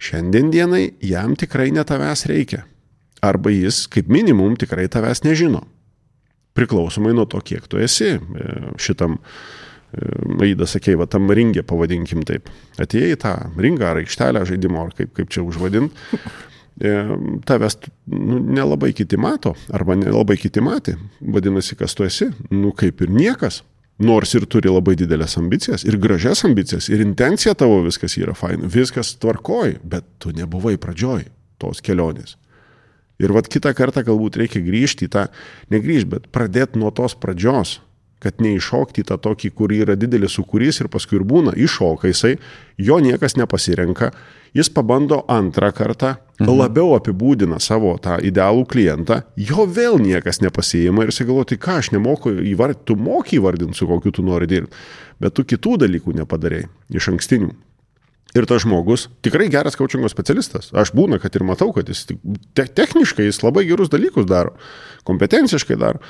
šiandien 0.00 0.52
dienai 0.52 0.90
jam 1.04 1.36
tikrai 1.36 1.70
ne 1.72 1.84
tavęs 1.88 2.26
reikia. 2.28 2.66
Arba 3.24 3.48
jis 3.48 3.86
kaip 3.88 4.10
minimum 4.12 4.58
tikrai 4.60 4.90
tavęs 4.92 5.24
nežino 5.24 5.64
priklausomai 6.56 7.14
nuo 7.16 7.26
to, 7.30 7.40
kiek 7.44 7.68
tu 7.70 7.80
esi 7.82 8.16
e, 8.16 8.56
šitam, 8.80 9.18
e, 9.92 10.08
Aida 10.46 10.68
sakė, 10.68 10.96
va 11.00 11.06
tam 11.10 11.30
ringė, 11.32 11.64
pavadinkim 11.66 12.24
taip. 12.28 12.50
Atėjai 12.82 13.14
į 13.14 13.20
tą 13.22 13.36
ringą 13.60 13.92
ar 13.92 14.02
aikštelę 14.02 14.44
žaidimo, 14.48 14.82
ar 14.86 14.96
kaip, 14.96 15.12
kaip 15.16 15.30
čia 15.32 15.44
užvadint, 15.46 15.94
e, 16.80 16.96
tavęs 17.48 17.78
nu, 18.12 18.40
nelabai 18.58 18.92
kiti 18.96 19.20
mato, 19.20 19.54
arba 19.74 19.96
nelabai 19.98 20.38
kiti 20.40 20.64
matė. 20.64 20.98
Vadinasi, 21.20 21.78
kas 21.78 21.96
tu 21.96 22.08
esi? 22.08 22.30
Nu, 22.50 22.74
kaip 22.76 23.04
ir 23.04 23.14
niekas. 23.14 23.62
Nors 23.96 24.34
ir 24.36 24.44
turi 24.44 24.68
labai 24.68 24.92
didelės 25.00 25.38
ambicijas, 25.40 25.86
ir 25.88 25.96
gražias 25.96 26.42
ambicijas, 26.44 26.90
ir 26.92 27.00
intencija 27.00 27.54
tavo 27.56 27.78
viskas 27.86 28.18
yra 28.20 28.34
faina, 28.36 28.68
viskas 28.68 29.14
tvarkoj, 29.22 29.78
bet 29.88 30.04
tu 30.20 30.34
nebuvai 30.36 30.74
pradžioj 30.76 31.22
tos 31.62 31.80
kelionės. 31.80 32.34
Ir 33.22 33.32
vad 33.32 33.48
kitą 33.48 33.72
kartą 33.76 34.04
galbūt 34.04 34.36
reikia 34.42 34.60
grįžti 34.64 35.08
į 35.08 35.12
tą, 35.14 35.26
negrįžti, 35.72 36.10
bet 36.12 36.30
pradėti 36.34 36.80
nuo 36.82 36.92
tos 36.94 37.16
pradžios, 37.16 37.78
kad 38.22 38.40
neiššokti 38.40 39.04
tą 39.06 39.18
tokį, 39.20 39.50
kur 39.56 39.72
yra 39.76 39.96
didelis 39.98 40.36
sukūrys 40.38 40.80
ir 40.80 40.88
paskui 40.92 41.18
ir 41.18 41.24
būna, 41.28 41.52
iššoka 41.56 42.08
jisai, 42.08 42.36
jo 42.80 42.96
niekas 43.04 43.36
nepasirenka, 43.36 44.10
jis 44.56 44.70
pabando 44.72 45.20
antrą 45.32 45.70
kartą, 45.76 46.14
mhm. 46.40 46.54
labiau 46.60 46.94
apibūdina 46.96 47.60
savo 47.60 47.94
tą 48.02 48.16
idealų 48.24 48.64
klientą, 48.72 49.20
jo 49.36 49.68
vėl 49.68 50.00
niekas 50.02 50.40
nepasijima 50.44 51.04
ir 51.04 51.12
tai 51.12 51.60
ką 51.60 51.78
aš 51.82 51.92
nemoku 51.92 52.32
įvardinti, 52.32 52.86
tu 52.88 52.96
moki 52.96 53.36
įvardinti, 53.36 53.76
su 53.76 53.88
kokiu 53.88 54.12
tu 54.12 54.24
nori 54.24 54.48
dirbti, 54.48 54.76
bet 55.20 55.36
tu 55.36 55.44
kitų 55.44 55.76
dalykų 55.84 56.16
nepadarėjai 56.20 56.68
iš 56.96 57.12
ankstinių. 57.12 57.52
Ir 58.36 58.46
tas 58.48 58.62
žmogus 58.64 59.06
tikrai 59.24 59.48
geras 59.52 59.78
kočingo 59.78 60.10
specialistas. 60.12 60.68
Aš 60.76 60.92
būna, 60.96 61.18
kad 61.22 61.36
ir 61.38 61.44
matau, 61.46 61.70
kad 61.72 61.88
jis 61.88 62.04
te 62.56 62.66
techniškai 62.78 63.28
jis 63.28 63.40
labai 63.44 63.64
gerus 63.68 63.88
dalykus 63.92 64.28
daro, 64.28 64.52
kompetenciškai 65.08 65.78
daro, 65.80 66.02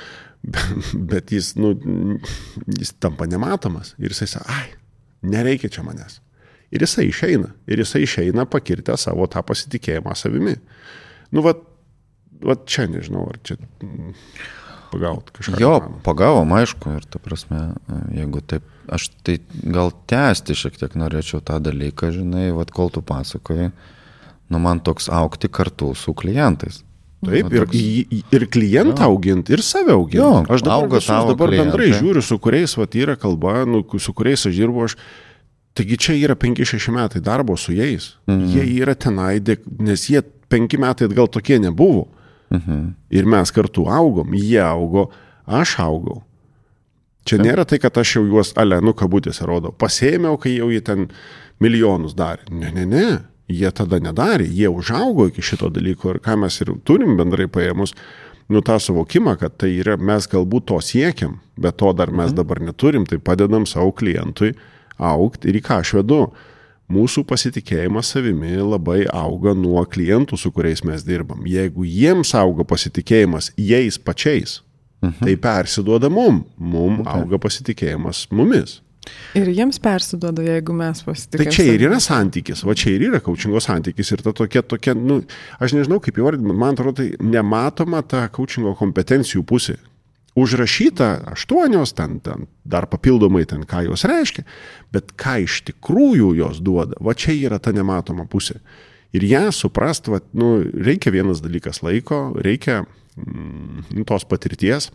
bet, 0.43 0.73
bet 1.13 1.33
jis, 1.35 1.53
nu, 1.59 1.73
jis 2.77 2.93
tampa 2.99 3.29
nematomas. 3.29 3.93
Ir 4.01 4.11
jisai 4.11 4.29
sako, 4.35 4.57
ai, 4.57 4.67
nereikia 5.23 5.71
čia 5.71 5.85
manęs. 5.87 6.19
Ir 6.73 6.83
jisai 6.83 7.07
išeina. 7.07 7.53
Ir 7.69 7.79
jisai 7.83 8.03
išeina 8.03 8.47
pakirtę 8.51 8.97
savo 8.99 9.27
tą 9.31 9.43
pasitikėjimą 9.47 10.15
savimi. 10.19 10.57
Nu, 11.31 11.43
va, 11.45 11.55
va 12.43 12.57
čia 12.67 12.89
nežinau, 12.91 13.23
ar 13.31 13.39
čia 13.47 13.59
pagauti 14.97 15.35
kažką. 15.37 15.59
Jo, 15.61 15.75
pagavom, 16.03 16.51
aišku, 16.57 16.97
ir 16.97 17.05
ta 17.05 17.21
prasme, 17.21 17.61
jeigu 18.15 18.41
taip, 18.41 18.65
aš 18.89 19.09
tai 19.25 19.37
gal 19.63 19.93
tęsti 20.09 20.57
šiek 20.57 20.79
tiek 20.79 20.97
norėčiau 20.97 21.43
tą 21.45 21.59
dalyką, 21.61 22.11
žinai, 22.15 22.49
vad 22.55 22.73
kol 22.73 22.89
tu 22.93 23.03
pasakoji, 23.05 23.71
nu 24.49 24.61
man 24.63 24.81
toks 24.81 25.09
aukti 25.13 25.51
kartu 25.51 25.93
su 25.95 26.15
klientais. 26.17 26.81
Taip, 27.25 27.49
ir, 27.49 27.65
toks... 27.65 28.33
ir 28.33 28.43
klientą 28.53 29.07
auginti, 29.09 29.55
ir 29.55 29.63
save 29.65 29.93
auginti. 29.93 30.21
Jo, 30.21 30.43
aš 30.53 30.65
dabar, 30.65 30.89
visus, 30.91 31.09
dabar 31.09 31.49
klientai. 31.49 31.65
bendrai 31.65 31.87
žiūriu, 31.95 32.21
su 32.21 32.37
kuriais 32.41 32.75
vat, 32.77 32.97
yra 32.97 33.17
kalba, 33.17 33.63
nu, 33.65 33.81
su 34.01 34.13
kuriais 34.17 34.45
aš 34.45 34.53
dirbu, 34.53 34.85
aš, 34.85 34.97
taigi 35.77 35.97
čia 35.97 36.17
yra 36.17 36.37
5-6 36.37 36.93
metai 36.93 37.21
darbo 37.25 37.57
su 37.57 37.73
jais. 37.73 38.15
Mhm. 38.29 38.53
Jie 38.53 38.67
yra 38.83 38.93
tenai, 38.93 39.39
nes 39.81 40.05
jie 40.09 40.21
5 40.53 40.77
metai 40.81 41.09
atgal 41.09 41.29
tokie 41.33 41.57
nebuvo. 41.61 42.07
Mhm. 42.53 42.93
Ir 43.11 43.25
mes 43.27 43.51
kartu 43.51 43.87
augom, 43.91 44.35
jie 44.37 44.61
augo, 44.63 45.09
aš 45.45 45.77
augau. 45.83 46.21
Čia 47.27 47.41
nėra 47.43 47.65
tai, 47.67 47.79
kad 47.83 47.97
aš 47.99 48.17
jau 48.17 48.23
juos, 48.23 48.53
ale, 48.55 48.79
nu, 48.79 48.93
kabutėse 48.95 49.43
rodau, 49.47 49.73
pasėmiau, 49.75 50.37
kai 50.39 50.55
jau 50.55 50.69
jie 50.71 50.79
ten 50.79 51.09
milijonus 51.59 52.15
darė. 52.15 52.47
Ne, 52.51 52.71
ne, 52.71 52.85
ne, 52.87 53.07
jie 53.51 53.71
tada 53.75 53.99
nedarė, 54.03 54.47
jie 54.47 54.71
užaugo 54.71 55.27
iki 55.27 55.43
šito 55.43 55.67
dalyko 55.73 56.13
ir 56.15 56.21
ką 56.23 56.37
mes 56.39 56.61
ir 56.63 56.71
turim 56.87 57.17
bendrai 57.19 57.49
paėmus, 57.51 57.95
nu 58.47 58.61
tą 58.63 58.77
suvokimą, 58.79 59.35
kad 59.41 59.57
tai 59.59 59.73
yra, 59.81 59.97
mes 59.99 60.27
galbūt 60.31 60.69
to 60.71 60.79
siekiam, 60.83 61.41
bet 61.59 61.79
to 61.81 61.91
dar 61.91 62.13
mes 62.13 62.31
mhm. 62.31 62.37
dabar 62.39 62.63
neturim, 62.63 63.07
tai 63.09 63.19
padedam 63.19 63.67
savo 63.67 63.91
klientui 63.91 64.53
aukti 64.97 65.51
ir 65.51 65.59
į 65.59 65.65
ką 65.67 65.81
aš 65.83 65.97
vedu 65.99 66.21
mūsų 66.91 67.23
pasitikėjimas 67.27 68.13
savimi 68.15 68.55
labai 68.61 69.03
auga 69.11 69.53
nuo 69.57 69.83
klientų, 69.85 70.39
su 70.39 70.51
kuriais 70.55 70.83
mes 70.87 71.03
dirbam. 71.07 71.45
Jeigu 71.49 71.85
jiems 71.87 72.33
auga 72.37 72.65
pasitikėjimas 72.67 73.51
jais 73.59 73.99
pačiais, 73.99 74.61
mhm. 75.03 75.21
tai 75.23 75.37
persiduoda 75.41 76.11
mum, 76.11 76.43
mum 76.57 77.01
okay. 77.03 77.13
auga 77.13 77.41
pasitikėjimas 77.47 78.27
mumis. 78.31 78.81
Ir 79.37 79.47
jiems 79.55 79.77
persiduoda, 79.79 80.43
jeigu 80.43 80.73
mes 80.75 80.99
pasitikime. 81.05 81.45
Tai 81.45 81.53
čia 81.55 81.65
ir 81.71 81.83
yra 81.87 81.99
santykis, 82.03 82.63
va 82.67 82.75
čia 82.75 82.95
ir 82.95 83.05
yra 83.07 83.21
kaučingo 83.23 83.61
santykis 83.63 84.11
ir 84.11 84.23
ta 84.25 84.33
tokia, 84.35 84.63
tokia, 84.67 84.95
nu, 84.97 85.21
aš 85.63 85.77
nežinau 85.77 86.01
kaip 86.03 86.19
įvardinti, 86.19 86.55
man 86.55 86.75
atrodo, 86.75 86.97
tai 86.99 87.13
nematoma 87.23 88.01
ta 88.03 88.25
kaučingo 88.33 88.73
kompetencijų 88.79 89.45
pusė, 89.47 89.77
užrašyta 90.37 91.07
aštuonios, 91.33 91.95
ten, 91.97 92.19
ten 92.21 92.45
dar 92.67 92.85
papildomai 92.89 93.45
ten, 93.49 93.65
ką 93.65 93.87
jos 93.87 94.05
reiškia, 94.09 94.45
bet 94.93 95.15
ką 95.17 95.39
iš 95.47 95.63
tikrųjų 95.71 96.35
jos 96.37 96.61
duoda, 96.63 96.99
va 97.01 97.15
čia 97.17 97.33
yra 97.33 97.59
ta 97.59 97.73
nematoma 97.75 98.27
pusė. 98.29 98.59
Ir 99.15 99.25
ją 99.25 99.47
suprast, 99.55 100.11
va, 100.11 100.21
nu, 100.37 100.59
reikia 100.61 101.13
vienas 101.15 101.41
dalykas 101.41 101.81
laiko, 101.81 102.35
reikia 102.43 102.83
mm, 102.83 104.05
tos 104.05 104.27
patirties. 104.29 104.91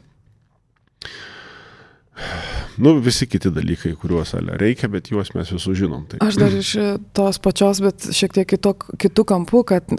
Nu, 2.78 2.94
visi 3.02 3.26
kiti 3.26 3.50
dalykai, 3.52 3.96
kuriuos 3.98 4.34
ale 4.38 4.54
reikia, 4.60 4.88
bet 4.92 5.10
juos 5.10 5.32
mes 5.34 5.48
visus 5.52 5.76
žinom. 5.80 6.04
Taip. 6.08 6.22
Aš 6.24 6.38
dar 6.40 6.54
iš 6.54 6.74
tos 7.16 7.40
pačios, 7.42 7.80
bet 7.84 8.12
šiek 8.14 8.36
tiek 8.36 8.54
kitų 9.02 9.24
kampų, 9.28 9.64
kad 9.72 9.96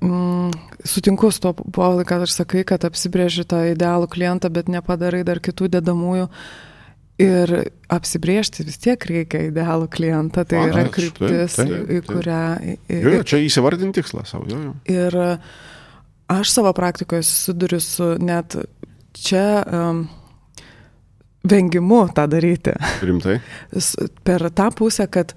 Mm, 0.00 0.50
sutinku 0.84 1.30
su 1.30 1.40
to, 1.40 1.52
Povilai, 1.52 2.04
kad 2.08 2.24
aš 2.24 2.36
sakai, 2.40 2.64
kad 2.68 2.84
apsibrėži 2.88 3.44
tą 3.48 3.62
idealų 3.72 4.08
klientą, 4.12 4.50
bet 4.52 4.70
nepadarai 4.72 5.22
dar 5.28 5.42
kitų 5.42 5.70
dedamųjų. 5.76 6.28
Ir 7.22 7.52
apsibriežti 7.92 8.64
vis 8.66 8.80
tiek 8.82 9.04
reikia 9.06 9.44
idealų 9.50 9.90
klientą, 9.92 10.46
tai 10.48 10.62
A, 10.62 10.70
yra 10.70 10.86
kryptis, 10.90 11.58
taip, 11.58 11.68
taip, 11.68 11.74
taip. 11.76 11.92
į 11.92 12.00
kurią... 12.08 12.40
Jo, 12.88 13.12
jo, 13.18 13.20
čia 13.28 13.42
įsivardinti 13.44 14.00
tikslą 14.00 14.24
savo. 14.26 14.48
Jo, 14.50 14.62
jo. 14.64 14.72
Ir 14.90 15.18
aš 16.32 16.54
savo 16.56 16.72
praktikoje 16.74 17.22
susiduriu 17.28 17.78
su 17.84 18.14
net 18.18 18.56
čia 19.12 19.44
um, 19.60 20.06
vengimu 21.44 22.06
tą 22.16 22.26
daryti. 22.32 22.74
Rimtai? 23.02 23.38
per 24.24 24.48
tą 24.50 24.70
pusę, 24.74 25.06
kad 25.06 25.34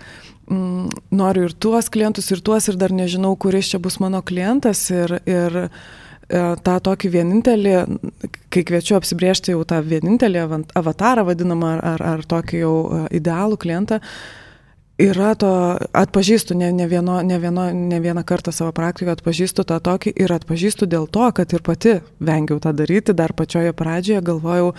mm, 0.47 1.03
noriu 1.15 1.49
ir 1.49 1.53
tuos 1.53 1.89
klientus, 1.93 2.31
ir 2.31 2.41
tuos, 2.45 2.69
ir 2.69 2.79
dar 2.81 2.93
nežinau, 2.95 3.35
kuris 3.39 3.69
čia 3.73 3.79
bus 3.83 3.99
mano 4.03 4.21
klientas. 4.25 4.87
Ir, 4.93 5.19
ir 5.25 5.67
tą 6.65 6.77
tokį 6.81 7.11
vienintelį, 7.13 7.73
kai 8.53 8.63
kviečiu 8.65 8.97
apsibriežti 8.97 9.53
jau 9.53 9.61
tą 9.67 9.81
vienintelį 9.85 10.41
avatarą 10.73 11.25
vadinamą 11.27 11.75
ar, 11.77 12.01
ar, 12.01 12.25
tokį 12.25 12.61
jau 12.63 12.73
e, 12.81 13.01
idealų 13.19 13.59
klientą, 13.61 13.99
yra 15.01 15.33
to, 15.37 15.51
atpažįstu 15.93 16.57
ne, 16.57 16.71
ne, 16.73 16.87
vieno, 16.89 17.19
ne, 17.21 17.37
vieno, 17.39 17.67
ne 17.69 17.99
vieną 18.01 18.23
kartą 18.25 18.53
savo 18.55 18.73
praktikoje, 18.73 19.19
atpažįstu 19.19 19.67
tą 19.67 19.77
tokį 19.83 20.15
ir 20.15 20.33
atpažįstu 20.33 20.87
dėl 20.89 21.05
to, 21.05 21.27
kad 21.35 21.53
ir 21.53 21.65
pati 21.65 21.99
vengiau 22.19 22.61
tą 22.63 22.73
daryti, 22.73 23.13
dar 23.13 23.35
pačioje 23.37 23.75
pradžioje 23.77 24.23
galvojau, 24.25 24.73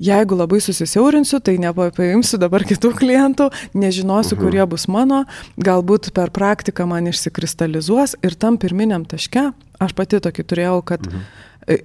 jeigu 0.00 0.38
labai 0.38 0.60
susisiaurinsiu, 0.64 1.40
tai 1.44 1.56
nepaimsiu 1.60 2.40
dabar 2.40 2.64
kitų 2.66 2.92
klientų, 2.98 3.50
nežinosiu, 3.76 4.36
mhm. 4.36 4.42
kurie 4.44 4.64
bus 4.70 4.88
mano, 4.90 5.24
galbūt 5.60 6.10
per 6.16 6.32
praktiką 6.34 6.88
man 6.90 7.10
išsikristalizuos 7.10 8.16
ir 8.24 8.36
tam 8.40 8.58
pirminiam 8.60 9.04
taške, 9.08 9.50
aš 9.80 9.94
pati 9.96 10.22
tokį 10.22 10.46
turėjau, 10.48 10.78
kad 10.92 11.04
mhm. 11.04 11.28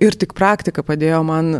ir 0.08 0.18
tik 0.22 0.36
praktika 0.38 0.86
padėjo 0.88 1.22
man 1.28 1.54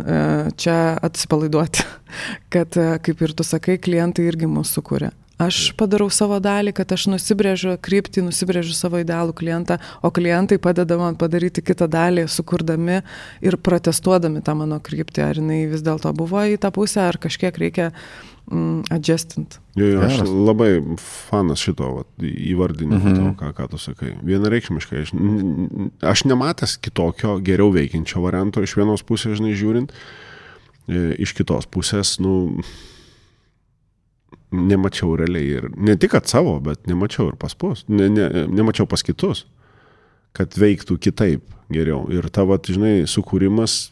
čia 0.60 0.96
atsipalaiduoti, 1.06 1.84
kad, 2.54 2.80
e, 2.80 2.96
kaip 3.04 3.22
ir 3.22 3.36
tu 3.36 3.46
sakai, 3.46 3.78
klientai 3.82 4.28
irgi 4.30 4.50
mūsų 4.50 4.84
kūrė. 4.90 5.12
Aš 5.36 5.74
padarau 5.76 6.08
savo 6.08 6.38
dalį, 6.40 6.72
kad 6.78 6.92
aš 6.96 7.10
nusibrėžiu 7.12 7.74
kryptį, 7.84 8.22
nusibrėžiu 8.24 8.72
savo 8.72 9.02
idealų 9.02 9.34
klientą, 9.36 9.76
o 10.00 10.08
klientai 10.08 10.56
padeda 10.62 10.96
man 10.96 11.18
padaryti 11.20 11.60
kitą 11.60 11.90
dalį, 11.92 12.24
sukurdami 12.32 13.02
ir 13.44 13.58
protestuodami 13.60 14.40
tą 14.46 14.54
mano 14.56 14.80
kryptį, 14.80 15.24
ar 15.26 15.42
jinai 15.42 15.66
vis 15.68 15.84
dėlto 15.84 16.14
buvo 16.16 16.40
į 16.48 16.56
tą 16.62 16.72
pusę, 16.72 17.04
ar 17.04 17.20
kažkiek 17.20 17.60
reikia 17.60 17.90
mm, 18.48 18.88
adjustint. 18.96 19.58
Jo, 19.76 19.90
jo, 19.92 20.00
aš 20.08 20.24
labai 20.24 20.70
fanas 21.04 21.60
šito 21.68 21.92
vat, 21.98 22.10
įvardinimo, 22.24 23.02
mhm. 23.04 23.20
to, 23.20 23.36
ką, 23.42 23.52
ką 23.60 23.70
tu 23.74 23.84
sakai. 23.84 24.16
Vienareikšmiškai, 24.24 25.04
aš, 25.04 25.14
aš 26.16 26.26
nematęs 26.32 26.80
kitokio 26.80 27.36
geriau 27.44 27.68
veikiančio 27.76 28.24
varianto 28.24 28.64
iš 28.64 28.78
vienos 28.80 29.04
pusės, 29.04 29.36
žinai, 29.36 29.52
žiūrint, 29.52 29.92
e, 30.88 31.10
iš 31.28 31.36
kitos 31.36 31.68
pusės, 31.68 32.16
nu 32.24 32.56
nemačiau 34.54 35.16
realiai 35.18 35.58
ir 35.58 35.68
ne 35.76 35.96
tik 35.98 36.14
at 36.18 36.30
savo, 36.30 36.58
bet 36.62 36.86
nemačiau 36.86 37.32
ir 37.32 37.36
pas 37.40 37.54
pus, 37.54 37.84
ne, 37.88 38.08
ne, 38.12 38.28
nemačiau 38.46 38.86
pas 38.88 39.02
kitus, 39.02 39.44
kad 40.36 40.54
veiktų 40.58 40.98
kitaip 41.02 41.44
geriau. 41.72 42.04
Ir 42.12 42.28
tavo, 42.34 42.56
žinai, 42.58 43.06
sukūrimas 43.10 43.88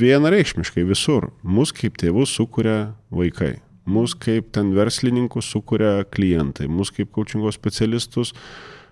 vienareikšmiškai 0.00 0.86
visur. 0.88 1.30
Mus 1.42 1.74
kaip 1.74 1.98
tėvus 2.00 2.32
sukuria 2.38 2.94
vaikai. 3.14 3.58
Mus 3.84 4.14
kaip 4.16 4.52
ten 4.56 4.72
verslininkus 4.76 5.50
sukuria 5.52 6.06
klientai. 6.08 6.70
Mus 6.70 6.92
kaip 6.94 7.10
coachingo 7.12 7.52
specialistus 7.52 8.32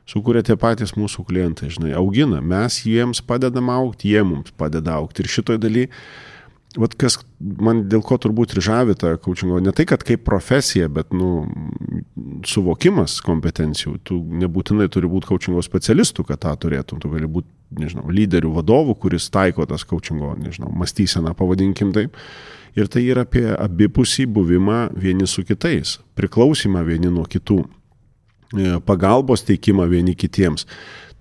sukuria 0.09 0.43
tie 0.45 0.59
patys 0.59 0.93
mūsų 0.99 1.25
klientai, 1.29 1.71
žinai, 1.73 1.95
augina. 1.97 2.43
Mes 2.45 2.83
jiems 2.85 3.23
padedam 3.25 3.71
aukti, 3.73 4.13
jie 4.13 4.25
mums 4.27 4.53
padeda 4.59 4.99
aukti. 4.99 5.25
Ir 5.25 5.33
šitoj 5.39 5.63
daly 5.63 5.87
Vat 6.81 6.95
kas 6.97 7.19
man 7.39 7.83
dėl 7.93 8.01
ko 8.07 8.17
turbūt 8.17 8.55
ir 8.55 8.63
žavi 8.65 8.95
tą 8.97 9.11
coachingo, 9.21 9.59
ne 9.61 9.75
tai, 9.77 9.85
kad 9.89 10.05
kaip 10.09 10.23
profesija, 10.25 10.87
bet, 10.89 11.11
nu, 11.13 11.45
suvokimas 12.49 13.19
kompetencijų. 13.27 13.99
Tu 14.09 14.17
nebūtinai 14.43 14.89
turi 14.93 15.11
būti 15.11 15.29
coachingo 15.29 15.61
specialistų, 15.65 16.25
kad 16.31 16.41
tą 16.47 16.55
turėtum. 16.65 17.03
Tu 17.03 17.11
gali 17.13 17.29
būti, 17.29 17.51
nežinau, 17.83 18.07
lyderių 18.09 18.55
vadovų, 18.57 18.97
kuris 19.05 19.29
taiko 19.35 19.67
tas 19.69 19.85
coachingo, 19.89 20.33
nežinau, 20.41 20.73
mąstyseną, 20.81 21.35
pavadinkim 21.37 21.93
taip. 21.97 22.17
Ir 22.79 22.89
tai 22.89 23.05
yra 23.05 23.27
apie 23.27 23.45
abipusį 23.53 24.25
buvimą 24.33 24.81
vieni 24.97 25.29
su 25.29 25.45
kitais, 25.45 25.99
priklausimą 26.17 26.87
vieni 26.89 27.13
nuo 27.13 27.27
kitų, 27.29 27.59
e, 28.57 28.75
pagalbos 28.89 29.45
teikimą 29.45 29.91
vieni 29.93 30.17
kitiems 30.17 30.65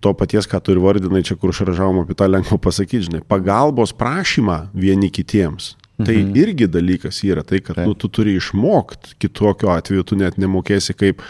to 0.01 0.13
paties, 0.17 0.47
ką 0.49 0.59
tu 0.63 0.73
ir 0.73 0.81
vardinai, 0.81 1.23
čia 1.25 1.37
kur 1.39 1.53
šaržavom 1.55 2.01
apie 2.03 2.17
tą 2.17 2.27
lengva 2.29 2.57
pasakyti, 2.61 3.07
žinai, 3.09 3.21
pagalbos 3.27 3.93
prašymą 3.97 4.71
vieni 4.73 5.11
kitiems. 5.13 5.75
Tai 6.01 6.15
mhm. 6.17 6.33
irgi 6.41 6.67
dalykas 6.71 7.21
yra 7.27 7.43
tai, 7.45 7.59
kad 7.61 7.77
nu, 7.85 7.93
tu 7.93 8.09
turi 8.09 8.33
išmokti, 8.39 9.15
kitokiu 9.21 9.69
atveju 9.69 10.07
tu 10.07 10.17
net 10.17 10.39
nemokėsi 10.41 10.95
kaip, 10.97 11.21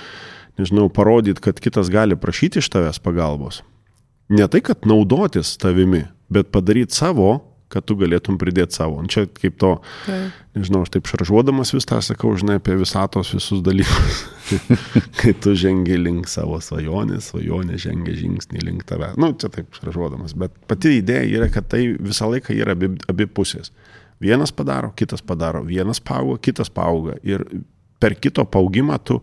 nežinau, 0.60 0.88
parodyti, 0.93 1.43
kad 1.43 1.60
kitas 1.60 1.91
gali 1.91 2.15
prašyti 2.15 2.62
iš 2.62 2.69
tavęs 2.71 3.01
pagalbos. 3.03 3.62
Ne 4.31 4.47
tai, 4.47 4.62
kad 4.63 4.88
naudotis 4.88 5.57
tavimi, 5.60 6.05
bet 6.31 6.53
padaryti 6.55 6.95
savo 6.95 7.34
kad 7.71 7.86
tu 7.88 7.95
galėtum 7.99 8.38
pridėti 8.41 8.77
savo. 8.77 8.99
Un 9.01 9.10
čia 9.12 9.25
kaip 9.27 9.55
to, 9.62 9.71
tai. 10.05 10.19
nežinau, 10.57 10.84
aš 10.86 10.93
taip 10.95 11.10
šaržuodamas 11.12 11.73
vis 11.75 11.88
tą 11.89 12.01
sakau, 12.05 12.34
žinai, 12.39 12.60
apie 12.62 12.75
visatos 12.79 13.34
visus 13.36 13.63
dalykus. 13.65 14.21
kai 15.21 15.34
tu 15.43 15.55
žengi 15.57 15.97
link 15.99 16.29
savo 16.31 16.60
svajonės, 16.63 17.31
svajonė 17.31 17.79
žengia 17.81 18.17
žingsnį 18.19 18.65
link 18.67 18.86
tave. 18.89 19.13
Nu, 19.21 19.31
čia 19.39 19.51
taip 19.53 19.73
šaržuodamas, 19.79 20.36
bet 20.38 20.55
pati 20.71 20.97
idėja 20.99 21.25
yra, 21.39 21.49
kad 21.53 21.71
tai 21.71 21.86
visą 21.95 22.29
laiką 22.31 22.55
yra 22.57 22.75
abi, 22.77 22.93
abi 23.12 23.29
pusės. 23.31 23.73
Vienas 24.21 24.53
padaro, 24.53 24.91
kitas 24.93 25.23
padaro, 25.25 25.63
vienas 25.65 26.03
paauga, 26.03 26.38
kitas 26.45 26.69
paauga. 26.69 27.15
Ir 27.25 27.47
per 28.01 28.13
kito 28.21 28.45
paugimą 28.45 28.99
tu, 29.05 29.17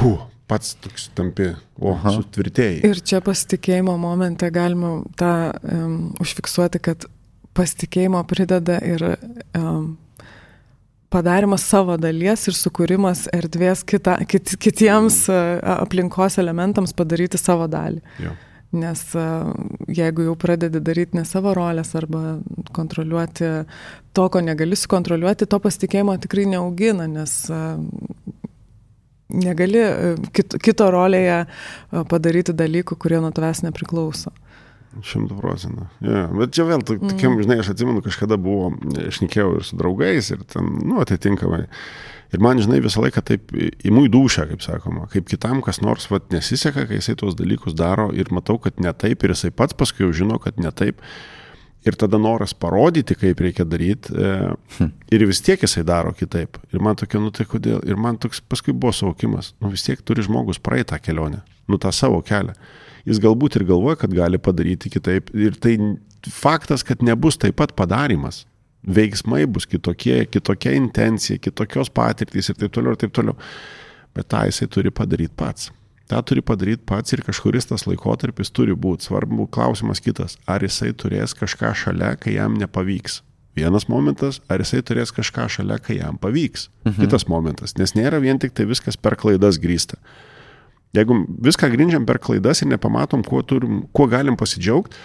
hu, 0.00 0.16
pats 0.50 0.76
toks 0.82 1.08
tampi, 1.16 1.48
o, 1.80 1.94
sutvirtėjai. 2.16 2.82
Ir 2.88 3.00
čia 3.06 3.22
pasitikėjimo 3.24 3.94
momente 4.00 4.48
galima 4.54 4.98
tą 5.18 5.32
um, 5.62 5.96
užfiksuoti, 6.22 6.82
kad 6.82 7.06
pasitikėjimo 7.56 8.22
prideda 8.28 8.78
ir 8.86 9.04
um, 9.58 9.96
padarimas 11.12 11.66
savo 11.68 11.98
dalies 12.00 12.46
ir 12.48 12.56
sukūrimas 12.56 13.26
erdvės 13.34 13.84
kita, 13.84 14.18
kit, 14.28 14.54
kitiems 14.62 15.26
uh, 15.32 15.58
aplinkos 15.82 16.38
elementams 16.42 16.96
padaryti 16.96 17.40
savo 17.40 17.68
dalį. 17.70 18.02
Ja. 18.24 18.34
Nes 18.72 19.02
jeigu 19.92 20.24
jau 20.24 20.34
pradedi 20.40 20.80
daryti 20.80 21.18
ne 21.18 21.26
savo 21.28 21.52
rolės 21.52 21.90
arba 21.98 22.38
kontroliuoti 22.72 23.50
to, 24.16 24.24
ko 24.32 24.40
negali 24.40 24.78
sukontroliuoti, 24.80 25.44
to 25.44 25.58
pasitikėjimo 25.60 26.14
tikrai 26.24 26.46
neaugina, 26.54 27.04
nes 27.04 27.34
negali 29.32 29.82
kit, 30.32 30.56
kito 30.64 30.88
rolėje 30.92 31.42
padaryti 32.08 32.56
dalykų, 32.56 32.96
kurie 32.96 33.20
nuo 33.20 33.32
tavęs 33.34 33.60
nepriklauso. 33.66 34.32
Šimtų 35.00 35.38
procentų. 35.38 35.86
Ja, 36.04 36.26
bet 36.28 36.52
čia 36.52 36.66
vėl, 36.68 36.82
tokiam, 36.84 37.32
mm. 37.32 37.42
žinai, 37.46 37.58
aš 37.62 37.72
atsimenu, 37.72 38.02
kažkada 38.04 38.36
buvo, 38.40 38.74
šnekėjau 39.16 39.54
ir 39.56 39.64
su 39.64 39.78
draugais 39.80 40.28
ir 40.34 40.42
ten, 40.52 40.68
nu, 40.84 40.98
atitinkamai. 41.00 41.62
Ir 42.32 42.40
man, 42.44 42.60
žinai, 42.60 42.80
visą 42.84 43.00
laiką 43.04 43.22
taip 43.28 43.54
įmui 43.56 44.10
dušę, 44.12 44.46
kaip 44.50 44.64
sakoma, 44.64 45.06
kaip 45.12 45.28
kitam 45.28 45.62
kas 45.64 45.80
nors 45.84 46.08
vat, 46.12 46.28
nesiseka, 46.32 46.84
kai 46.88 47.00
jisai 47.00 47.16
tuos 47.20 47.36
dalykus 47.36 47.76
daro 47.76 48.10
ir 48.16 48.28
matau, 48.32 48.58
kad 48.60 48.80
ne 48.80 48.92
taip 48.96 49.24
ir 49.24 49.32
jisai 49.32 49.52
pats 49.56 49.76
paskui 49.76 50.04
jau 50.04 50.12
žino, 50.22 50.38
kad 50.42 50.60
ne 50.60 50.72
taip. 50.76 51.00
Ir 51.82 51.96
tada 51.98 52.14
noras 52.20 52.52
parodyti, 52.54 53.16
kaip 53.18 53.40
reikia 53.42 53.64
daryti. 53.66 54.12
E, 54.14 54.52
hm. 54.76 54.92
ir 55.10 55.24
vis 55.26 55.40
tiek 55.42 55.64
jisai 55.64 55.82
daro 55.88 56.12
kitaip. 56.14 56.60
Ir 56.70 56.84
man 56.84 56.94
tokia, 57.00 57.18
nu 57.18 57.32
tai 57.34 57.42
kodėl. 57.50 57.80
Ir 57.82 57.98
man 57.98 58.20
toks 58.22 58.38
paskui 58.38 58.70
buvo 58.70 58.92
saukimas. 58.94 59.50
Nu 59.58 59.72
vis 59.72 59.82
tiek 59.82 59.98
turi 60.06 60.22
žmogus 60.22 60.62
praeitą 60.62 61.00
kelionę. 61.02 61.42
Nu 61.66 61.80
tą 61.82 61.90
savo 61.90 62.22
kelią 62.22 62.54
jis 63.08 63.20
galbūt 63.22 63.58
ir 63.58 63.66
galvoja, 63.68 63.98
kad 64.04 64.14
gali 64.14 64.40
padaryti 64.42 64.90
kitaip. 64.92 65.30
Ir 65.34 65.58
tai 65.60 65.76
faktas, 66.30 66.84
kad 66.86 67.02
nebus 67.02 67.38
taip 67.40 67.58
pat 67.60 67.74
padarimas. 67.78 68.44
Veiksmai 68.82 69.44
bus 69.46 69.68
kitokie, 69.70 70.24
kitokia 70.26 70.72
intencija, 70.74 71.38
kitokios 71.38 71.90
patirtys 71.94 72.50
ir 72.50 72.58
taip 72.58 72.72
toliau, 72.74 72.96
ir 72.96 73.04
taip 73.04 73.14
toliau. 73.14 73.38
Bet 74.12 74.28
tą 74.32 74.42
jisai 74.48 74.66
turi 74.70 74.90
padaryti 74.90 75.34
pats. 75.38 75.70
Ta 76.10 76.18
turi 76.26 76.42
padaryti 76.44 76.82
pats 76.86 77.14
ir 77.14 77.22
kažkuris 77.24 77.70
tas 77.70 77.86
laikotarpis 77.86 78.50
turi 78.52 78.74
būti. 78.74 79.06
Svarbu 79.06 79.46
klausimas 79.54 80.02
kitas, 80.02 80.34
ar 80.50 80.64
jisai 80.66 80.90
turės 80.98 81.36
kažką 81.38 81.70
šalia, 81.78 82.16
kai 82.20 82.34
jam 82.36 82.58
nepavyks. 82.58 83.22
Vienas 83.56 83.86
momentas, 83.88 84.40
ar 84.48 84.64
jisai 84.64 84.80
turės 84.82 85.12
kažką 85.12 85.46
šalia, 85.52 85.78
kai 85.78 85.98
jam 86.00 86.18
pavyks. 86.20 86.68
Mhm. 86.84 87.04
Kitas 87.04 87.28
momentas, 87.28 87.76
nes 87.78 87.94
nėra 87.94 88.20
vien 88.20 88.38
tik 88.40 88.52
tai 88.56 88.66
viskas 88.66 88.96
per 88.96 89.16
klaidas 89.16 89.60
grįsta. 89.62 90.00
Jeigu 90.92 91.16
viską 91.48 91.70
grindžiam 91.72 92.06
per 92.08 92.20
klaidas 92.20 92.60
ir 92.62 92.68
nepamatom, 92.68 93.24
kuo, 93.24 93.40
turim, 93.42 93.86
kuo 93.96 94.06
galim 94.12 94.36
pasidžiaugti, 94.36 94.96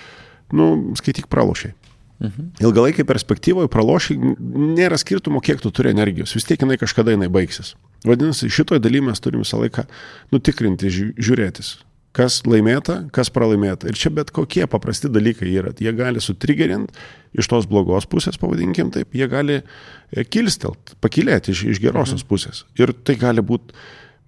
nu, 0.57 0.95
skaityk 0.99 1.29
pralošiai. 1.31 1.75
Mhm. 2.17 2.47
Ilgalaikiai 2.65 3.05
perspektyvoje 3.05 3.69
pralošiai 3.69 4.17
nėra 4.17 4.97
skirtumo, 4.97 5.41
kiek 5.43 5.61
tu 5.61 5.69
turi 5.69 5.91
energijos, 5.93 6.33
vis 6.33 6.47
tiek 6.49 6.63
jinai 6.63 6.79
kažkada 6.81 7.13
jinai 7.13 7.29
baigsis. 7.29 7.75
Vadinasi, 8.07 8.49
šitoje 8.53 8.81
dalyje 8.81 9.05
mes 9.05 9.21
turim 9.21 9.43
visą 9.43 9.59
laiką 9.61 9.85
nutikrinti, 10.33 10.89
žiūrėtis, 11.13 11.75
kas 12.17 12.39
laimėta, 12.49 13.03
kas 13.13 13.29
pralaimėta. 13.33 13.91
Ir 13.91 13.99
čia 13.99 14.09
bet 14.13 14.31
kokie 14.33 14.65
paprasti 14.69 15.11
dalykai 15.13 15.51
yra. 15.53 15.75
Jie 15.77 15.93
gali 15.97 16.23
sutrigerint 16.23 16.89
iš 17.37 17.49
tos 17.51 17.69
blogos 17.69 18.09
pusės, 18.09 18.39
pavadinkim 18.41 18.89
taip, 18.95 19.13
jie 19.13 19.29
gali 19.29 19.59
e, 19.61 20.25
kilstelt, 20.25 20.95
pakilėti 21.03 21.53
iš, 21.53 21.67
iš 21.75 21.83
gerosios 21.83 22.23
mhm. 22.23 22.31
pusės. 22.31 22.65
Ir 22.81 22.95
tai 23.05 23.17
gali 23.21 23.45
būti 23.45 23.77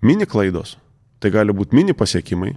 mini 0.06 0.30
klaidos, 0.30 0.78
tai 1.19 1.32
gali 1.34 1.55
būti 1.55 1.77
mini 1.77 1.95
pasiekimai, 1.97 2.53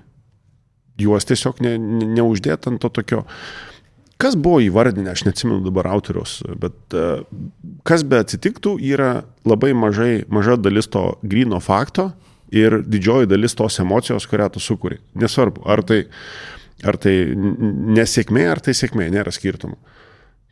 juos 1.03 1.27
tiesiog 1.29 1.63
ne, 1.65 1.77
ne, 1.81 2.09
neuždėt 2.19 2.69
ant 2.71 2.83
to 2.83 2.91
tokio. 3.01 3.23
Kas 4.23 4.37
buvo 4.39 4.61
įvardinę, 4.63 5.11
aš 5.11 5.25
neatsimenu 5.27 5.65
dabar 5.65 5.89
autoriaus, 5.91 6.39
bet 6.63 6.95
uh, 6.95 7.25
kas 7.89 8.05
be 8.07 8.21
atsitiktų, 8.23 8.77
yra 8.87 9.25
labai 9.49 9.73
mažai, 9.75 10.23
maža 10.31 10.55
dalis 10.61 10.87
to 10.93 11.09
grino 11.27 11.59
fakto 11.65 12.13
ir 12.55 12.83
didžioji 12.87 13.31
dalis 13.33 13.57
tos 13.59 13.81
emocijos, 13.83 14.29
kurią 14.31 14.53
tu 14.55 14.63
sukūri. 14.63 15.01
Nesvarbu, 15.19 15.65
ar 15.67 15.83
tai, 15.89 16.05
Ar 16.83 16.99
tai 16.99 17.15
nesėkmė, 17.37 18.47
ar 18.51 18.61
tai 18.63 18.75
sėkmė, 18.75 19.07
nėra 19.15 19.31
skirtumo. 19.35 19.77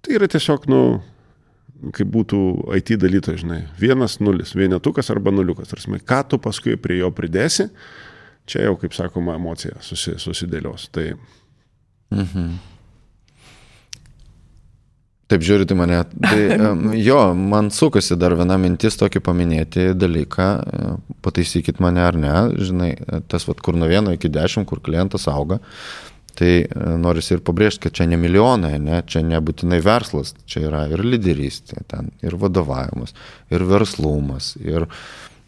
Tai 0.01 0.15
yra 0.15 0.29
tiesiog, 0.31 0.69
nu, 0.71 1.01
kaip 1.97 2.11
būtų 2.13 2.41
IT 2.79 2.95
dalyto, 3.01 3.35
žinai, 3.39 3.63
vienas, 3.81 4.19
nulis, 4.21 4.55
vienetukas 4.57 5.11
arba 5.13 5.33
nuliukas. 5.35 5.71
Tarsi, 5.73 5.93
ką 6.05 6.23
tu 6.31 6.41
paskui 6.43 6.77
prie 6.81 7.01
jo 7.01 7.11
pridėsi, 7.15 7.71
čia 8.51 8.67
jau, 8.67 8.77
kaip 8.81 8.97
sakoma, 8.97 9.39
emocija 9.41 9.81
susi, 9.85 10.17
susidėlios. 10.21 10.91
Tai... 10.95 11.13
Mhm. 12.15 12.51
Taip 15.31 15.45
žiūrite 15.47 15.77
mane. 15.79 16.01
Tai, 16.11 16.39
jo, 17.09 17.19
man 17.39 17.71
sukasi 17.75 18.19
dar 18.19 18.35
viena 18.39 18.57
mintis 18.59 18.99
tokį 18.99 19.23
paminėti 19.23 19.91
dalyką, 19.95 20.49
pataisykit 21.23 21.79
mane 21.83 22.03
ar 22.03 22.19
ne, 22.19 22.35
žinai, 22.59 22.91
tas, 23.31 23.47
vat, 23.47 23.63
kur 23.63 23.79
nuo 23.79 23.89
vieno 23.91 24.17
iki 24.17 24.31
dešimt, 24.33 24.67
kur 24.67 24.83
klientas 24.83 25.29
auga, 25.31 25.61
tai 26.39 26.53
noris 27.01 27.31
ir 27.35 27.43
pabrėžti, 27.45 27.87
kad 27.87 27.99
čia 27.99 28.07
ne 28.11 28.19
milijonai, 28.21 28.77
ne, 28.83 29.01
čia 29.07 29.23
nebūtinai 29.27 29.81
verslas, 29.85 30.35
čia 30.51 30.67
yra 30.69 30.85
ir 30.93 31.03
lyderystė, 31.07 31.83
ten, 31.91 32.13
ir 32.25 32.37
vadovavimas, 32.41 33.15
ir 33.53 33.65
verslumas, 33.69 34.55
ir, 34.63 34.87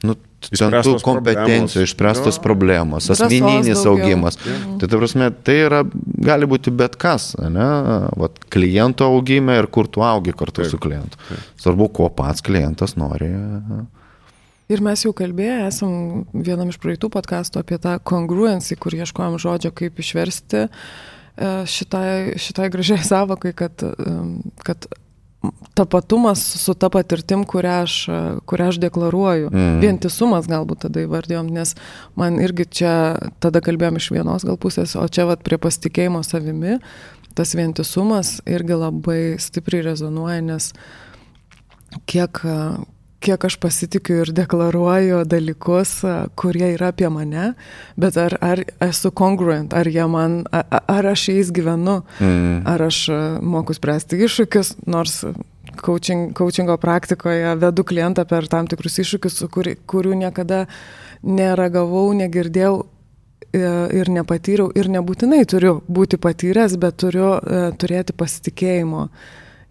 nu, 0.06 0.16
ten 0.48 0.74
tų 0.82 0.96
kompetencijų, 1.04 1.86
išspręstos 1.86 2.40
problemos, 2.42 3.08
asmeninis 3.14 3.84
augimas. 3.88 4.38
Ja. 4.42 4.58
Tai, 4.80 4.90
ta 4.90 5.00
prasme, 5.00 5.30
tai 5.46 5.58
yra, 5.68 5.82
gali 6.26 6.48
būti 6.50 6.74
bet 6.74 6.98
kas, 7.00 7.32
ne, 7.38 7.70
Vat, 8.18 8.42
kliento 8.52 9.08
augime 9.08 9.60
ir 9.60 9.70
kur 9.72 9.90
tu 9.90 10.04
augi 10.06 10.34
kartu 10.36 10.64
taip, 10.64 10.72
su 10.74 10.80
klientu. 10.82 11.20
Taip. 11.28 11.50
Svarbu, 11.62 11.90
ko 12.00 12.12
pats 12.16 12.44
klientas 12.44 12.98
nori. 13.00 13.30
Ir 14.72 14.82
mes 14.84 15.04
jau 15.04 15.12
kalbėję 15.16 15.58
esam 15.68 16.24
vienam 16.32 16.72
iš 16.72 16.80
praeitų 16.82 17.10
podkastų 17.12 17.60
apie 17.62 17.78
tą 17.82 17.98
congruency, 18.08 18.78
kur 18.80 18.96
ieškojom 18.96 19.38
žodžio, 19.42 19.72
kaip 19.76 20.00
išversti 20.00 20.64
e, 20.64 20.68
šitai, 21.68 22.40
šitai 22.40 22.70
gražiai 22.72 23.02
savokai, 23.12 23.52
kad, 23.58 23.84
kad 24.64 24.88
tapatumas 25.74 26.38
su 26.64 26.74
ta 26.74 26.88
patirtim, 26.92 27.44
kurią 27.48 27.76
aš, 27.82 27.94
kurią 28.46 28.68
aš 28.72 28.78
deklaruoju. 28.82 29.50
Mm. 29.50 29.78
Vientisumas 29.82 30.48
galbūt 30.50 30.84
tada 30.86 31.02
įvardėjom, 31.06 31.48
nes 31.54 31.74
man 32.18 32.38
irgi 32.42 32.68
čia, 32.80 32.94
tada 33.42 33.62
kalbėjom 33.64 33.98
iš 33.98 34.10
vienos 34.14 34.46
gal 34.46 34.58
pusės, 34.60 34.94
o 34.96 35.06
čia 35.08 35.26
vat 35.30 35.42
prie 35.46 35.58
pasitikėjimo 35.62 36.22
savimi, 36.26 36.78
tas 37.34 37.54
vientisumas 37.56 38.40
irgi 38.46 38.78
labai 38.78 39.20
stipriai 39.42 39.86
rezonuoja, 39.88 40.42
nes 40.52 40.72
kiek, 42.08 42.44
kiek 43.22 43.44
aš 43.46 43.56
pasitikiu 43.62 44.22
ir 44.22 44.32
deklaruoju 44.34 45.22
dalykus, 45.28 45.94
kurie 46.38 46.72
yra 46.74 46.90
apie 46.92 47.08
mane, 47.12 47.52
bet 48.00 48.18
ar, 48.20 48.36
ar 48.42 48.64
esu 48.82 49.12
congruent, 49.14 49.74
ar, 49.76 49.88
man, 50.10 50.42
ar, 50.50 51.08
aš 51.12 51.28
jais 51.30 51.52
gyvenu, 51.54 52.02
mm. 52.18 52.62
ar 52.68 52.86
aš 52.88 53.04
moku 53.42 53.76
spręsti 53.76 54.20
iššūkius, 54.26 54.76
nors 54.90 55.22
coaching, 55.80 56.32
coachingo 56.36 56.76
praktikoje 56.76 57.54
vedu 57.56 57.84
klientą 57.84 58.24
per 58.28 58.48
tam 58.50 58.68
tikrus 58.70 58.98
iššūkius, 59.02 59.42
kur, 59.52 59.70
kurių 59.86 60.16
niekada 60.24 60.64
neragavau, 61.22 62.08
negirdėjau 62.18 62.74
e, 62.82 63.62
ir 64.00 64.10
nepatyriau 64.12 64.72
ir 64.74 64.90
nebūtinai 64.92 65.44
turiu 65.48 65.78
būti 65.88 66.18
patyręs, 66.22 66.76
bet 66.82 66.98
turiu 67.02 67.28
uh, 67.36 67.70
turėti 67.78 68.14
pasitikėjimo 68.16 69.06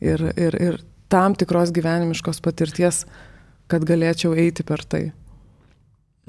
ir, 0.02 0.24
ir, 0.36 0.58
ir 0.70 0.80
tam 1.12 1.36
tikros 1.36 1.74
gyvenimiškos 1.76 2.40
patirties 2.44 3.04
kad 3.72 3.86
galėčiau 3.88 4.36
eiti 4.38 4.66
per 4.68 4.84
tai. 4.84 5.04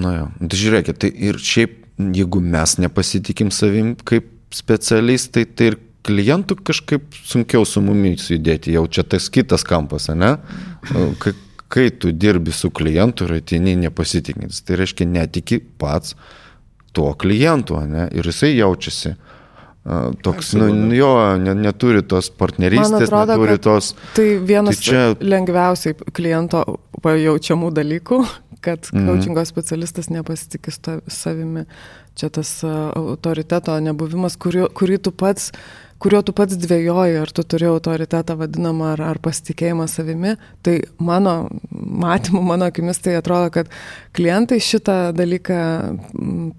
Na 0.02 0.14
jo, 0.16 0.26
tai 0.40 0.58
žiūrėkit, 0.58 0.98
tai 1.02 1.10
ir 1.28 1.38
šiaip, 1.42 1.78
jeigu 2.16 2.40
mes 2.42 2.76
nepasitikim 2.80 3.52
savim 3.54 3.94
kaip 4.08 4.30
specialistai, 4.54 5.44
tai 5.46 5.72
ir 5.72 5.78
klientų 6.06 6.58
kažkaip 6.66 7.14
sunkiau 7.28 7.66
su 7.68 7.82
mumis 7.84 8.26
judėti, 8.32 8.74
jau 8.74 8.86
čia 8.90 9.04
tas 9.06 9.28
kitas 9.32 9.64
kampas, 9.66 10.08
ne? 10.18 10.34
Kai, 11.22 11.34
kai 11.72 11.90
tu 11.94 12.10
dirbi 12.12 12.54
su 12.54 12.72
klientu 12.74 13.28
ir 13.28 13.38
atini 13.38 13.76
nepasitikint, 13.84 14.56
tai 14.66 14.80
reiškia 14.80 15.06
netiki 15.08 15.60
pats 15.78 16.16
tuo 16.92 17.12
klientu, 17.14 17.78
ne? 17.88 18.08
Ir 18.16 18.26
jisai 18.28 18.56
jaučiasi 18.56 19.14
Toks, 20.22 20.52
nu, 20.54 20.94
jo, 20.94 21.10
ne, 21.42 21.56
neturi 21.58 22.04
tos 22.06 22.28
partnerystės, 22.38 23.08
atrodo, 23.08 23.34
neturi 23.34 23.58
tos. 23.58 23.88
Tai 24.14 24.26
vienas 24.46 24.78
tai 24.78 24.84
čia... 24.86 25.00
lengviausiai 25.18 25.96
kliento 26.14 26.62
pajaučiamų 27.02 27.72
dalykų, 27.74 28.20
kad 28.62 28.86
mm 28.86 28.98
-hmm. 29.00 29.08
coachingo 29.10 29.44
specialistas 29.44 30.10
nepasitikė 30.10 30.70
savimi. 31.08 31.66
Čia 32.14 32.28
tas 32.30 32.60
autoriteto 32.94 33.74
nebuvimas, 33.80 34.36
kurį, 34.36 34.68
kurį 34.70 34.98
tu 35.02 35.10
pats 35.10 35.50
kuriuo 36.02 36.22
tu 36.26 36.34
pats 36.36 36.58
dvėjoji, 36.58 37.16
ar 37.22 37.30
tu 37.34 37.44
turi 37.46 37.68
autoritetą 37.70 38.36
vadinamą, 38.40 38.92
ar, 38.96 39.04
ar 39.12 39.20
pasitikėjimą 39.22 39.86
savimi, 39.90 40.34
tai 40.66 40.80
mano 41.02 41.36
matymu, 41.70 42.42
mano 42.46 42.68
akimis 42.70 43.02
tai 43.04 43.16
atrodo, 43.20 43.52
kad 43.54 43.70
klientai 44.16 44.58
šitą 44.62 44.98
dalyką 45.16 45.58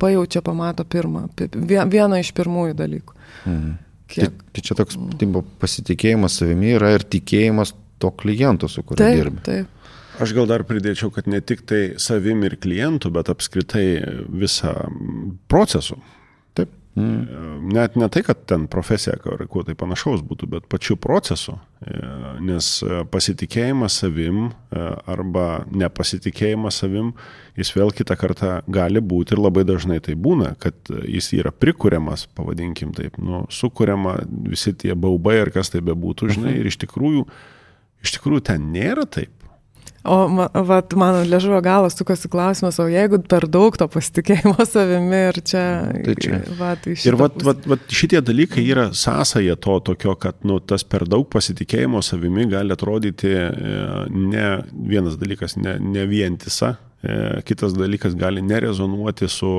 pajaučia, 0.02 0.44
pamato 0.46 0.88
pirmą, 0.88 1.28
vieną 1.36 2.22
iš 2.24 2.34
pirmųjų 2.38 2.78
dalykų. 2.80 3.20
Mhm. 3.44 3.74
Tai, 4.14 4.28
tai 4.54 4.62
čia 4.62 4.76
toks 4.78 4.98
tipo, 5.18 5.42
pasitikėjimas 5.62 6.36
savimi 6.38 6.76
yra 6.76 6.92
ir 6.94 7.06
tikėjimas 7.10 7.74
to 8.04 8.12
kliento, 8.20 8.70
su 8.70 8.84
kuriuo 8.86 9.02
taip, 9.02 9.18
dirbi. 9.18 9.42
Taip. 9.48 9.80
Aš 10.22 10.36
gal 10.38 10.46
dar 10.50 10.62
pridėčiau, 10.70 11.10
kad 11.14 11.26
ne 11.30 11.40
tik 11.42 11.64
tai 11.66 11.82
savim 12.02 12.44
ir 12.46 12.60
klientų, 12.62 13.10
bet 13.16 13.32
apskritai 13.34 13.88
visą 14.30 14.76
procesų. 15.50 15.98
Mm. 16.96 17.72
Net 17.74 17.96
ne 17.98 18.06
tai, 18.14 18.22
kad 18.22 18.44
ten 18.46 18.68
profesija 18.70 19.16
ar 19.18 19.42
kuo 19.50 19.64
tai 19.66 19.74
panašaus 19.78 20.22
būtų, 20.22 20.50
bet 20.52 20.68
pačiu 20.70 20.94
procesu. 21.02 21.56
Nes 22.46 22.68
pasitikėjimas 23.12 23.98
savim 24.04 24.52
arba 24.70 25.64
nepasitikėjimas 25.74 26.78
savim, 26.84 27.12
jis 27.58 27.74
vėl 27.74 27.90
kitą 27.98 28.18
kartą 28.20 28.54
gali 28.70 29.02
būti 29.02 29.34
ir 29.34 29.42
labai 29.42 29.66
dažnai 29.66 29.98
tai 30.06 30.14
būna, 30.14 30.54
kad 30.62 30.94
jis 31.10 31.32
yra 31.34 31.52
prikuriamas, 31.52 32.28
pavadinkim 32.38 32.94
taip, 32.94 33.18
nu, 33.18 33.44
sukuriama 33.50 34.20
visi 34.54 34.76
tie 34.78 34.94
baubai 34.94 35.40
ir 35.42 35.54
kas 35.56 35.74
tai 35.74 35.82
bebūtų, 35.82 36.30
žinai, 36.38 36.60
ir 36.62 36.70
iš 36.70 36.78
tikrųjų, 36.86 37.26
iš 38.06 38.20
tikrųjų 38.20 38.46
ten 38.54 38.70
nėra 38.76 39.10
taip. 39.10 39.34
O 40.04 40.16
vat, 40.68 40.94
mano 41.00 41.22
ležuvo 41.24 41.62
galas 41.64 41.96
sukasi 41.96 42.28
klausimas, 42.28 42.76
o 42.80 42.90
jeigu 42.92 43.22
per 43.30 43.46
daug 43.48 43.78
to 43.80 43.86
pasitikėjimo 43.88 44.66
savimi 44.74 45.20
ir 45.30 45.38
čia... 45.48 45.62
Tai 46.04 46.16
čia. 46.20 46.40
Vat, 46.60 46.88
ir 46.92 47.18
vat, 47.20 47.38
vat, 47.48 47.68
vat, 47.72 47.86
šitie 47.88 48.20
dalykai 48.20 48.66
yra 48.68 48.90
sąsaja 48.92 49.56
to 49.64 49.78
tokio, 49.92 50.18
kad 50.20 50.44
nu, 50.44 50.58
tas 50.60 50.84
per 50.84 51.08
daug 51.08 51.30
pasitikėjimo 51.32 52.02
savimi 52.04 52.50
gali 52.52 52.76
atrodyti 52.76 53.32
e, 53.32 53.46
ne 54.12 54.50
vienas 54.92 55.16
dalykas, 55.22 55.56
ne, 55.64 55.78
ne 55.80 56.04
vientisa, 56.10 56.74
e, 57.00 57.40
kitas 57.48 57.78
dalykas 57.78 58.20
gali 58.20 58.44
nerezonuoti 58.44 59.32
su... 59.32 59.54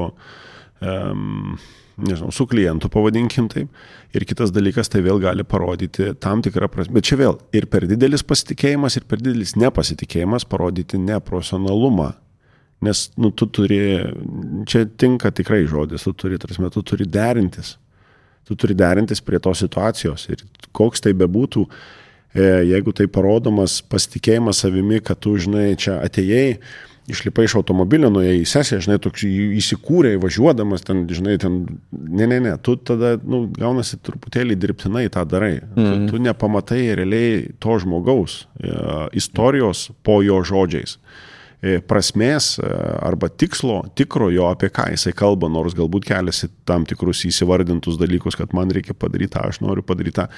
Um, 0.85 1.57
nežinau, 1.97 2.33
su 2.35 2.47
klientu, 2.51 2.89
pavadinkim 2.93 3.49
taip. 3.53 3.85
Ir 4.15 4.27
kitas 4.29 4.53
dalykas, 4.55 4.91
tai 4.91 5.03
vėl 5.05 5.21
gali 5.23 5.47
parodyti 5.47 6.13
tam 6.23 6.43
tikrą 6.45 6.69
prasme. 6.71 6.97
Bet 6.99 7.09
čia 7.09 7.19
vėl 7.21 7.39
ir 7.57 7.67
per 7.71 7.87
didelis 7.91 8.25
pasitikėjimas, 8.27 8.99
ir 8.99 9.07
per 9.11 9.23
didelis 9.23 9.57
nepasitikėjimas 9.61 10.47
parodyti 10.51 11.01
neprofesionalumą. 11.03 12.13
Nes, 12.85 13.07
nu, 13.17 13.31
tu 13.33 13.49
turi, 13.49 13.81
čia 14.69 14.85
tinka 15.01 15.31
tikrai 15.33 15.63
žodis, 15.71 16.05
tu 16.05 16.13
turi, 16.19 16.39
tarsi, 16.43 16.63
tu 16.75 16.83
turi 16.85 17.07
derintis. 17.09 17.77
Tu 18.45 18.57
turi 18.61 18.75
derintis 18.77 19.23
prie 19.25 19.41
tos 19.41 19.63
situacijos. 19.65 20.27
Ir 20.29 20.43
koks 20.77 21.01
tai 21.05 21.15
bebūtų, 21.17 21.63
e, 22.35 22.49
jeigu 22.75 22.93
tai 22.93 23.07
parodomas 23.09 23.79
pasitikėjimas 23.89 24.61
savimi, 24.67 25.01
kad 25.01 25.23
tu, 25.25 25.33
žinai, 25.41 25.71
čia 25.81 25.97
atėjai, 26.05 26.59
išlipai 27.11 27.45
iš 27.45 27.57
automobilio, 27.59 28.09
nuėjai 28.13 28.39
į 28.41 28.47
sesiją, 28.49 28.81
žinai, 28.87 28.97
toks 29.03 29.27
įsikūrė, 29.29 30.15
važiuodamas 30.23 30.87
ten, 30.87 31.05
žinai, 31.11 31.37
ten, 31.43 31.61
ne, 31.93 32.29
ne, 32.31 32.41
ne, 32.47 32.55
tu 32.65 32.79
tada, 32.81 33.15
nu, 33.21 33.45
gaunasi 33.53 34.01
truputėlį 34.05 34.57
dirbtinai 34.61 35.07
tą 35.13 35.27
darai. 35.29 35.59
Mm. 35.61 35.75
Tu, 35.75 35.85
mhm. 35.85 36.09
tu 36.11 36.23
nepamatai 36.25 36.83
realiai 37.01 37.45
to 37.61 37.79
žmogaus 37.83 38.45
e, 38.57 38.73
istorijos 39.21 39.91
po 40.07 40.23
jo 40.25 40.41
žodžiais 40.49 40.97
e, 41.61 41.77
prasmės 41.85 42.55
e, 42.57 42.73
arba 43.05 43.29
tikslo, 43.29 43.83
tikrojo, 44.01 44.49
apie 44.49 44.73
ką 44.73 44.89
jisai 44.95 45.13
kalba, 45.17 45.53
nors 45.53 45.77
galbūt 45.77 46.09
keliasi 46.09 46.49
tam 46.69 46.89
tikrus 46.89 47.27
įsivardintus 47.29 48.01
dalykus, 48.01 48.41
kad 48.41 48.57
man 48.57 48.73
reikia 48.73 48.97
padaryti 48.97 49.37
tą, 49.37 49.45
aš 49.53 49.61
noriu 49.65 49.85
padaryti 49.85 50.23
tą, 50.23 50.31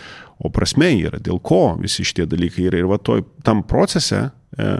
o 0.43 0.51
prasme 0.55 0.91
yra, 0.99 1.23
dėl 1.23 1.39
ko 1.39 1.77
visi 1.79 2.07
šitie 2.07 2.27
dalykai 2.27 2.67
yra. 2.73 2.83
Ir 2.83 2.91
va 2.91 2.99
toj, 2.99 3.23
tam 3.47 3.63
procese 3.67 4.27
e, 4.59 4.73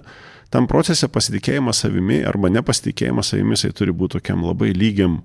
tam 0.55 0.69
procese 0.71 1.09
pasitikėjimas 1.13 1.83
savimi 1.85 2.21
arba 2.27 2.51
nepasitikėjimas 2.55 3.33
savimi, 3.33 3.57
jisai 3.57 3.75
turi 3.77 3.95
būti 3.97 4.19
tokiam 4.19 4.45
labai 4.47 4.73
lygiam 4.77 5.21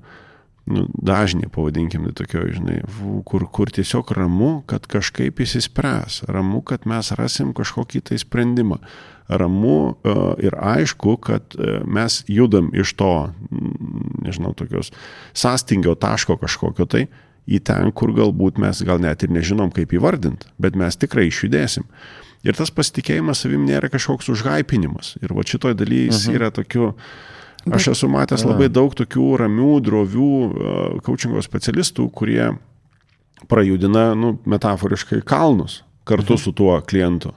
nu, 0.72 0.86
dažnį, 1.02 1.50
pavadinkim, 1.54 2.06
tai 2.10 2.26
tokio, 2.26 2.44
žinai, 2.54 2.82
kur, 3.28 3.48
kur 3.54 3.72
tiesiog 3.74 4.12
ramu, 4.18 4.52
kad 4.70 4.86
kažkaip 4.90 5.42
įsispręs, 5.42 6.22
ramu, 6.32 6.62
kad 6.66 6.86
mes 6.90 7.12
rasim 7.18 7.54
kažkokį 7.58 8.04
tai 8.12 8.20
sprendimą, 8.22 8.78
ramu 9.32 9.78
uh, 9.92 10.22
ir 10.44 10.56
aišku, 10.58 11.16
kad 11.24 11.58
uh, 11.58 11.82
mes 11.88 12.22
judam 12.30 12.70
iš 12.78 12.94
to, 13.00 13.14
nežinau, 14.22 14.54
tokios 14.58 14.92
sąstingio 15.34 15.96
taško 15.96 16.38
kažkokio 16.42 16.88
tai 16.90 17.06
į 17.52 17.60
ten, 17.68 17.92
kur 17.92 18.14
galbūt 18.16 18.58
mes 18.62 18.82
gal 18.88 19.02
net 19.04 19.24
ir 19.26 19.34
nežinom, 19.36 19.72
kaip 19.76 19.92
įvardinti, 19.98 20.48
bet 20.62 20.78
mes 20.80 20.96
tikrai 21.00 21.28
išjudėsim. 21.30 21.84
Ir 22.48 22.58
tas 22.58 22.72
pasitikėjimas 22.74 23.44
savim 23.44 23.68
nėra 23.68 23.90
kažkoks 23.94 24.32
užgaipinimas. 24.34 25.16
Ir 25.22 25.36
va 25.38 25.44
šitoj 25.46 25.76
daly 25.78 26.08
jis 26.08 26.24
Mhm. 26.28 26.36
yra 26.40 26.50
tokiu, 26.50 26.94
aš 27.70 27.92
esu 27.94 28.10
matęs 28.10 28.46
labai 28.48 28.70
daug 28.74 28.96
tokių 28.98 29.28
ramių, 29.44 29.72
drovių 29.86 30.32
coachingo 31.06 31.44
specialistų, 31.46 32.08
kurie 32.12 32.50
prajudina, 33.48 34.16
nu, 34.18 34.40
metaforiškai 34.46 35.22
kalnus 35.26 35.82
kartu 36.06 36.38
su 36.38 36.52
tuo 36.54 36.80
klientu. 36.82 37.34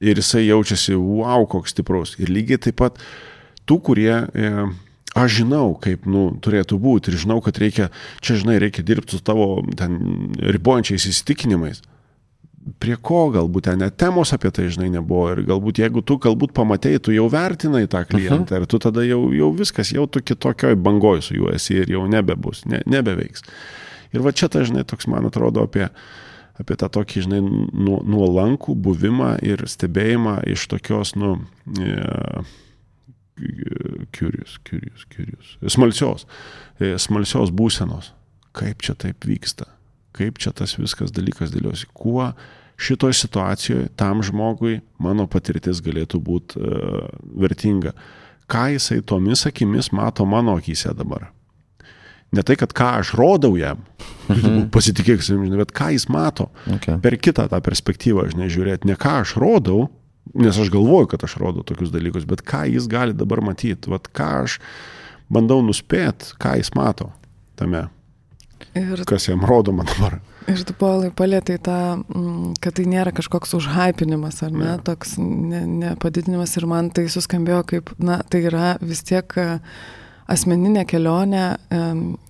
Ir 0.00 0.16
jisai 0.20 0.46
jaučiasi, 0.46 0.94
wow, 0.94 1.44
koks 1.50 1.72
stiprus. 1.74 2.14
Ir 2.22 2.30
lygiai 2.30 2.58
taip 2.68 2.76
pat 2.78 2.98
tų, 3.66 3.80
kurie, 3.82 4.12
e, 4.34 4.68
aš 5.18 5.42
žinau, 5.42 5.72
kaip 5.82 6.06
nu, 6.08 6.30
turėtų 6.44 6.78
būti 6.82 7.12
ir 7.12 7.20
žinau, 7.22 7.38
kad 7.44 7.58
reikia, 7.60 7.90
čia 8.24 8.38
žinai, 8.40 8.58
reikia 8.62 8.84
dirbti 8.86 9.18
su 9.18 9.24
tavo 9.24 9.62
ten 9.78 9.98
ribojančiais 10.38 11.08
įsitikinimais. 11.10 11.82
Prie 12.82 12.98
ko 13.00 13.28
galbūt 13.32 13.64
ten 13.70 13.78
net 13.80 13.96
temos 13.96 14.34
apie 14.36 14.50
tai, 14.52 14.66
žinai, 14.72 14.90
nebuvo. 14.92 15.30
Ir 15.32 15.42
galbūt 15.48 15.80
jeigu 15.80 16.02
tu 16.04 16.18
galbūt 16.20 16.52
pamatėjai, 16.56 17.00
tu 17.00 17.14
jau 17.14 17.24
vertinai 17.32 17.86
tą 17.88 18.02
klientą 18.04 18.54
uh 18.54 18.58
-huh. 18.58 18.62
ir 18.62 18.66
tu 18.66 18.78
tada 18.78 19.04
jau, 19.06 19.22
jau 19.32 19.50
viskas, 19.56 19.92
jau 19.92 20.06
tu 20.06 20.20
kitokioj 20.20 20.76
bangoj 20.76 21.22
su 21.22 21.34
juo 21.34 21.54
esi 21.54 21.74
ir 21.74 21.90
jau 21.90 22.06
nebebus, 22.08 22.66
ne, 22.66 22.82
nebeveiks. 22.86 23.42
Ir 24.12 24.20
va 24.20 24.32
čia, 24.32 24.48
tai, 24.48 24.64
žinai, 24.64 24.84
toks 24.84 25.06
man 25.06 25.26
atrodo 25.26 25.62
apie, 25.62 25.88
apie 26.58 26.76
tą 26.76 26.88
tokį, 26.88 27.22
žinai, 27.26 27.40
nu, 27.72 28.00
nuolankų 28.04 28.74
buvimą 28.74 29.38
ir 29.42 29.66
stebėjimą 29.68 30.42
iš 30.46 30.66
tokios, 30.66 31.14
nu, 31.14 31.38
e, 31.78 32.42
curious, 34.12 34.58
curious, 34.64 35.04
curious, 35.12 35.56
smalsios, 35.70 36.26
e, 36.80 36.94
smalsios 36.98 37.52
būsenos. 37.54 38.12
Kaip 38.56 38.82
čia 38.82 38.96
taip 38.98 39.26
vyksta? 39.28 39.68
Kaip 40.16 40.40
čia 40.42 40.52
tas 40.56 40.74
viskas 40.78 41.12
dalykas 41.14 41.52
dėliosi? 41.54 41.86
Kuo 41.94 42.32
šitoje 42.78 43.16
situacijoje 43.20 43.90
tam 43.98 44.22
žmogui 44.26 44.80
mano 45.02 45.28
patirtis 45.30 45.82
galėtų 45.84 46.20
būti 46.24 46.62
uh, 46.62 47.10
vertinga? 47.38 47.92
Ką 48.50 48.64
jisai 48.74 49.02
tomis 49.04 49.44
akimis 49.46 49.92
mato 49.94 50.26
mano 50.26 50.56
akise 50.58 50.94
dabar? 50.96 51.28
Ne 52.32 52.42
tai, 52.44 52.58
kad 52.60 52.72
ką 52.76 52.88
aš 53.00 53.14
rodau 53.16 53.54
jam, 53.56 53.84
mhm. 54.28 54.66
pasitikėk 54.74 55.22
savimi, 55.24 55.52
bet 55.60 55.72
ką 55.76 55.92
jis 55.94 56.08
mato. 56.12 56.48
Okay. 56.78 56.98
Per 57.04 57.16
kitą 57.20 57.46
tą 57.52 57.60
perspektyvą, 57.64 58.26
žinai, 58.32 58.50
žiūrėti, 58.52 58.88
ne 58.90 58.98
ką 59.00 59.20
aš 59.22 59.36
rodau, 59.40 59.86
nes 60.34 60.58
aš 60.58 60.70
galvoju, 60.74 61.06
kad 61.12 61.24
aš 61.24 61.36
rodau 61.40 61.62
tokius 61.66 61.90
dalykus, 61.94 62.26
bet 62.28 62.42
ką 62.42 62.64
jis 62.72 62.88
gali 62.90 63.12
dabar 63.16 63.40
matyti, 63.40 63.90
vat 63.90 64.08
ką 64.12 64.28
aš 64.44 64.58
bandau 65.30 65.62
nuspėti, 65.62 66.34
ką 66.40 66.56
jis 66.60 66.74
mato 66.76 67.10
tame, 67.56 67.88
Ir, 68.74 69.04
kas 69.06 69.28
jam 69.28 69.44
rodoma 69.46 69.84
dabar. 69.86 70.18
ir 70.48 70.62
tu 70.66 70.72
polai 70.74 71.10
palėtai 71.14 71.58
tą, 71.62 71.76
mm, 72.08 72.56
kad 72.60 72.74
tai 72.74 72.84
nėra 72.90 73.12
kažkoks 73.14 73.54
užhypinimas, 73.54 74.42
ar 74.42 74.50
ne, 74.50 74.64
Ne. 74.64 74.78
toks 74.82 75.16
ne- 75.18 75.66
nepadidinimas 75.66 76.56
ir 76.56 76.66
man 76.66 76.90
tai 76.90 77.04
suskambėjo 77.06 77.62
kaip, 77.66 77.90
na, 77.98 78.18
tai 78.28 78.40
yra 78.48 78.76
vis 78.80 79.02
tiek 79.02 79.24
e, 79.36 79.60
asmeninė 80.28 80.84
kelionė, 80.86 81.56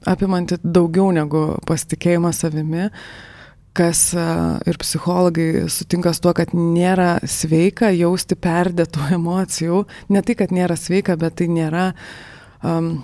apimanti 0.06 0.58
daugiau 0.62 1.10
negu 1.12 1.58
pasitikėjimą 1.66 2.32
savimi 2.34 2.90
kas 3.78 4.02
e, 4.16 4.24
ir 4.70 4.78
psichologai 4.80 5.66
sutinka 5.72 6.12
su 6.14 6.24
tuo, 6.24 6.34
kad 6.36 6.54
nėra 6.56 7.18
sveika 7.28 7.92
jausti 7.94 8.38
perdėtų 8.38 9.10
emocijų. 9.18 9.84
Ne 10.14 10.24
tai, 10.24 10.38
kad 10.38 10.54
nėra 10.54 10.78
sveika, 10.78 11.18
bet 11.20 11.38
tai 11.40 11.48
nėra, 11.52 11.92
um, 12.66 12.98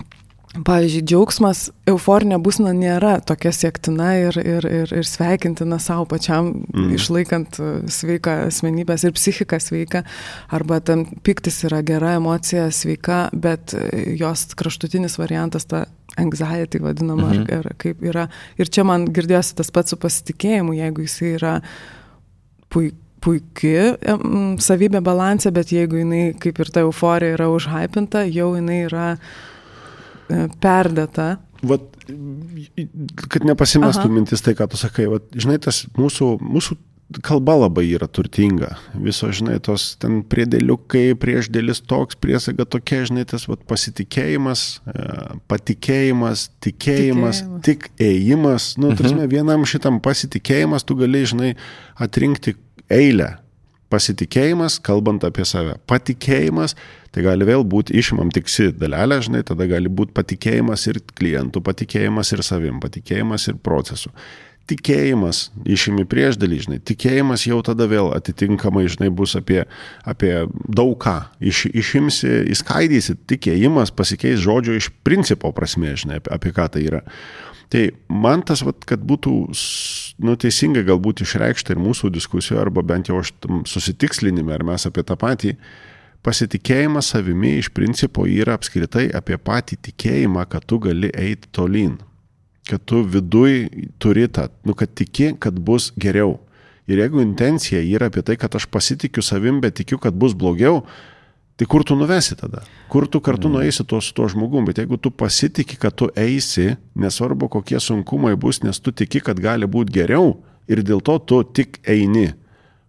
pavyzdžiui, 0.54 1.02
džiaugsmas, 1.08 1.64
euforinė 1.90 2.38
būsena 2.42 2.74
nėra 2.76 3.16
tokia 3.26 3.50
siektina 3.54 4.12
ir, 4.20 4.38
ir, 4.38 4.66
ir, 4.82 4.92
ir 5.00 5.08
sveikintina 5.08 5.80
savo 5.82 6.06
pačiam, 6.10 6.52
mm. 6.68 6.92
išlaikant 6.98 7.58
e, 7.58 7.72
sveiką 7.90 8.36
asmenybės 8.48 9.06
ir 9.06 9.14
psichiką 9.16 9.58
sveiką. 9.62 10.04
Arba 10.54 10.78
tam 10.84 11.06
piktis 11.26 11.62
yra 11.66 11.82
gera 11.86 12.14
emocija, 12.20 12.68
sveika, 12.74 13.26
bet 13.32 13.74
e, 13.74 14.14
jos 14.20 14.46
kraštutinis 14.58 15.18
variantas, 15.18 15.66
ta 15.70 15.86
anxiety 16.20 16.80
vadinama, 16.82 17.30
mhm. 17.32 17.46
ar, 17.54 17.70
ar 17.70 17.78
kaip 17.80 18.02
yra. 18.04 18.28
Ir 18.60 18.70
čia 18.70 18.86
man 18.86 19.08
girdėjosi 19.14 19.56
tas 19.60 19.72
pats 19.74 19.94
su 19.94 20.00
pasitikėjimu, 20.00 20.76
jeigu 20.78 21.08
jisai 21.08 21.34
yra 21.38 21.56
puikus 22.72 23.02
puikia 23.24 23.94
em, 24.04 24.54
savybė 24.60 25.00
balansė, 25.04 25.52
bet 25.54 25.72
jeigu 25.72 26.02
jinai, 26.02 26.24
kaip 26.40 26.60
ir 26.60 26.70
ta 26.74 26.84
euforija 26.84 27.38
yra 27.38 27.48
užhypinta, 27.52 28.24
jau 28.28 28.50
jinai 28.58 28.82
yra 28.84 29.06
e, 29.16 30.46
perdėta. 30.60 31.28
Vat, 31.64 31.86
kad 33.32 33.46
nepasimestų 33.48 34.04
Aha. 34.04 34.12
mintis 34.12 34.44
tai, 34.44 34.52
ką 34.58 34.68
tu 34.72 34.80
sakai, 34.80 35.08
vat, 35.08 35.30
žinai, 35.32 35.56
tas 35.64 35.84
mūsų, 35.96 36.34
mūsų 36.44 36.76
kalba 37.22 37.54
labai 37.58 37.84
yra 37.94 38.08
turtinga. 38.10 38.74
Viso, 38.98 39.28
žinai, 39.34 39.58
tos 39.62 39.94
ten 40.02 40.22
priedėliukai, 40.26 41.14
priešdėlis 41.20 41.82
toks, 41.86 42.18
priesaga 42.20 42.66
tokia, 42.66 43.02
žinai, 43.08 43.26
tas 43.28 43.46
vat, 43.50 43.62
pasitikėjimas, 43.70 44.64
e, 44.88 45.06
patikėjimas, 45.50 46.48
tikėjimas, 46.64 47.44
Tikėjimas. 47.44 47.62
tik 47.66 47.88
ėjimas. 48.02 48.68
Nu, 48.80 48.90
mhm. 48.90 48.98
tarsi, 49.00 49.30
vienam 49.30 49.66
šitam 49.68 50.00
pasitikėjimas 50.04 50.86
tu 50.86 50.98
gali, 50.98 51.24
žinai, 51.28 51.54
atrinkti 52.00 52.56
eilę. 52.92 53.34
Pasitikėjimas, 53.92 54.80
kalbant 54.82 55.22
apie 55.26 55.44
save. 55.46 55.76
Patikėjimas, 55.86 56.72
tai 57.14 57.22
gali 57.22 57.46
vėl 57.46 57.62
būti 57.68 57.94
išimam 58.00 58.32
tiksi 58.34 58.72
dalelę, 58.74 59.20
žinai, 59.22 59.44
tada 59.46 59.68
gali 59.70 59.92
būti 59.92 60.16
patikėjimas 60.16 60.88
ir 60.90 60.98
klientų, 61.14 61.62
patikėjimas 61.62 62.32
ir 62.34 62.42
savim, 62.42 62.80
patikėjimas 62.82 63.46
ir 63.52 63.60
procesų. 63.62 64.10
Tikėjimas, 64.64 65.50
išimi 65.68 66.06
prieš 66.08 66.38
dalį, 66.40 66.58
žinai, 66.64 66.78
tikėjimas 66.88 67.42
jau 67.44 67.58
tada 67.66 67.84
vėl 67.84 68.06
atitinkamai, 68.16 68.86
žinai, 68.88 69.10
bus 69.12 69.34
apie, 69.36 69.66
apie 70.08 70.32
daug 70.64 70.94
ką. 71.04 71.18
Iš, 71.44 71.66
išimsi, 71.68 72.30
įskaidysi, 72.54 73.18
tikėjimas 73.28 73.92
pasikeis 73.92 74.40
žodžio 74.40 74.78
iš 74.78 74.88
principo 75.04 75.52
prasme, 75.52 75.92
žinai, 76.00 76.22
apie, 76.22 76.32
apie 76.32 76.54
ką 76.56 76.70
tai 76.72 76.86
yra. 76.88 77.02
Tai 77.68 77.82
man 78.08 78.44
tas, 78.48 78.62
vat, 78.64 78.86
kad 78.88 79.04
būtų 79.04 79.34
nu, 80.24 80.36
teisingai 80.40 80.84
galbūt 80.88 81.24
išreikšta 81.24 81.74
ir 81.74 81.82
mūsų 81.84 82.12
diskusijoje, 82.14 82.62
arba 82.62 82.84
bent 82.86 83.12
jau 83.12 83.20
aš 83.20 83.34
susitikslinime, 83.68 84.54
ar 84.54 84.64
mes 84.64 84.88
apie 84.88 85.04
tą 85.04 85.18
patį, 85.20 85.54
pasitikėjimas 86.24 87.12
savimi 87.12 87.58
iš 87.60 87.68
principo 87.76 88.24
yra 88.24 88.56
apskritai 88.56 89.10
apie 89.12 89.36
patį 89.36 89.80
tikėjimą, 89.90 90.48
kad 90.48 90.64
tu 90.64 90.80
gali 90.88 91.12
eiti 91.12 91.52
tolyn. 91.52 91.98
Kad 92.68 92.84
tu 92.88 93.02
viduj 93.04 93.66
turi 94.00 94.28
tą, 94.32 94.48
nu, 94.64 94.74
kad 94.74 94.92
tiki, 94.96 95.34
kad 95.38 95.58
bus 95.60 95.90
geriau. 96.00 96.38
Ir 96.88 97.00
jeigu 97.00 97.22
intencija 97.24 97.80
yra 97.80 98.10
apie 98.10 98.22
tai, 98.24 98.36
kad 98.40 98.54
aš 98.56 98.66
pasitikiu 98.68 99.24
savim, 99.24 99.60
bet 99.60 99.76
tikiu, 99.80 99.98
kad 100.00 100.16
bus 100.16 100.34
blogiau, 100.36 100.82
tai 101.56 101.68
kur 101.70 101.84
tu 101.84 101.96
nuvesi 101.96 102.36
tada? 102.36 102.64
Kur 102.92 103.06
tu 103.08 103.20
kartu 103.24 103.48
nueisi 103.48 103.84
tuo 103.88 104.00
su 104.04 104.12
tuo 104.14 104.28
žmogum? 104.28 104.66
Bet 104.68 104.80
jeigu 104.82 104.98
tu 105.00 105.10
pasitiki, 105.10 105.78
kad 105.80 105.96
tu 105.96 106.10
eisi, 106.16 106.74
nesvarbu 106.94 107.48
kokie 107.52 107.80
sunkumai 107.80 108.34
bus, 108.36 108.60
nes 108.64 108.80
tu 108.80 108.92
tiki, 108.92 109.22
kad 109.24 109.40
gali 109.40 109.68
būti 109.68 109.96
geriau 109.96 110.34
ir 110.68 110.82
dėl 110.84 111.00
to 111.04 111.18
tu 111.24 111.42
tik 111.56 111.80
eini. 111.88 112.32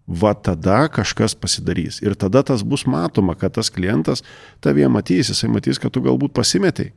Va 0.05 0.35
tada 0.37 0.83
kažkas 0.93 1.33
pasidarys. 1.33 1.97
Ir 2.05 2.13
tada 2.13 2.43
tas 2.45 2.61
bus 2.61 2.83
matoma, 2.85 3.33
kad 3.33 3.55
tas 3.57 3.71
klientas 3.73 4.21
tavie 4.61 4.85
matys, 4.91 5.31
jisai 5.31 5.49
matys, 5.49 5.79
kad 5.81 5.89
tu 5.95 6.03
galbūt 6.05 6.35
pasimetai. 6.35 6.91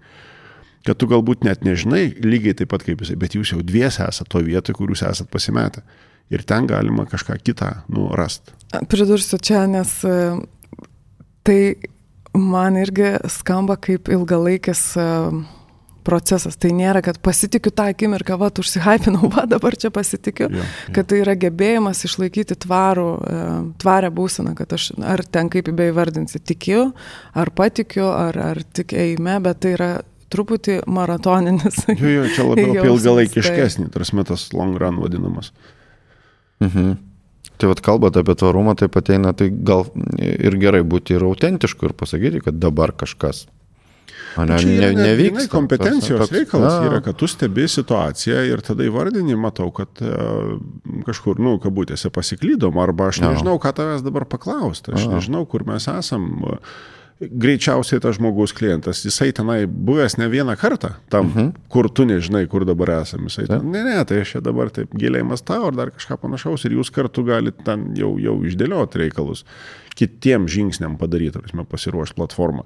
Kad 0.87 1.01
tu 1.01 1.09
galbūt 1.11 1.45
net 1.47 1.65
nežinai, 1.67 2.07
lygiai 2.23 2.57
taip 2.59 2.71
pat 2.73 2.85
kaip 2.87 3.03
jisai, 3.03 3.19
bet 3.21 3.35
jūs 3.37 3.53
jau 3.55 3.63
dviese 3.65 4.07
esate 4.07 4.31
to 4.33 4.43
vietoje, 4.47 4.77
kur 4.79 4.93
jūs 4.93 5.05
esate 5.09 5.31
pasimetę. 5.33 5.83
Ir 6.33 6.45
ten 6.45 6.69
galima 6.69 7.07
kažką 7.09 7.39
kitą 7.41 7.71
nu, 7.89 8.11
rasti. 8.17 8.53
Pridursiu 8.89 9.41
čia, 9.41 9.63
nes 9.71 9.95
e, 10.05 10.17
tai 11.47 11.61
man 12.37 12.77
irgi 12.77 13.15
skamba 13.33 13.79
kaip 13.81 14.11
ilgalaikis 14.13 14.83
e, 15.01 15.07
procesas. 16.09 16.57
Tai 16.61 16.71
nėra, 16.77 17.03
kad 17.05 17.21
pasitikiu 17.25 17.73
tą 17.75 17.89
akimirką, 17.93 18.39
va, 18.41 18.51
užsihypinau, 18.63 19.29
va, 19.35 19.45
dabar 19.51 19.77
čia 19.81 19.91
pasitikiu, 19.95 20.49
jo, 20.49 20.63
jo. 20.63 20.95
kad 20.97 21.09
tai 21.11 21.23
yra 21.25 21.37
gebėjimas 21.39 22.05
išlaikyti 22.09 22.59
tvarų, 22.65 23.09
e, 23.19 23.41
tvarę 23.83 24.13
būseną, 24.15 24.55
kad 24.59 24.73
aš, 24.77 24.91
ar 25.01 25.25
ten 25.25 25.51
kaip 25.53 25.71
beivardinsi, 25.79 26.41
tikiu, 26.41 26.91
ar 27.37 27.53
patikiu, 27.57 28.07
ar, 28.11 28.39
ar 28.53 28.63
tik 28.77 28.97
eime, 28.97 29.39
bet 29.45 29.65
tai 29.65 29.75
yra 29.77 29.91
truputį 30.33 30.81
maratoninis. 30.87 31.85
Jo, 31.89 32.09
jo, 32.19 32.25
čia 32.35 32.47
labiau 32.49 32.73
apie 32.77 32.89
ilgalaikiškesnį, 32.93 33.89
tarsi 33.95 34.25
tas 34.29 34.49
long 34.53 34.77
run 34.81 35.01
vadinamas. 35.03 35.53
Mhm. 36.65 36.97
Tai 37.59 37.67
vad 37.73 37.81
kalbant 37.83 38.17
apie 38.17 38.35
tvarumą, 38.39 38.77
tai 38.79 38.87
ateina, 38.87 39.33
tai 39.35 39.49
gal 39.51 39.87
ir 40.23 40.55
gerai 40.63 40.85
būti 40.87 41.17
ir 41.17 41.25
autentišku 41.27 41.89
ir 41.91 41.95
pasakyti, 41.99 42.43
kad 42.45 42.59
dabar 42.63 42.93
kažkas. 42.95 43.47
Ne, 44.39 44.45
Nu, 44.47 44.55
Čia 44.61 44.69
ne, 44.69 44.75
yra 44.77 44.89
net 44.95 45.01
nevyksta. 45.03 45.51
kompetencijos 45.51 46.21
Toks- 46.21 46.35
reikalas 46.37 46.75
Na, 46.79 46.87
yra, 46.87 46.99
kad 47.03 47.17
tu 47.19 47.27
stebi 47.27 47.65
situaciją 47.67 48.45
ir 48.47 48.61
tada 48.63 48.85
įvardini, 48.87 49.35
matau, 49.35 49.73
kad 49.75 49.89
e, 49.99 50.13
kažkur, 51.09 51.41
nu, 51.43 51.57
kabutėse 51.59 52.11
pasiklydom, 52.15 52.79
arba 52.79 53.09
aš 53.11 53.19
Jo. 53.19 53.33
nežinau, 53.33 53.57
ką 53.59 53.73
tavęs 53.75 54.05
dabar 54.07 54.29
paklausti, 54.31 54.93
aš 54.95 55.09
Jo. 55.09 55.17
nežinau, 55.17 55.43
kur 55.51 55.65
mes 55.67 55.89
esam. 55.91 56.29
Greičiausiai 57.21 58.01
tas 58.03 58.17
žmogus 58.17 58.53
klientas, 58.55 59.01
jisai 59.03 59.33
tenai 59.35 59.65
buvęs 59.67 60.19
ne 60.21 60.29
vieną 60.31 60.55
kartą, 60.57 60.93
tam, 61.11 61.27
uh 61.27 61.37
-huh. 61.37 61.53
kur 61.69 61.91
tu 61.91 62.05
nežinai, 62.05 62.47
kur 62.47 62.65
dabar 62.65 62.91
esame. 62.91 63.27
Jisai, 63.27 63.47
ten, 63.47 63.71
ne, 63.71 63.85
ne, 63.85 64.05
tai 64.05 64.21
aš 64.21 64.31
čia 64.31 64.41
dabar 64.41 64.71
taip 64.71 64.95
giliai 64.95 65.23
mąstau 65.23 65.67
ar 65.67 65.75
dar 65.75 65.91
kažką 65.91 66.17
panašaus 66.17 66.65
ir 66.65 66.73
jūs 66.73 66.93
kartu 66.93 67.25
galite 67.25 67.65
ten 67.65 67.95
jau, 67.97 68.19
jau 68.19 68.45
išdėlioti 68.45 68.99
reikalus, 68.99 69.45
kitiem 69.95 70.49
žingsniam 70.49 70.97
padaryti, 70.99 71.33
tarsi, 71.33 71.65
pasiruošti 71.71 72.15
platformą. 72.15 72.65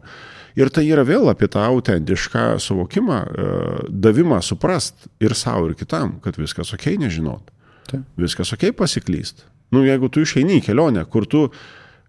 Ir 0.56 0.68
tai 0.68 0.84
yra 0.84 1.04
vėl 1.04 1.30
apie 1.30 1.48
tą 1.48 1.64
autentišką 1.64 2.58
suvokimą, 2.60 3.22
e, 3.24 3.88
davimą 3.88 4.42
suprast 4.42 5.08
ir 5.20 5.34
savo, 5.34 5.70
ir 5.70 5.74
kitam, 5.74 6.20
kad 6.20 6.36
viskas 6.36 6.74
ok 6.74 6.86
nežinot. 6.98 7.40
Taip. 7.88 8.02
Viskas 8.16 8.52
ok 8.52 8.72
pasiklyst. 8.76 9.46
Nu, 9.72 9.84
jeigu 9.84 10.10
tu 10.12 10.20
išeini 10.20 10.60
į 10.60 10.64
kelionę, 10.66 11.04
kur 11.08 11.24
tu 11.26 11.50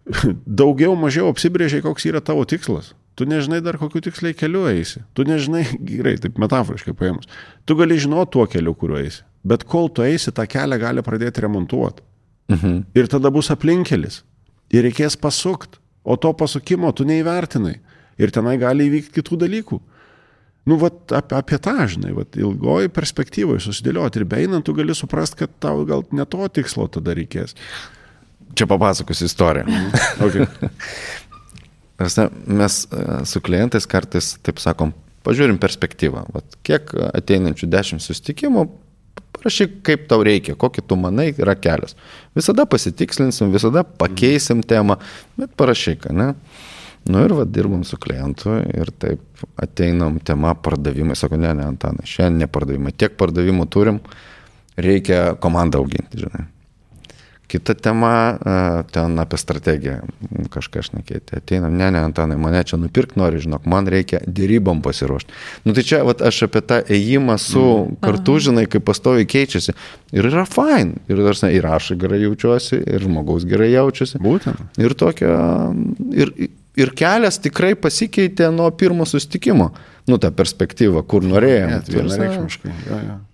daugiau 0.61 0.95
mažiau 0.99 1.29
apsibrėžiai, 1.31 1.83
koks 1.85 2.07
yra 2.09 2.21
tavo 2.23 2.45
tikslas. 2.49 2.93
Tu 3.15 3.27
nežinai 3.29 3.61
dar 3.61 3.77
kokiu 3.77 4.01
tiksliai 4.01 4.33
keliu 4.37 4.65
eisi. 4.71 5.03
Tu 5.13 5.25
nežinai, 5.27 5.63
gerai, 5.91 6.15
taip 6.21 6.39
metaforiškai 6.41 6.95
paėmus. 6.97 7.29
Tu 7.67 7.77
gali 7.79 7.99
žinoti 8.01 8.33
tuo 8.35 8.47
keliu, 8.49 8.75
kuriuo 8.77 8.99
eisi. 9.03 9.23
Bet 9.43 9.65
kol 9.69 9.89
tu 9.93 10.05
eisi, 10.05 10.31
tą 10.35 10.47
kelią 10.49 10.79
gali 10.81 11.05
pradėti 11.05 11.43
remontuoti. 11.43 12.03
Mhm. 12.51 12.83
Ir 12.97 13.09
tada 13.11 13.31
bus 13.33 13.51
aplinkelis. 13.53 14.21
Ir 14.73 14.87
reikės 14.87 15.17
pasukti. 15.19 15.79
O 16.03 16.17
to 16.19 16.33
pasukimo 16.35 16.91
tu 16.91 17.05
neįvertinai. 17.07 17.77
Ir 18.19 18.31
tenai 18.33 18.57
gali 18.59 18.89
įvykti 18.89 19.21
kitų 19.21 19.39
dalykų. 19.45 19.79
Nu, 20.67 20.77
vat, 20.79 21.11
apie, 21.11 21.35
apie 21.35 21.59
tą, 21.59 21.75
žinai, 21.91 22.13
vat, 22.15 22.37
ilgoji 22.39 22.91
perspektyvoje 22.95 23.65
susidėlioti 23.65 24.21
ir 24.21 24.27
beinant, 24.31 24.63
tu 24.63 24.75
gali 24.75 24.95
suprasti, 24.95 25.41
kad 25.41 25.51
tau 25.63 25.81
gal 25.87 26.05
ne 26.15 26.23
to 26.23 26.47
tikslo 26.55 26.87
tada 26.91 27.15
reikės. 27.17 27.55
Čia 28.53 28.67
papasakosiu 28.69 29.25
istoriją. 29.29 29.65
okay. 30.25 30.47
Mes 32.59 32.83
e, 32.85 33.03
su 33.29 33.41
klientais 33.41 33.85
kartais, 33.89 34.33
taip 34.43 34.59
sakom, 34.61 34.91
pažiūrim 35.23 35.59
perspektyvą. 35.61 36.25
Vat, 36.33 36.57
kiek 36.65 36.91
ateinančių 37.13 37.69
dešimt 37.71 38.03
sustikimų, 38.03 38.65
parašyk, 39.37 39.79
kaip 39.85 40.05
tau 40.11 40.23
reikia, 40.25 40.55
kokį 40.59 40.83
tu 40.87 40.97
manai 40.99 41.31
yra 41.33 41.55
kelias. 41.59 41.97
Visada 42.35 42.65
pasitikslinsim, 42.69 43.51
visada 43.53 43.83
pakeisim 43.83 44.63
temą, 44.67 44.99
bet 45.39 45.55
parašyk, 45.59 46.09
ne? 46.11 46.33
Nu 47.03 47.19
ir 47.25 47.33
vad 47.35 47.51
dirbam 47.51 47.83
su 47.83 47.97
klientu 47.99 48.61
ir 48.71 48.87
taip 48.95 49.43
ateinam 49.59 50.21
tema 50.23 50.53
pardavimai. 50.55 51.17
Sako, 51.19 51.35
ne, 51.35 51.51
ne, 51.57 51.65
Antanai, 51.73 52.07
šiandien 52.07 52.45
ne 52.45 52.47
pardavimai. 52.47 52.93
Tiek 52.95 53.17
pardavimų 53.19 53.67
turim, 53.67 53.99
reikia 54.79 55.33
komandą 55.43 55.83
auginti, 55.83 56.23
žinai. 56.23 56.45
Kita 57.47 57.75
tema, 57.77 58.39
ten 58.95 59.19
apie 59.19 59.37
strategiją 59.37 59.99
kažką 60.53 60.81
šnekėti. 60.87 61.37
Ateinam, 61.37 61.75
ne, 61.77 61.89
ne, 61.93 62.01
Antanai, 62.07 62.37
mane 62.39 62.63
čia 62.65 62.79
nupirkti 62.81 63.19
nori, 63.19 63.41
žinok, 63.43 63.67
man 63.69 63.89
reikia 63.91 64.21
dėrybom 64.25 64.81
pasiruošti. 64.85 65.35
Nu 65.67 65.75
tai 65.75 65.83
čia, 65.85 66.01
vat, 66.07 66.23
aš 66.25 66.45
apie 66.47 66.63
tą 66.65 66.79
ėjimą 66.81 67.37
su 67.41 67.61
mm. 67.61 67.99
kartu, 68.03 68.39
žinai, 68.47 68.65
kaip 68.71 68.87
pastoviai 68.87 69.27
keičiasi. 69.29 69.75
Ir 70.15 70.31
yra 70.31 70.47
fine. 70.49 71.03
Ir, 71.11 71.21
ir 71.51 71.69
aš 71.69 71.93
gerai 71.99 72.23
jaučiuosi, 72.23 72.79
ir 72.79 73.05
žmogaus 73.05 73.45
gerai 73.49 73.73
jaučiuosi. 73.75 74.23
Būtent. 74.23 74.63
Ir 74.81 74.97
tokia, 74.97 75.37
ir, 76.15 76.33
ir 76.79 76.93
kelias 76.97 77.39
tikrai 77.43 77.73
pasikeitė 77.79 78.49
nuo 78.55 78.69
pirmo 78.77 79.05
sustikimo. 79.09 79.71
Nu, 80.09 80.17
ta 80.19 80.33
perspektyva, 80.35 81.03
kur 81.07 81.23
norėjom. 81.23 81.77
Vienareikšmiškai. 81.87 82.73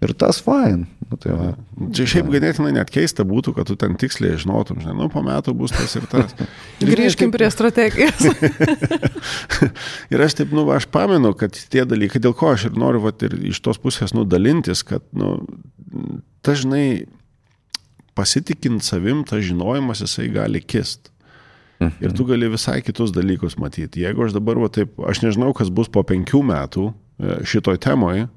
Ir 0.06 0.14
tas 0.20 0.42
fine. 0.46 0.86
Nu, 1.10 1.18
tai 1.18 1.34
va. 1.34 1.48
Čia 1.96 2.06
šiaip 2.12 2.28
ganėtinai 2.30 2.72
net 2.76 2.92
keista 2.94 3.26
būtų, 3.26 3.56
kad 3.58 3.70
tu 3.70 3.76
ten 3.82 3.96
tiksliai 3.98 4.38
žinotum, 4.38 4.78
žinai, 4.84 4.94
nu, 5.00 5.08
po 5.10 5.24
metų 5.26 5.56
bus 5.58 5.74
tas 5.74 5.96
ir 5.98 6.06
tas. 6.12 6.36
Ir 6.84 6.92
Grįžkim 6.94 7.32
taip... 7.32 7.38
prie 7.40 7.50
strategijos. 7.50 8.28
ir 10.14 10.26
aš 10.26 10.38
taip, 10.38 10.54
nu, 10.54 10.68
aš 10.76 10.86
pamenu, 10.94 11.34
kad 11.38 11.58
tie 11.58 11.88
dalykai, 11.90 12.22
dėl 12.22 12.38
ko 12.38 12.54
aš 12.54 12.68
ir 12.70 12.78
noriu, 12.78 13.02
va, 13.08 13.14
ir 13.26 13.40
iš 13.50 13.62
tos 13.66 13.82
pusės 13.82 14.14
nudalintis, 14.14 14.86
kad, 14.86 15.02
nu, 15.18 15.40
dažnai 16.46 17.08
pasitikint 18.18 18.86
savim, 18.86 19.26
tas 19.26 19.42
žinojimas 19.48 20.06
jisai 20.06 20.30
gali 20.36 20.62
kist. 20.62 21.10
Ir 21.80 22.12
tu 22.12 22.26
gali 22.28 22.50
visai 22.52 22.82
kitus 22.84 23.14
dalykus 23.16 23.56
matyti. 23.58 24.04
Jeigu 24.04 24.26
aš 24.26 24.34
dabar, 24.36 24.60
va, 24.60 24.68
taip, 24.68 24.98
aš 25.08 25.24
nežinau, 25.24 25.54
kas 25.56 25.72
bus 25.72 25.88
po 25.88 26.04
penkių 26.04 26.42
metų 26.44 26.90
e, 26.92 27.38
šitoj 27.48 27.80
temoje, 27.86 28.28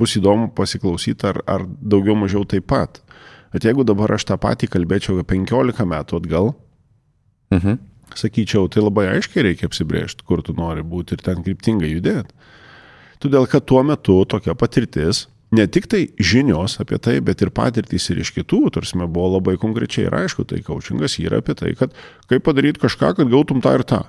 bus 0.00 0.16
įdomu 0.18 0.50
pasiklausyti, 0.56 1.26
ar, 1.30 1.40
ar 1.46 1.66
daugiau 1.66 2.16
mažiau 2.18 2.44
taip 2.48 2.68
pat. 2.70 3.00
Bet 3.54 3.66
jeigu 3.68 3.84
dabar 3.86 4.16
aš 4.16 4.26
tą 4.30 4.38
patį 4.40 4.70
kalbėčiau 4.72 5.20
15 5.22 5.86
metų 5.90 6.18
atgal, 6.20 6.50
mhm. 7.54 7.78
sakyčiau, 8.18 8.66
tai 8.68 8.82
labai 8.82 9.06
aiškiai 9.12 9.46
reikia 9.50 9.70
apsibriežti, 9.70 10.26
kur 10.26 10.42
tu 10.42 10.56
nori 10.58 10.82
būti 10.82 11.14
ir 11.14 11.22
ten 11.22 11.44
kryptingai 11.46 11.92
judėti. 11.92 12.34
Todėl, 13.22 13.46
kad 13.48 13.64
tuo 13.64 13.80
metu 13.86 14.18
tokia 14.28 14.56
patirtis 14.58 15.28
ne 15.54 15.66
tik 15.70 15.86
tai 15.90 16.02
žinios 16.18 16.78
apie 16.82 16.98
tai, 16.98 17.20
bet 17.24 17.42
ir 17.44 17.52
patirtys 17.54 18.10
ir 18.10 18.20
iš 18.24 18.34
kitų, 18.36 18.60
tarsi 18.74 18.98
buvo 18.98 19.36
labai 19.36 19.54
konkrečiai 19.60 20.08
ir 20.08 20.16
aišku, 20.24 20.46
tai 20.50 20.60
coachingas 20.66 21.18
yra 21.22 21.40
apie 21.42 21.54
tai, 21.58 21.72
kad 21.78 21.94
kaip 22.30 22.44
padaryti 22.44 22.82
kažką, 22.82 23.14
kad 23.20 23.30
gautum 23.30 23.62
tą 23.64 23.78
ir 23.78 23.86
tą. 23.86 24.02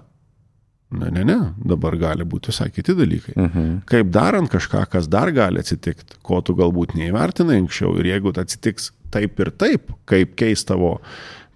Ne, 0.89 1.09
ne, 1.11 1.23
ne, 1.25 1.37
dabar 1.65 1.95
gali 1.97 2.25
būti 2.29 2.51
visai 2.51 2.69
kiti 2.69 2.93
dalykai. 2.95 3.33
Uh 3.35 3.41
mhm. 3.43 3.57
-huh. 3.57 3.79
Kaip 3.89 4.11
darant 4.13 4.51
kažką, 4.51 4.85
kas 4.89 5.07
dar 5.07 5.31
gali 5.31 5.59
atsitikti, 5.59 6.19
ko 6.21 6.41
tu 6.41 6.53
galbūt 6.53 6.95
neįvertinai 6.95 7.57
anksčiau 7.63 7.97
ir 7.99 8.05
jeigu 8.05 8.33
atsitiks 8.37 8.91
taip 9.11 9.39
ir 9.39 9.51
taip, 9.51 9.91
kaip 10.05 10.35
keis 10.35 10.63
tavo, 10.65 10.99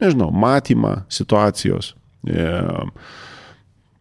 nežinau, 0.01 0.31
matymą 0.31 1.03
situacijos, 1.09 1.93
e, 2.27 2.47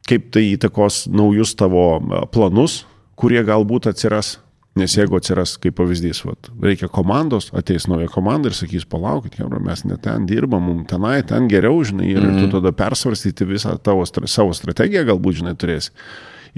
kaip 0.09 0.31
tai 0.31 0.45
įtakos 0.57 1.07
naujus 1.11 1.55
tavo 1.55 2.01
planus, 2.33 2.87
kurie 3.16 3.43
galbūt 3.45 3.91
atsiras 3.91 4.39
Nes 4.79 4.95
jeigu 4.95 5.18
atsiras, 5.18 5.57
kaip 5.61 5.76
pavyzdys, 5.79 6.22
vat, 6.26 6.51
reikia 6.62 6.91
komandos, 6.93 7.51
ateis 7.57 7.89
nauja 7.91 8.09
komanda 8.12 8.51
ir 8.51 8.57
sakys, 8.57 8.87
palaukit, 8.89 9.35
kebra, 9.39 9.61
mes 9.64 9.85
ne 9.89 9.99
ten 10.03 10.26
dirbam, 10.29 10.64
mums 10.68 10.89
tenai, 10.91 11.18
ten 11.26 11.49
geriau, 11.51 11.81
žinai, 11.87 12.09
ir, 12.12 12.22
mm. 12.22 12.29
ir 12.29 12.35
tu 12.37 12.47
mhm. 12.47 12.55
tada 12.59 12.74
persvarstyti 12.76 13.49
visą 13.49 13.74
tavo 13.83 14.07
savo 14.07 14.55
strategiją, 14.57 15.07
galbūt, 15.09 15.41
žinai, 15.43 15.57
turėsi. 15.59 15.95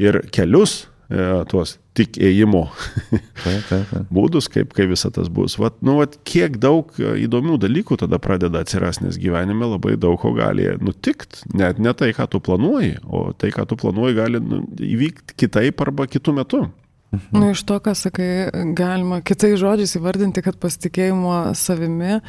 Ir 0.00 0.20
kelius 0.34 0.82
e, 1.10 1.22
tuos 1.50 1.78
tik 1.96 2.16
ėjimo 2.22 2.62
taip, 3.10 3.64
taip, 3.68 3.88
taip. 3.90 4.10
būdus, 4.16 4.48
kaip, 4.52 4.74
kaip 4.76 4.92
visa 4.92 5.10
tas 5.14 5.28
bus. 5.32 5.56
Vat, 5.60 5.78
nu, 5.84 5.96
vat, 6.00 6.16
kiek 6.28 6.58
daug 6.62 6.92
įdomių 6.98 7.58
dalykų 7.62 7.98
tada 8.04 8.20
pradeda 8.22 8.62
atsirasti, 8.64 9.08
nes 9.08 9.18
gyvenime 9.20 9.72
labai 9.72 9.96
daug 10.00 10.18
ko 10.22 10.32
gali 10.36 10.68
nutikti. 10.80 11.44
Net 11.56 11.80
ne 11.82 11.94
tai, 11.96 12.12
ką 12.16 12.28
tu 12.30 12.42
planuoji, 12.44 12.98
o 13.08 13.30
tai, 13.32 13.52
ką 13.54 13.66
tu 13.70 13.78
planuoji, 13.80 14.18
gali 14.18 14.42
nu, 14.44 14.62
įvykti 14.86 15.38
kitaip 15.44 15.82
arba 15.86 16.06
kitų 16.10 16.36
metų. 16.40 16.62
Mhm. 17.10 17.40
Nu, 17.40 17.50
iš 17.50 17.64
to, 17.66 17.80
ką 17.82 17.94
sakai, 17.98 18.30
galima 18.78 19.18
kitais 19.26 19.58
žodžiais 19.58 19.96
įvardinti, 19.98 20.44
kad 20.46 20.60
pasitikėjimo 20.62 21.56
savimi 21.58 22.20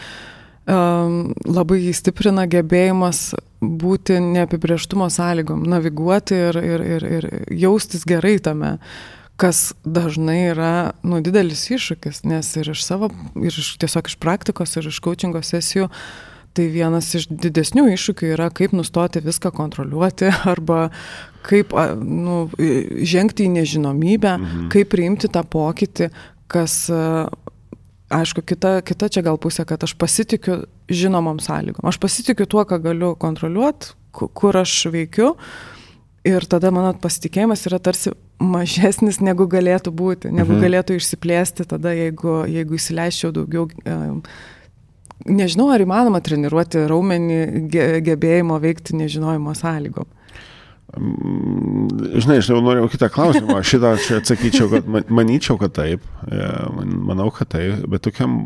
um, 0.66 1.36
labai 1.46 1.84
įstiprina 1.92 2.48
gebėjimas 2.50 3.36
būti 3.62 4.18
neapibrieštumo 4.26 5.12
sąlygom, 5.14 5.68
naviguoti 5.70 6.40
ir, 6.50 6.58
ir, 6.58 6.86
ir, 6.96 7.08
ir 7.20 7.30
jaustis 7.62 8.08
gerai 8.10 8.40
tame, 8.42 8.80
kas 9.38 9.72
dažnai 9.86 10.40
yra 10.50 10.74
nu, 11.06 11.22
didelis 11.22 11.68
iššūkis, 11.70 12.26
nes 12.30 12.50
ir 12.58 12.74
iš 12.74 12.82
savo, 12.86 13.12
ir 13.38 13.54
iš, 13.54 13.76
tiesiog 13.82 14.10
iš 14.10 14.18
praktikos, 14.22 14.74
ir 14.82 14.90
iš 14.90 15.02
coachingo 15.06 15.46
sesijų 15.46 15.92
Tai 16.52 16.66
vienas 16.68 17.08
iš 17.16 17.30
didesnių 17.32 17.86
iššūkių 17.94 18.34
yra, 18.34 18.50
kaip 18.52 18.74
nustoti 18.76 19.22
viską 19.24 19.54
kontroliuoti 19.56 20.32
arba 20.52 20.90
kaip 21.46 21.74
nu, 22.02 22.44
žengti 23.08 23.48
į 23.48 23.56
nežinomybę, 23.58 24.36
mhm. 24.38 24.70
kaip 24.74 24.92
priimti 24.94 25.32
tą 25.32 25.44
pokytį, 25.48 26.12
kas, 26.52 26.76
aišku, 28.12 28.44
kita, 28.46 28.80
kita 28.86 29.12
čia 29.14 29.26
gal 29.26 29.40
pusė, 29.42 29.66
kad 29.68 29.84
aš 29.88 29.96
pasitikiu 30.00 30.64
žinomom 30.92 31.40
sąlygom. 31.44 31.88
Aš 31.88 32.00
pasitikiu 32.04 32.48
tuo, 32.50 32.66
ką 32.68 32.82
galiu 32.84 33.14
kontroliuoti, 33.20 33.96
kur 34.12 34.60
aš 34.60 34.84
veikiu. 34.92 35.36
Ir 36.28 36.46
tada 36.46 36.70
mano 36.70 36.92
pasitikėjimas 37.02 37.64
yra 37.66 37.80
tarsi 37.82 38.12
mažesnis 38.42 39.18
negu 39.26 39.48
galėtų 39.50 39.94
būti, 39.96 40.30
negu 40.30 40.54
mhm. 40.54 40.62
galėtų 40.66 40.98
išsiplėsti 41.00 41.66
tada, 41.72 41.96
jeigu, 41.98 42.44
jeigu 42.50 42.78
įsileiščiau 42.78 43.32
daugiau 43.34 43.70
nežinau, 45.26 45.70
ar 45.74 45.82
įmanoma 45.84 46.22
treniruoti 46.24 46.86
raumenį 46.90 47.40
gebėjimo 48.06 48.58
veikti 48.62 48.98
nežinojimo 48.98 49.54
sąlygom. 49.58 50.10
Mm, 50.98 51.88
žinai, 52.20 52.42
aš 52.42 52.50
jau 52.52 52.58
norėjau 52.60 52.90
kitą 52.92 53.08
klausimą, 53.14 53.62
šitą 53.70 53.94
čia 54.04 54.18
atsakyčiau, 54.20 54.68
kad 54.74 55.12
manyčiau, 55.12 55.56
kad 55.62 55.72
taip, 55.78 56.04
e, 56.28 56.48
manau, 57.08 57.30
kad 57.36 57.54
taip, 57.54 57.86
bet 57.92 58.04
tokiam 58.08 58.42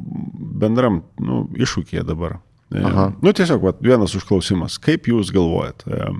bendram 0.62 1.02
nu, 1.18 1.46
iššūkėje 1.58 2.06
dabar. 2.06 2.38
E, 2.70 2.84
Aha. 2.86 3.08
Nu, 3.26 3.34
tiesiog, 3.34 3.64
vat, 3.66 3.82
vienas 3.82 4.14
užklausimas, 4.18 4.78
kaip 4.82 5.10
jūs 5.10 5.34
galvojat? 5.34 5.88
E, 5.90 6.12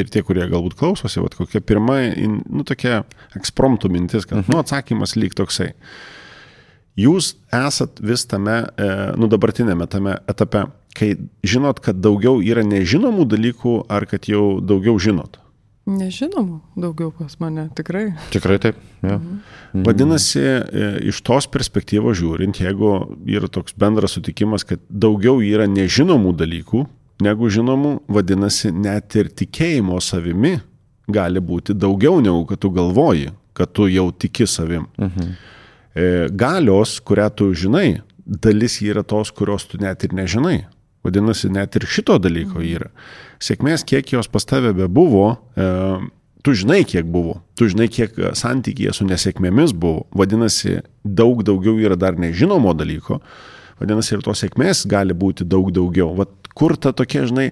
ir 0.00 0.08
tie, 0.08 0.24
kurie 0.24 0.46
galbūt 0.48 0.78
klausosi, 0.80 1.20
vat, 1.20 1.36
kokia 1.36 1.60
pirma, 1.60 1.98
nu, 2.16 2.64
tokia 2.68 3.02
ekspromptų 3.36 3.92
mintis, 3.92 4.24
kad, 4.24 4.40
-huh. 4.40 4.54
nu, 4.54 4.62
atsakymas 4.62 5.18
lyg 5.20 5.36
toksai. 5.36 5.74
Jūs 6.96 7.34
esat 7.52 8.00
vis 8.04 8.24
tame, 8.28 8.66
nu 9.16 9.28
dabartinėme 9.28 9.86
tame 9.88 10.18
etape, 10.28 10.66
kai 10.92 11.14
žinot, 11.40 11.80
kad 11.80 11.96
daugiau 12.04 12.42
yra 12.44 12.64
nežinomų 12.64 13.24
dalykų, 13.32 13.76
ar 13.88 14.04
kad 14.04 14.28
jau 14.28 14.60
daugiau 14.60 14.98
žinot. 15.00 15.41
Nežinomų 15.82 16.60
daugiau 16.78 17.10
pas 17.10 17.34
mane, 17.42 17.64
tikrai. 17.74 18.12
Tikrai 18.30 18.58
taip. 18.62 18.76
Ja. 19.02 19.16
Mhm. 19.16 19.82
Vadinasi, 19.86 20.40
e, 20.40 20.90
iš 21.10 21.18
tos 21.26 21.48
perspektyvos 21.50 22.20
žiūrint, 22.20 22.60
jeigu 22.62 22.92
yra 23.26 23.50
toks 23.50 23.74
bendras 23.74 24.14
sutikimas, 24.14 24.62
kad 24.68 24.82
daugiau 24.88 25.40
yra 25.42 25.66
nežinomų 25.66 26.36
dalykų 26.38 26.84
negu 27.22 27.50
žinomų, 27.50 27.96
vadinasi, 28.10 28.70
net 28.74 29.16
ir 29.18 29.30
tikėjimo 29.30 29.98
savimi 30.02 30.56
gali 31.12 31.42
būti 31.42 31.74
daugiau 31.74 32.20
negu 32.22 32.46
kad 32.46 32.62
tu 32.62 32.70
galvoji, 32.70 33.32
kad 33.52 33.72
tu 33.74 33.88
jau 33.90 34.10
tiki 34.12 34.46
savim. 34.46 34.86
Mhm. 34.98 35.34
Galios, 36.32 37.00
kurią 37.04 37.28
tu 37.36 37.50
žinai, 37.52 38.00
dalis 38.24 38.78
yra 38.80 39.02
tos, 39.04 39.30
kurios 39.30 39.66
tu 39.68 39.78
net 39.82 40.04
ir 40.04 40.14
nežinai. 40.16 40.62
Vadinasi, 41.02 41.50
net 41.50 41.76
ir 41.78 41.86
šito 41.90 42.18
dalyko 42.22 42.62
yra. 42.62 42.90
Sėkmės, 43.42 43.82
kiek 43.88 44.12
jos 44.14 44.28
pas 44.30 44.46
tave 44.46 44.70
bebuvo, 44.76 45.32
e, 45.58 45.68
tu 46.46 46.54
žinai, 46.54 46.82
kiek 46.86 47.08
buvo, 47.10 47.40
tu 47.58 47.66
žinai, 47.70 47.88
kiek 47.90 48.14
santykėje 48.38 48.94
su 48.98 49.06
nesėkmėmis 49.08 49.74
buvo. 49.74 50.06
Vadinasi, 50.14 50.80
daug 51.02 51.42
daugiau 51.46 51.80
yra 51.82 51.98
dar 51.98 52.18
nežinomo 52.18 52.74
dalyko. 52.78 53.18
Vadinasi, 53.82 54.14
ir 54.14 54.22
tos 54.22 54.44
sėkmės 54.44 54.84
gali 54.90 55.16
būti 55.16 55.46
daug 55.48 55.72
daugiau. 55.74 56.12
Vat 56.18 56.52
kur 56.54 56.76
ta 56.78 56.92
tokia, 56.94 57.24
žinai, 57.26 57.50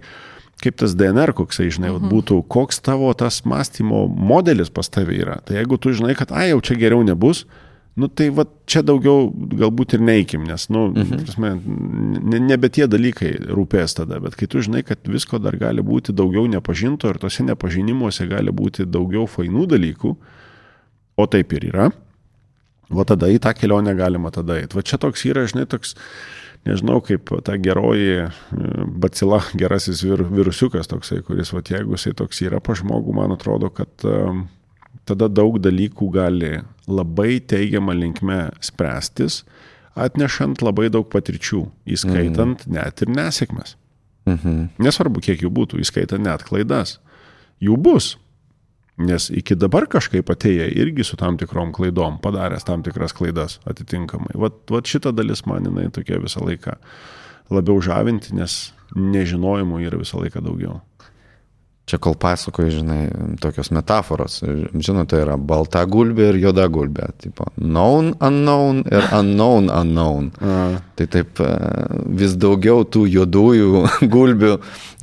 kaip 0.62 0.76
tas 0.78 0.94
DNR 0.98 1.32
koksai, 1.36 1.70
žinai, 1.72 1.90
mhm. 1.94 2.10
būtų, 2.12 2.42
koks 2.52 2.82
tavo 2.84 3.10
tas 3.18 3.42
mąstymo 3.48 4.04
modelis 4.08 4.70
pas 4.70 4.90
tave 4.92 5.16
yra. 5.18 5.40
Tai 5.46 5.58
jeigu 5.58 5.80
tu 5.80 5.94
žinai, 5.96 6.14
kad, 6.18 6.30
ai, 6.36 6.50
jau 6.52 6.60
čia 6.64 6.78
geriau 6.80 7.02
nebus, 7.06 7.46
Nu 7.98 8.06
tai 8.06 8.28
va 8.30 8.44
čia 8.70 8.84
daugiau 8.86 9.28
galbūt 9.34 9.96
ir 9.96 10.04
neįkim, 10.06 10.44
nes, 10.46 10.68
nu, 10.70 10.86
mhm. 10.94 11.24
prasme, 11.24 11.50
ne, 12.30 12.38
nebe 12.38 12.70
tie 12.70 12.86
dalykai 12.90 13.32
rūpės 13.50 13.96
tada, 13.98 14.20
bet 14.22 14.36
kai 14.38 14.46
tu 14.50 14.62
žinai, 14.62 14.84
kad 14.86 15.02
visko 15.10 15.40
dar 15.42 15.58
gali 15.58 15.82
būti 15.84 16.14
daugiau 16.16 16.46
nepažinto 16.50 17.10
ir 17.10 17.18
tose 17.22 17.44
nepažinimuose 17.48 18.28
gali 18.30 18.54
būti 18.54 18.86
daugiau 18.86 19.26
fainų 19.30 19.66
dalykų, 19.74 20.14
o 21.20 21.26
taip 21.28 21.56
ir 21.58 21.66
yra, 21.72 21.88
va 22.90 23.06
tada 23.06 23.30
į 23.30 23.40
tą 23.42 23.52
kelionę 23.58 23.96
galima 23.98 24.30
tada 24.34 24.60
eiti. 24.60 24.78
Va 24.78 24.86
čia 24.86 24.98
toks 25.02 25.26
yra, 25.28 25.44
žinai, 25.50 25.66
toks, 25.70 25.96
nežinau, 26.68 27.00
kaip 27.04 27.34
ta 27.46 27.56
geroji 27.60 28.16
e, 28.22 28.30
bacila, 29.02 29.42
gerasis 29.58 30.02
vir, 30.06 30.24
virusiukas 30.30 30.90
toksai, 30.90 31.20
kuris, 31.26 31.52
va 31.54 31.62
jeigu 31.66 31.98
jisai 31.98 32.14
toks 32.18 32.42
yra 32.46 32.62
pa 32.62 32.78
žmogų, 32.78 33.14
man 33.18 33.34
atrodo, 33.36 33.70
kad 33.74 34.06
um, 34.08 34.46
tada 35.08 35.30
daug 35.30 35.58
dalykų 35.62 36.10
gali 36.14 36.52
labai 36.90 37.40
teigiamą 37.40 37.94
linkme 37.96 38.40
spręstis, 38.64 39.44
atnešant 39.98 40.62
labai 40.62 40.88
daug 40.92 41.08
patirčių, 41.10 41.64
įskaitant 41.96 42.66
mhm. 42.66 42.74
net 42.76 43.04
ir 43.04 43.12
nesėkmes. 43.14 43.76
Mhm. 44.28 44.66
Nesvarbu, 44.82 45.22
kiek 45.24 45.44
jų 45.44 45.52
būtų, 45.54 45.80
įskaitant 45.82 46.24
net 46.24 46.44
klaidas. 46.46 46.98
Jų 47.60 47.76
bus. 47.80 48.14
Nes 49.00 49.30
iki 49.32 49.56
dabar 49.56 49.86
kažkaip 49.88 50.28
atėję 50.28 50.66
irgi 50.76 51.06
su 51.08 51.16
tam 51.16 51.38
tikrom 51.40 51.72
klaidom, 51.72 52.18
padaręs 52.20 52.66
tam 52.68 52.82
tikras 52.84 53.14
klaidas 53.16 53.56
atitinkamai. 53.68 54.34
Vat, 54.36 54.60
vat 54.68 54.88
šita 54.88 55.14
dalis 55.16 55.46
man 55.48 55.64
jinai 55.64 55.86
tokia 55.94 56.20
visą 56.20 56.44
laiką 56.44 56.76
labiau 57.50 57.80
žavinti, 57.82 58.34
nes 58.36 58.58
nežinojimų 58.96 59.80
yra 59.86 60.00
visą 60.02 60.20
laiką 60.20 60.42
daugiau. 60.44 60.80
Čia 61.90 61.98
kol 61.98 62.14
pasakoju, 62.14 62.70
žinai, 62.70 63.00
tokios 63.42 63.72
metaforos. 63.74 64.36
Žinote, 64.46 65.08
tai 65.10 65.22
yra 65.24 65.34
balta 65.34 65.80
gulbė 65.90 66.28
ir 66.30 66.36
juoda 66.38 66.68
gulbė. 66.70 67.08
Tipo, 67.18 67.48
known, 67.58 68.12
unknown 68.22 68.84
ir 68.86 69.08
unknown, 69.16 69.66
unknown. 69.74 70.28
A. 70.38 70.58
Tai 70.94 71.06
taip 71.10 71.42
e, 71.42 71.48
vis 72.20 72.36
daugiau 72.38 72.84
tų 72.86 73.08
juodųjų 73.10 73.82
gulbių 74.14 74.52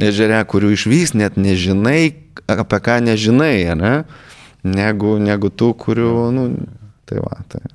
ežere, 0.07 0.39
kurių 0.47 0.71
iš 0.77 0.88
vis 0.88 1.11
net 1.11 1.35
nežinai, 1.35 2.13
apie 2.47 2.79
ką 2.88 3.01
nežinai, 3.09 3.67
ne? 3.75 3.93
Negu, 4.63 5.17
negu 5.19 5.51
tų, 5.51 5.73
kurių, 5.83 6.13
nu, 6.39 6.47
tai 7.03 7.19
va, 7.19 7.35
tai. 7.51 7.65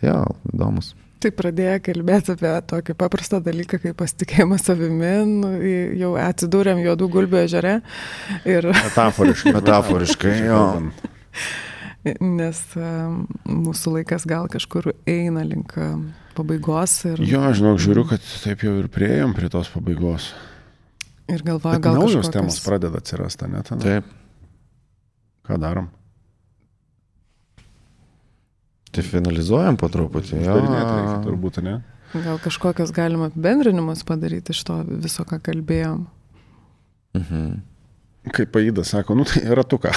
Tai 0.00 0.08
jo, 0.08 0.24
įdomus. 0.54 0.94
Tai 1.20 1.30
pradėję 1.36 1.80
kalbėti 1.84 2.32
apie 2.32 2.50
tokį 2.70 2.94
paprastą 2.96 3.42
dalyką 3.44 3.80
kaip 3.82 3.98
pasitikėjimą 4.00 4.56
savimi, 4.60 5.10
nu, 5.28 5.50
jau 6.00 6.14
atsidūrėm 6.16 6.80
juodų 6.80 7.08
gulbių 7.12 7.42
ežere. 7.42 7.74
Ir... 8.48 8.70
Metaforiškai. 8.72 9.52
Metaforiškai, 9.58 10.32
jo. 10.46 10.62
Nes 12.24 12.62
mūsų 13.44 13.94
laikas 13.98 14.24
gal 14.28 14.48
kažkur 14.48 14.94
eina 15.04 15.44
link 15.44 15.76
pabaigos. 16.38 16.96
Ir... 17.12 17.20
Jo, 17.28 17.44
aš 17.50 17.60
žinau, 17.60 17.76
žiūriu, 17.76 18.06
kad 18.08 18.24
taip 18.40 18.64
jau 18.64 18.78
ir 18.80 18.88
prieėjom 18.92 19.36
prie 19.36 19.52
tos 19.52 19.68
pabaigos. 19.76 20.32
Ir 21.30 21.44
galvoju, 21.46 21.84
gal 21.84 22.00
naujos 22.00 22.16
kažkokios... 22.16 22.34
temos 22.38 22.60
pradeda 22.64 23.04
atsirasti, 23.04 23.52
net. 23.52 23.68
Taip. 23.84 24.08
Ką 25.46 25.60
darom? 25.60 25.92
Tai 28.90 29.06
finalizuojam 29.06 29.78
po 29.78 29.88
truputį. 29.92 30.40
Jo, 30.42 30.58
reikia, 30.58 31.16
turbūt, 31.24 31.60
ne? 31.62 31.78
Gal 32.10 32.40
kažkokias 32.42 32.90
galima 32.90 33.28
apibendrinimus 33.30 34.02
padaryti 34.06 34.50
iš 34.50 34.64
to 34.66 34.80
viso, 34.88 35.22
ką 35.26 35.38
kalbėjom. 35.46 36.06
Mhm. 37.18 37.50
Kaip 38.34 38.50
paėda 38.52 38.82
sako, 38.84 39.14
nu 39.16 39.24
tai 39.24 39.40
ratuką. 39.56 39.94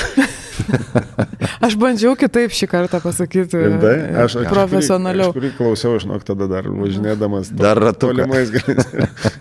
aš 1.65 1.73
bandžiau 1.81 2.13
kitaip 2.15 2.53
šį 2.55 2.69
kartą 2.71 3.01
pasakyti. 3.03 3.59
Rimtai? 3.65 3.95
Aš, 4.23 4.37
aš 4.45 4.51
profesionaliau. 4.53 5.33
Aš 5.33 5.35
kurį 5.35 5.51
klausiau, 5.57 5.97
žinok, 5.99 6.23
tada 6.29 6.47
dar 6.51 6.69
važinėdamas. 6.71 7.51
Dar 7.51 7.81
ratuką. 7.83 8.13
Tolimais 8.13 8.53
galės. 8.53 8.87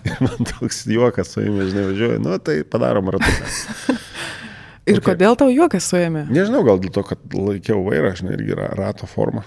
ir 0.03 0.19
man 0.25 0.49
toks 0.51 0.83
juokas 0.91 1.31
su 1.31 1.45
jumis, 1.45 1.71
žinai, 1.71 1.85
važiuoju. 1.93 2.23
Nu 2.25 2.41
tai 2.43 2.59
padarom 2.67 3.13
ratuką. 3.15 3.53
Ir 4.83 4.99
okay. 4.99 5.13
kodėl 5.13 5.37
tau 5.39 5.47
juokas 5.51 5.85
suėmė? 5.87 6.25
Nežinau, 6.33 6.63
gal 6.67 6.81
dėl 6.83 6.91
to, 6.91 7.03
kad 7.07 7.21
laikiau 7.31 7.85
vairą, 7.85 8.11
žinai, 8.19 8.33
irgi 8.35 8.55
yra 8.55 8.67
rato 8.75 9.07
forma. 9.07 9.45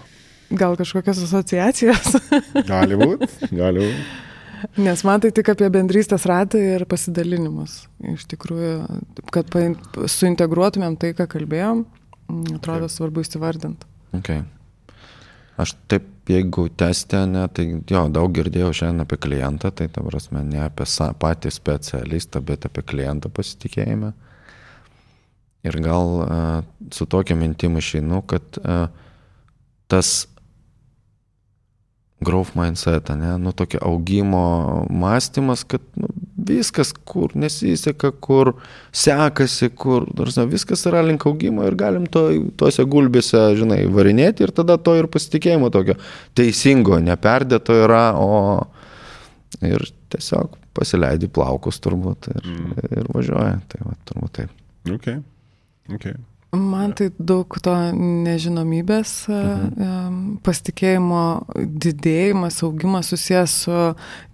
Gal 0.49 0.78
kažkokios 0.78 1.20
asociacijos? 1.26 2.16
gali 2.72 2.97
būti, 2.97 3.51
gali 3.51 3.84
būti. 3.84 4.07
Nes 4.80 5.03
man 5.05 5.20
tai 5.20 5.30
tik 5.37 5.51
apie 5.53 5.68
bendrystės 5.72 6.24
ratą 6.28 6.59
ir 6.59 6.87
pasidalinimus. 6.89 7.82
Iš 8.14 8.24
tikrųjų, 8.32 8.72
kad 9.34 9.53
suintegruotumėm 10.09 10.97
tai, 11.01 11.12
ką 11.18 11.28
kalbėjom, 11.37 11.84
atrodo 12.57 12.89
okay. 12.89 12.95
svarbu 12.97 13.24
įsivardinti. 13.26 13.89
Okay. 14.16 14.43
Aš 15.61 15.74
taip, 15.91 16.09
jeigu 16.28 16.66
testė, 16.80 17.22
ne, 17.30 17.45
tai 17.53 17.66
jo, 17.68 18.03
daug 18.12 18.32
girdėjau 18.37 18.72
šiandien 18.80 19.05
apie 19.05 19.20
klientą, 19.20 19.70
tai 19.76 19.91
ta 19.93 20.03
prasme 20.05 20.43
ne 20.45 20.64
apie 20.64 20.89
patį 21.20 21.53
specialistą, 21.53 22.43
bet 22.45 22.64
apie 22.68 22.84
klientą 22.84 23.30
pasitikėjimą. 23.32 24.12
Ir 25.66 25.80
gal 25.82 26.14
uh, 26.22 26.30
su 26.94 27.08
tokia 27.10 27.36
mintim 27.38 27.78
išeinu, 27.80 28.22
kad 28.30 28.60
uh, 28.62 28.86
tas 29.90 30.26
growth 32.20 32.54
mindset, 32.56 33.08
ne, 33.08 33.34
nu 33.38 33.52
tokia 33.52 33.78
augimo 33.84 34.86
mąstymas, 34.90 35.64
kad 35.68 35.82
nu, 36.00 36.08
viskas, 36.48 36.92
kur 37.04 37.34
nesiseka, 37.36 38.10
kur 38.10 38.54
sekasi, 38.92 39.68
kur, 39.76 40.06
nors 40.16 40.38
viskas 40.48 40.86
yra 40.88 41.02
link 41.04 41.26
augimo 41.28 41.66
ir 41.68 41.76
galim 41.76 42.06
to, 42.08 42.24
tose 42.56 42.86
gulbėse, 42.88 43.42
žinai, 43.60 43.82
varinėti 43.92 44.46
ir 44.46 44.54
tada 44.56 44.78
to 44.80 44.96
ir 44.96 45.10
pasitikėjimo 45.12 45.68
tokio 45.74 45.98
teisingo, 46.38 47.00
neperdėto 47.04 47.76
yra, 47.84 48.06
o 48.16 48.64
ir 49.66 49.84
tiesiog 50.12 50.56
pasileidi 50.76 51.28
plaukus 51.32 51.80
turbūt 51.84 52.30
ir, 52.32 52.42
mm. 52.42 52.84
ir 52.96 53.08
važiuoja. 53.12 53.56
Tai 53.72 53.82
va, 53.84 53.96
turbūt 54.08 54.38
taip. 54.40 54.62
Okay. 54.96 55.20
Okay. 55.93 56.16
Man 56.57 56.93
tai 56.97 57.09
daug 57.18 57.57
to 57.62 57.74
nežinomybės, 57.97 59.12
mhm. 59.28 60.39
pasitikėjimo 60.47 61.22
didėjimas, 61.84 62.61
augimas 62.64 63.11
susijęs 63.12 63.57
su 63.66 63.80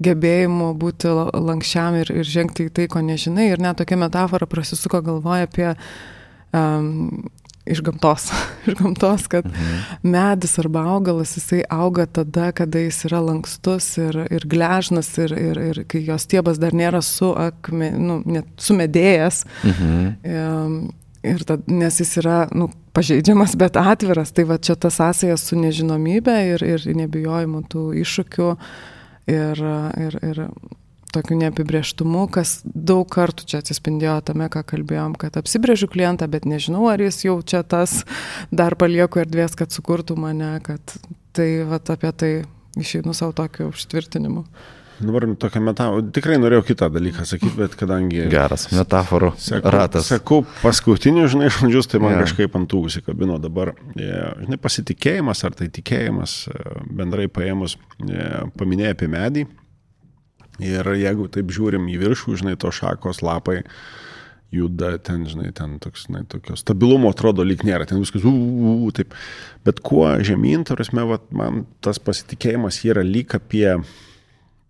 gebėjimu 0.04 0.72
būti 0.78 1.10
lankščiam 1.32 1.98
ir, 2.02 2.12
ir 2.22 2.28
žengti 2.28 2.68
į 2.68 2.74
tai, 2.76 2.88
ko 2.92 3.02
nežinai. 3.04 3.50
Ir 3.52 3.62
net 3.64 3.80
tokia 3.80 3.98
metafora 3.98 4.46
prasisuko 4.50 5.02
galvoja 5.02 5.48
apie 5.48 5.70
um, 5.72 7.24
iš 7.66 7.82
gamtos. 7.82 8.28
iš 8.68 8.78
gamtos, 8.78 9.26
kad 9.32 9.48
mhm. 9.48 9.98
medis 10.14 10.58
arba 10.62 10.84
augalas, 10.94 11.34
jisai 11.40 11.64
auga 11.72 12.06
tada, 12.06 12.52
kada 12.52 12.86
jis 12.86 13.06
yra 13.08 13.24
lankstus 13.24 13.94
ir, 14.02 14.24
ir 14.30 14.46
gležnas 14.46 15.10
ir, 15.18 15.34
ir, 15.34 15.62
ir 15.72 15.84
kai 15.90 16.04
jos 16.06 16.28
stiebas 16.28 16.62
dar 16.62 16.76
nėra 16.76 17.02
su 17.02 17.32
akme, 17.34 17.94
nu, 17.98 18.22
net 18.26 18.52
sumedėjęs. 18.62 19.46
Mhm. 19.64 20.10
Um, 20.22 20.82
Ir 21.22 21.44
tad, 21.46 21.68
nes 21.70 22.00
jis 22.00 22.16
yra 22.18 22.36
nu, 22.50 22.66
pažeidžiamas, 22.96 23.54
bet 23.58 23.76
atviras, 23.78 24.32
tai 24.34 24.42
va 24.48 24.58
čia 24.58 24.74
ta 24.74 24.90
sąsaja 24.90 25.36
su 25.38 25.58
nežinomybė 25.58 26.36
ir, 26.54 26.64
ir 26.66 26.86
nebijojimu 26.98 27.62
tų 27.70 27.84
iššūkių 28.02 28.48
ir, 29.30 29.62
ir, 30.02 30.16
ir 30.18 30.40
tokiu 31.12 31.36
neapibrieštumu, 31.38 32.24
kas 32.32 32.56
daug 32.64 33.06
kartų 33.12 33.46
čia 33.52 33.60
atsispindėjo 33.62 34.16
tame, 34.32 34.48
ką 34.52 34.64
kalbėjom, 34.72 35.14
kad 35.20 35.36
apsibrėžiu 35.38 35.90
klientą, 35.92 36.26
bet 36.32 36.48
nežinau, 36.48 36.86
ar 36.90 37.02
jis 37.04 37.22
jau 37.26 37.36
čia 37.44 37.62
tas, 37.62 38.00
dar 38.50 38.76
palieku 38.80 39.22
erdvės, 39.22 39.54
kad 39.58 39.74
sukurtų 39.74 40.16
mane, 40.18 40.56
kad 40.64 40.96
tai 41.36 41.50
va 41.68 41.78
apie 41.78 42.12
tai 42.16 42.32
išeinu 42.80 43.14
savo 43.16 43.36
tokiu 43.36 43.70
užtvirtinimu. 43.70 44.46
Dabar 45.06 45.26
tokia 45.40 45.62
metafora, 45.64 46.04
tikrai 46.14 46.36
norėjau 46.40 46.64
kitą 46.70 46.88
dalyką 46.92 47.24
sakyti, 47.28 47.54
bet 47.58 47.76
kadangi... 47.78 48.26
Geras, 48.32 48.68
metaforų 48.74 49.32
Seku, 49.40 49.72
ratas. 49.74 50.10
Sakau, 50.10 50.42
paskutinius, 50.62 51.32
žinai, 51.34 51.48
žodžius, 51.54 51.90
tai 51.92 52.02
man 52.02 52.16
yeah. 52.16 52.24
kažkaip 52.26 52.58
ant 52.58 52.70
tų 52.70 52.84
užsikabino 52.88 53.38
dabar. 53.42 53.74
E, 53.96 54.10
Žinai, 54.42 54.58
pasitikėjimas 54.62 55.42
ar 55.46 55.56
tai 55.58 55.68
tikėjimas, 55.72 56.36
e, 56.50 56.76
bendrai 57.00 57.28
paėmus, 57.32 57.76
e, 58.02 58.28
paminėjai 58.58 58.94
apie 58.96 59.10
medį. 59.12 59.48
Ir 60.62 60.94
jeigu 61.00 61.28
taip 61.32 61.52
žiūrim 61.54 61.86
į 61.90 61.98
viršų, 62.02 62.38
žinai, 62.42 62.56
to 62.60 62.70
šakos 62.74 63.22
lapai 63.24 63.62
juda 64.52 64.98
ten, 65.00 65.24
žinai, 65.28 65.50
ten 65.56 65.78
toks, 65.80 66.06
žinai, 66.06 66.26
tokio 66.28 66.56
stabilumo 66.60 67.10
atrodo 67.12 67.44
lyg 67.46 67.64
nėra, 67.64 67.86
ten 67.88 68.02
viskas, 68.02 68.24
u, 68.28 68.32
u, 68.32 68.74
u, 68.86 68.90
taip. 68.94 69.16
Bet 69.64 69.80
kuo 69.84 70.10
žemyn, 70.20 70.66
tarsi, 70.68 70.92
man 70.92 71.64
tas 71.84 72.00
pasitikėjimas 72.02 72.82
yra 72.84 73.04
lyg 73.06 73.32
apie 73.38 73.78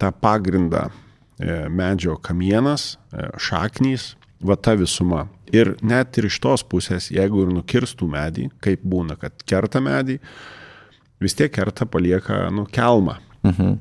tą 0.03 0.11
pagrindą 0.13 0.89
e, 0.89 1.69
medžio 1.71 2.17
kamienas, 2.19 2.97
e, 3.15 3.29
šaknys, 3.39 4.13
va 4.43 4.59
ta 4.59 4.75
visuma. 4.79 5.27
Ir 5.55 5.77
net 5.85 6.19
ir 6.19 6.27
iš 6.27 6.41
tos 6.43 6.65
pusės, 6.67 7.11
jeigu 7.15 7.45
ir 7.45 7.53
nukirstų 7.55 8.09
medį, 8.11 8.49
kaip 8.65 8.83
būna, 8.83 9.19
kad 9.21 9.45
kerta 9.47 9.83
medį, 9.85 10.19
vis 11.23 11.37
tiek 11.39 11.53
kerta 11.55 11.87
palieka, 11.87 12.49
nu, 12.55 12.67
kelmą. 12.67 13.19
Mhm. 13.47 13.77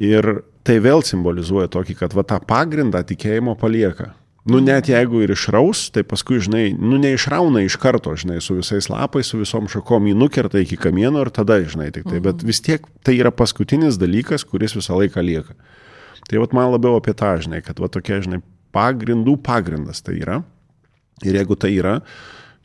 Ir 0.00 0.30
tai 0.64 0.78
vėl 0.80 1.04
simbolizuoja 1.04 1.68
tokį, 1.72 1.98
kad 1.98 2.16
va 2.16 2.24
tą 2.24 2.38
pagrindą 2.46 3.02
tikėjimo 3.04 3.56
palieka. 3.60 4.14
Nu, 4.48 4.56
net 4.64 4.88
jeigu 4.88 5.20
ir 5.20 5.34
išraus, 5.34 5.90
tai 5.92 6.00
paskui, 6.08 6.38
žinai, 6.40 6.70
nu, 6.72 6.96
neišrauna 7.02 7.60
iš 7.66 7.76
karto, 7.80 8.14
žinai, 8.16 8.38
su 8.40 8.56
visais 8.56 8.88
lapais, 8.88 9.28
su 9.28 9.40
visom 9.42 9.68
šakom 9.68 10.08
jį 10.08 10.14
nukerta 10.16 10.62
iki 10.62 10.78
kamieno 10.80 11.20
ir 11.20 11.28
tada, 11.34 11.58
žinai, 11.60 11.90
tik 11.92 12.08
tai. 12.08 12.22
Bet 12.24 12.40
vis 12.46 12.62
tiek 12.64 12.86
tai 13.04 13.18
yra 13.18 13.34
paskutinis 13.36 14.00
dalykas, 14.00 14.46
kuris 14.48 14.78
visą 14.78 14.96
laiką 14.96 15.20
lieka. 15.26 15.58
Tai 16.30 16.40
vat 16.40 16.56
man 16.56 16.72
labiau 16.72 16.96
apie 16.96 17.12
tą, 17.12 17.34
žinai, 17.44 17.60
kad 17.66 17.82
va 17.84 17.90
tokie, 17.92 18.22
žinai, 18.24 18.40
pagrindų 18.72 19.36
pagrindas 19.44 20.00
tai 20.06 20.16
yra. 20.22 20.40
Ir 21.26 21.36
jeigu 21.36 21.56
tai 21.60 21.74
yra, 21.76 21.98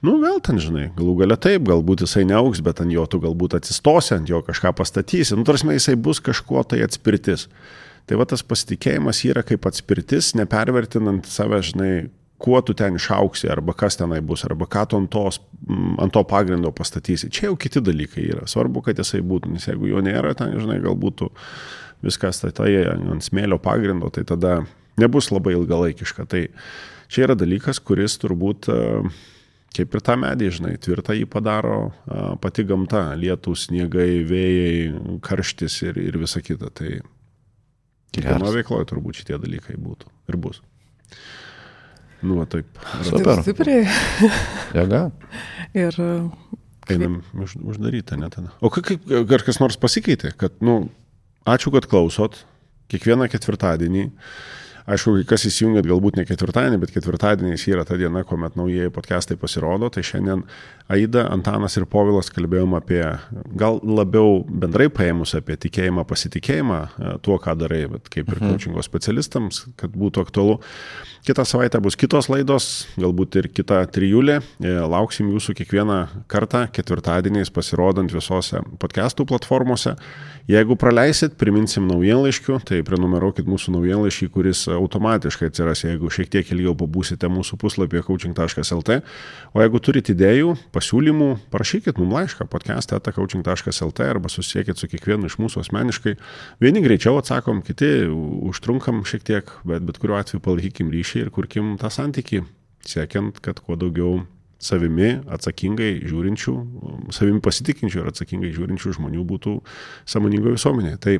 nu 0.06 0.16
vėl 0.22 0.40
ten, 0.44 0.62
žinai, 0.62 0.90
galų 0.96 1.18
gale 1.26 1.36
taip, 1.36 1.66
galbūt 1.68 2.06
jisai 2.06 2.24
neauks, 2.30 2.64
bet 2.64 2.80
ant 2.80 2.94
jo 2.94 3.04
tu 3.10 3.20
galbūt 3.20 3.58
atsistosi, 3.60 4.14
ant 4.16 4.32
jo 4.32 4.40
kažką 4.48 4.72
pastatysi. 4.80 5.36
Nu, 5.36 5.44
tarsi 5.44 5.68
jisai 5.76 5.98
bus 6.00 6.24
kažkuo 6.24 6.64
tai 6.64 6.86
atspirtis. 6.88 7.50
Tai 8.06 8.20
va 8.22 8.28
tas 8.30 8.44
pasitikėjimas 8.46 9.24
yra 9.26 9.42
kaip 9.46 9.66
atspirtis, 9.66 10.34
nepervertinant 10.38 11.26
save, 11.30 11.62
žinai, 11.66 11.92
kuo 12.42 12.60
tu 12.62 12.76
ten 12.78 13.00
išauksi, 13.00 13.48
arba 13.50 13.74
kas 13.78 13.98
tenai 13.98 14.20
bus, 14.22 14.44
arba 14.46 14.68
ką 14.70 14.84
tu 14.90 15.00
ant, 15.00 15.10
tos, 15.12 15.40
mm, 15.66 15.96
ant 16.04 16.14
to 16.14 16.24
pagrindo 16.28 16.72
pastatysi. 16.76 17.32
Čia 17.34 17.50
jau 17.50 17.56
kiti 17.60 17.82
dalykai 17.82 18.28
yra. 18.28 18.46
Svarbu, 18.50 18.84
kad 18.86 19.00
jisai 19.02 19.24
būtų, 19.26 19.54
nes 19.56 19.68
jeigu 19.70 19.90
jo 19.90 20.04
nėra, 20.06 20.36
ten, 20.38 20.54
žinai, 20.60 20.82
galbūt 20.84 21.26
viskas 22.06 22.42
statai 22.42 22.74
ant 22.92 23.26
smėlio 23.26 23.58
pagrindo, 23.64 24.12
tai 24.14 24.26
tada 24.28 24.60
nebus 25.02 25.32
labai 25.32 25.56
ilgalaikiška. 25.56 26.28
Tai 26.30 26.44
čia 27.08 27.26
yra 27.26 27.40
dalykas, 27.40 27.80
kuris 27.80 28.20
turbūt 28.22 28.70
e, 28.70 28.80
kaip 29.76 29.96
ir 29.96 30.06
tą 30.06 30.20
medį, 30.20 30.52
žinai, 30.60 30.76
tvirtą 30.82 31.16
jį 31.18 31.26
padaro 31.32 31.80
a, 31.88 32.36
pati 32.42 32.68
gamta- 32.68 33.08
lietus, 33.22 33.70
sniegai, 33.70 34.22
vėjai, 34.28 35.20
karštis 35.24 35.82
ir, 35.88 36.00
ir 36.04 36.20
visa 36.22 36.44
kita. 36.44 36.70
Tai 36.70 37.00
kiekvieno 38.16 38.54
veikloje 38.56 38.90
turbūt 38.92 39.22
šitie 39.22 39.40
dalykai 39.42 39.78
būtų 39.80 40.12
ir 40.32 40.40
bus. 40.42 40.62
Nu, 42.26 42.40
va, 42.40 42.48
taip. 42.50 42.68
Super. 43.06 43.28
Taip 43.28 43.44
stipriai. 43.46 43.86
Jėga. 44.74 45.02
Ir 45.78 45.98
e, 46.02 46.12
Einam 46.96 47.20
už, 47.34 47.58
uždaryti, 47.62 48.18
ne 48.18 48.30
tada. 48.34 48.54
O 48.62 48.72
kaip, 48.74 48.88
kaip 49.06 49.34
ar 49.38 49.46
kas 49.46 49.60
nors 49.62 49.78
pasikeitė, 49.82 50.32
kad, 50.38 50.56
nu, 50.66 50.88
ačiū, 51.50 51.74
kad 51.76 51.88
klausot 51.90 52.44
kiekvieną 52.94 53.28
ketvirtadienį. 53.34 54.08
Aišku, 54.86 55.16
kai 55.18 55.26
kas 55.32 55.48
įsijungėt 55.50 55.88
galbūt 55.90 56.20
ne 56.20 56.28
ketvirtadienį, 56.30 56.78
bet 56.84 56.92
ketvirtadieniais 56.94 57.64
yra 57.72 57.82
ta 57.90 57.98
diena, 57.98 58.22
kuomet 58.28 58.54
naujieji 58.54 58.92
podcastai 58.94 59.34
pasirodo. 59.42 59.90
Tai 59.90 60.04
šiandien 60.06 60.44
Aida, 60.94 61.24
Antanas 61.34 61.74
ir 61.80 61.88
Povilas 61.90 62.30
kalbėjom 62.30 62.76
apie, 62.78 63.02
gal 63.58 63.80
labiau 63.82 64.44
bendrai 64.46 64.86
paėmus 64.94 65.34
apie 65.40 65.58
tikėjimą, 65.64 66.04
pasitikėjimą 66.06 66.78
e, 66.78 67.14
tuo, 67.26 67.40
ką 67.42 67.56
darai, 67.58 67.88
bet 67.96 68.12
kaip 68.14 68.30
ir 68.30 68.44
coachingo 68.44 68.86
specialistams, 68.86 69.64
kad 69.82 69.96
būtų 69.98 70.28
aktualu. 70.28 70.60
Kitą 71.26 71.42
savaitę 71.50 71.82
bus 71.82 71.98
kitos 71.98 72.30
laidos, 72.30 72.86
galbūt 73.02 73.40
ir 73.42 73.50
kita 73.50 73.80
trijulė. 73.90 74.38
E, 74.62 74.76
Lauksim 74.86 75.34
jūsų 75.34 75.58
kiekvieną 75.58 75.98
kartą 76.30 76.68
ketvirtadieniais 76.70 77.50
pasirodant 77.50 78.14
visose 78.14 78.62
podcastų 78.78 79.26
platformose. 79.34 79.96
Jeigu 80.46 80.78
praleisit, 80.78 81.34
priminsim 81.42 81.90
naujienlaiškių, 81.90 82.60
tai 82.70 82.84
prenumeruokit 82.86 83.50
mūsų 83.50 83.74
naujienlaiškį, 83.80 84.30
kuris 84.30 84.68
automatiškai 84.78 85.50
atsiras, 85.50 85.84
jeigu 85.86 86.12
šiek 86.14 86.30
tiek 86.34 86.52
ilgiau 86.54 86.76
pabūsite 86.78 87.30
mūsų 87.32 87.58
puslapyje 87.62 88.04
coaching.lt. 88.08 89.00
O 89.56 89.64
jeigu 89.64 89.82
turite 89.84 90.14
idėjų, 90.16 90.56
pasiūlymų, 90.76 91.30
parašykit 91.54 92.02
mums 92.02 92.18
laišką 92.20 92.50
podcast.coaching.lt 92.52 94.06
arba 94.06 94.32
susiekit 94.32 94.80
su 94.80 94.90
kiekvienu 94.92 95.32
iš 95.32 95.40
mūsų 95.42 95.66
asmeniškai. 95.66 96.16
Vieni 96.64 96.84
greičiau 96.86 97.20
atsakom, 97.22 97.64
kiti 97.66 97.92
užtrunkam 98.10 99.04
šiek 99.08 99.26
tiek, 99.26 99.52
bet 99.68 99.86
bet 99.88 100.00
kuriuo 100.02 100.20
atveju 100.20 100.44
palaikykim 100.44 100.94
ryšį 100.94 101.26
ir 101.26 101.34
kurkim 101.36 101.76
tą 101.82 101.92
santykį, 101.94 102.44
siekiant, 102.86 103.42
kad 103.44 103.62
kuo 103.64 103.78
daugiau 103.80 104.24
savimi 104.62 105.20
atsakingai 105.32 106.00
žiūrinčių, 106.08 106.54
savimi 107.14 107.42
pasitikinčių 107.44 108.02
ir 108.02 108.12
atsakingai 108.12 108.52
žiūrinčių 108.56 108.96
žmonių 108.98 109.26
būtų 109.28 109.56
samoningo 110.10 110.56
visuomenėje. 110.56 111.00
Tai 111.04 111.16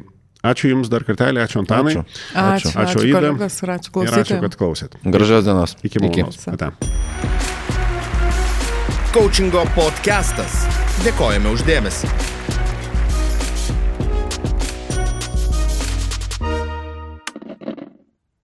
ačiū 0.52 0.70
Jums 0.72 0.90
dar 0.94 1.04
kartelį, 1.08 1.42
ačiū 1.46 1.62
Antanai. 1.64 1.96
Ačiū. 1.96 2.04
ačiū, 2.06 2.70
Ačiū, 2.70 2.74
ačiū, 2.84 3.00
Aida. 3.06 3.16
kolegos 3.20 3.58
ir 3.64 3.70
ačiū 3.70 3.74
Ir 3.74 3.80
ačiū, 3.80 3.92
klausytojams. 3.96 4.42
kad 4.46 4.56
klausėt. 4.62 4.92
Gražios 5.06 5.44
dienos. 5.48 5.76
Iki 5.84 6.04
malonaus. 6.06 6.38
Coachingo 9.16 9.64
podcastas. 9.76 10.66
Dėkojame 11.06 11.52
uždėmesi. 11.56 12.10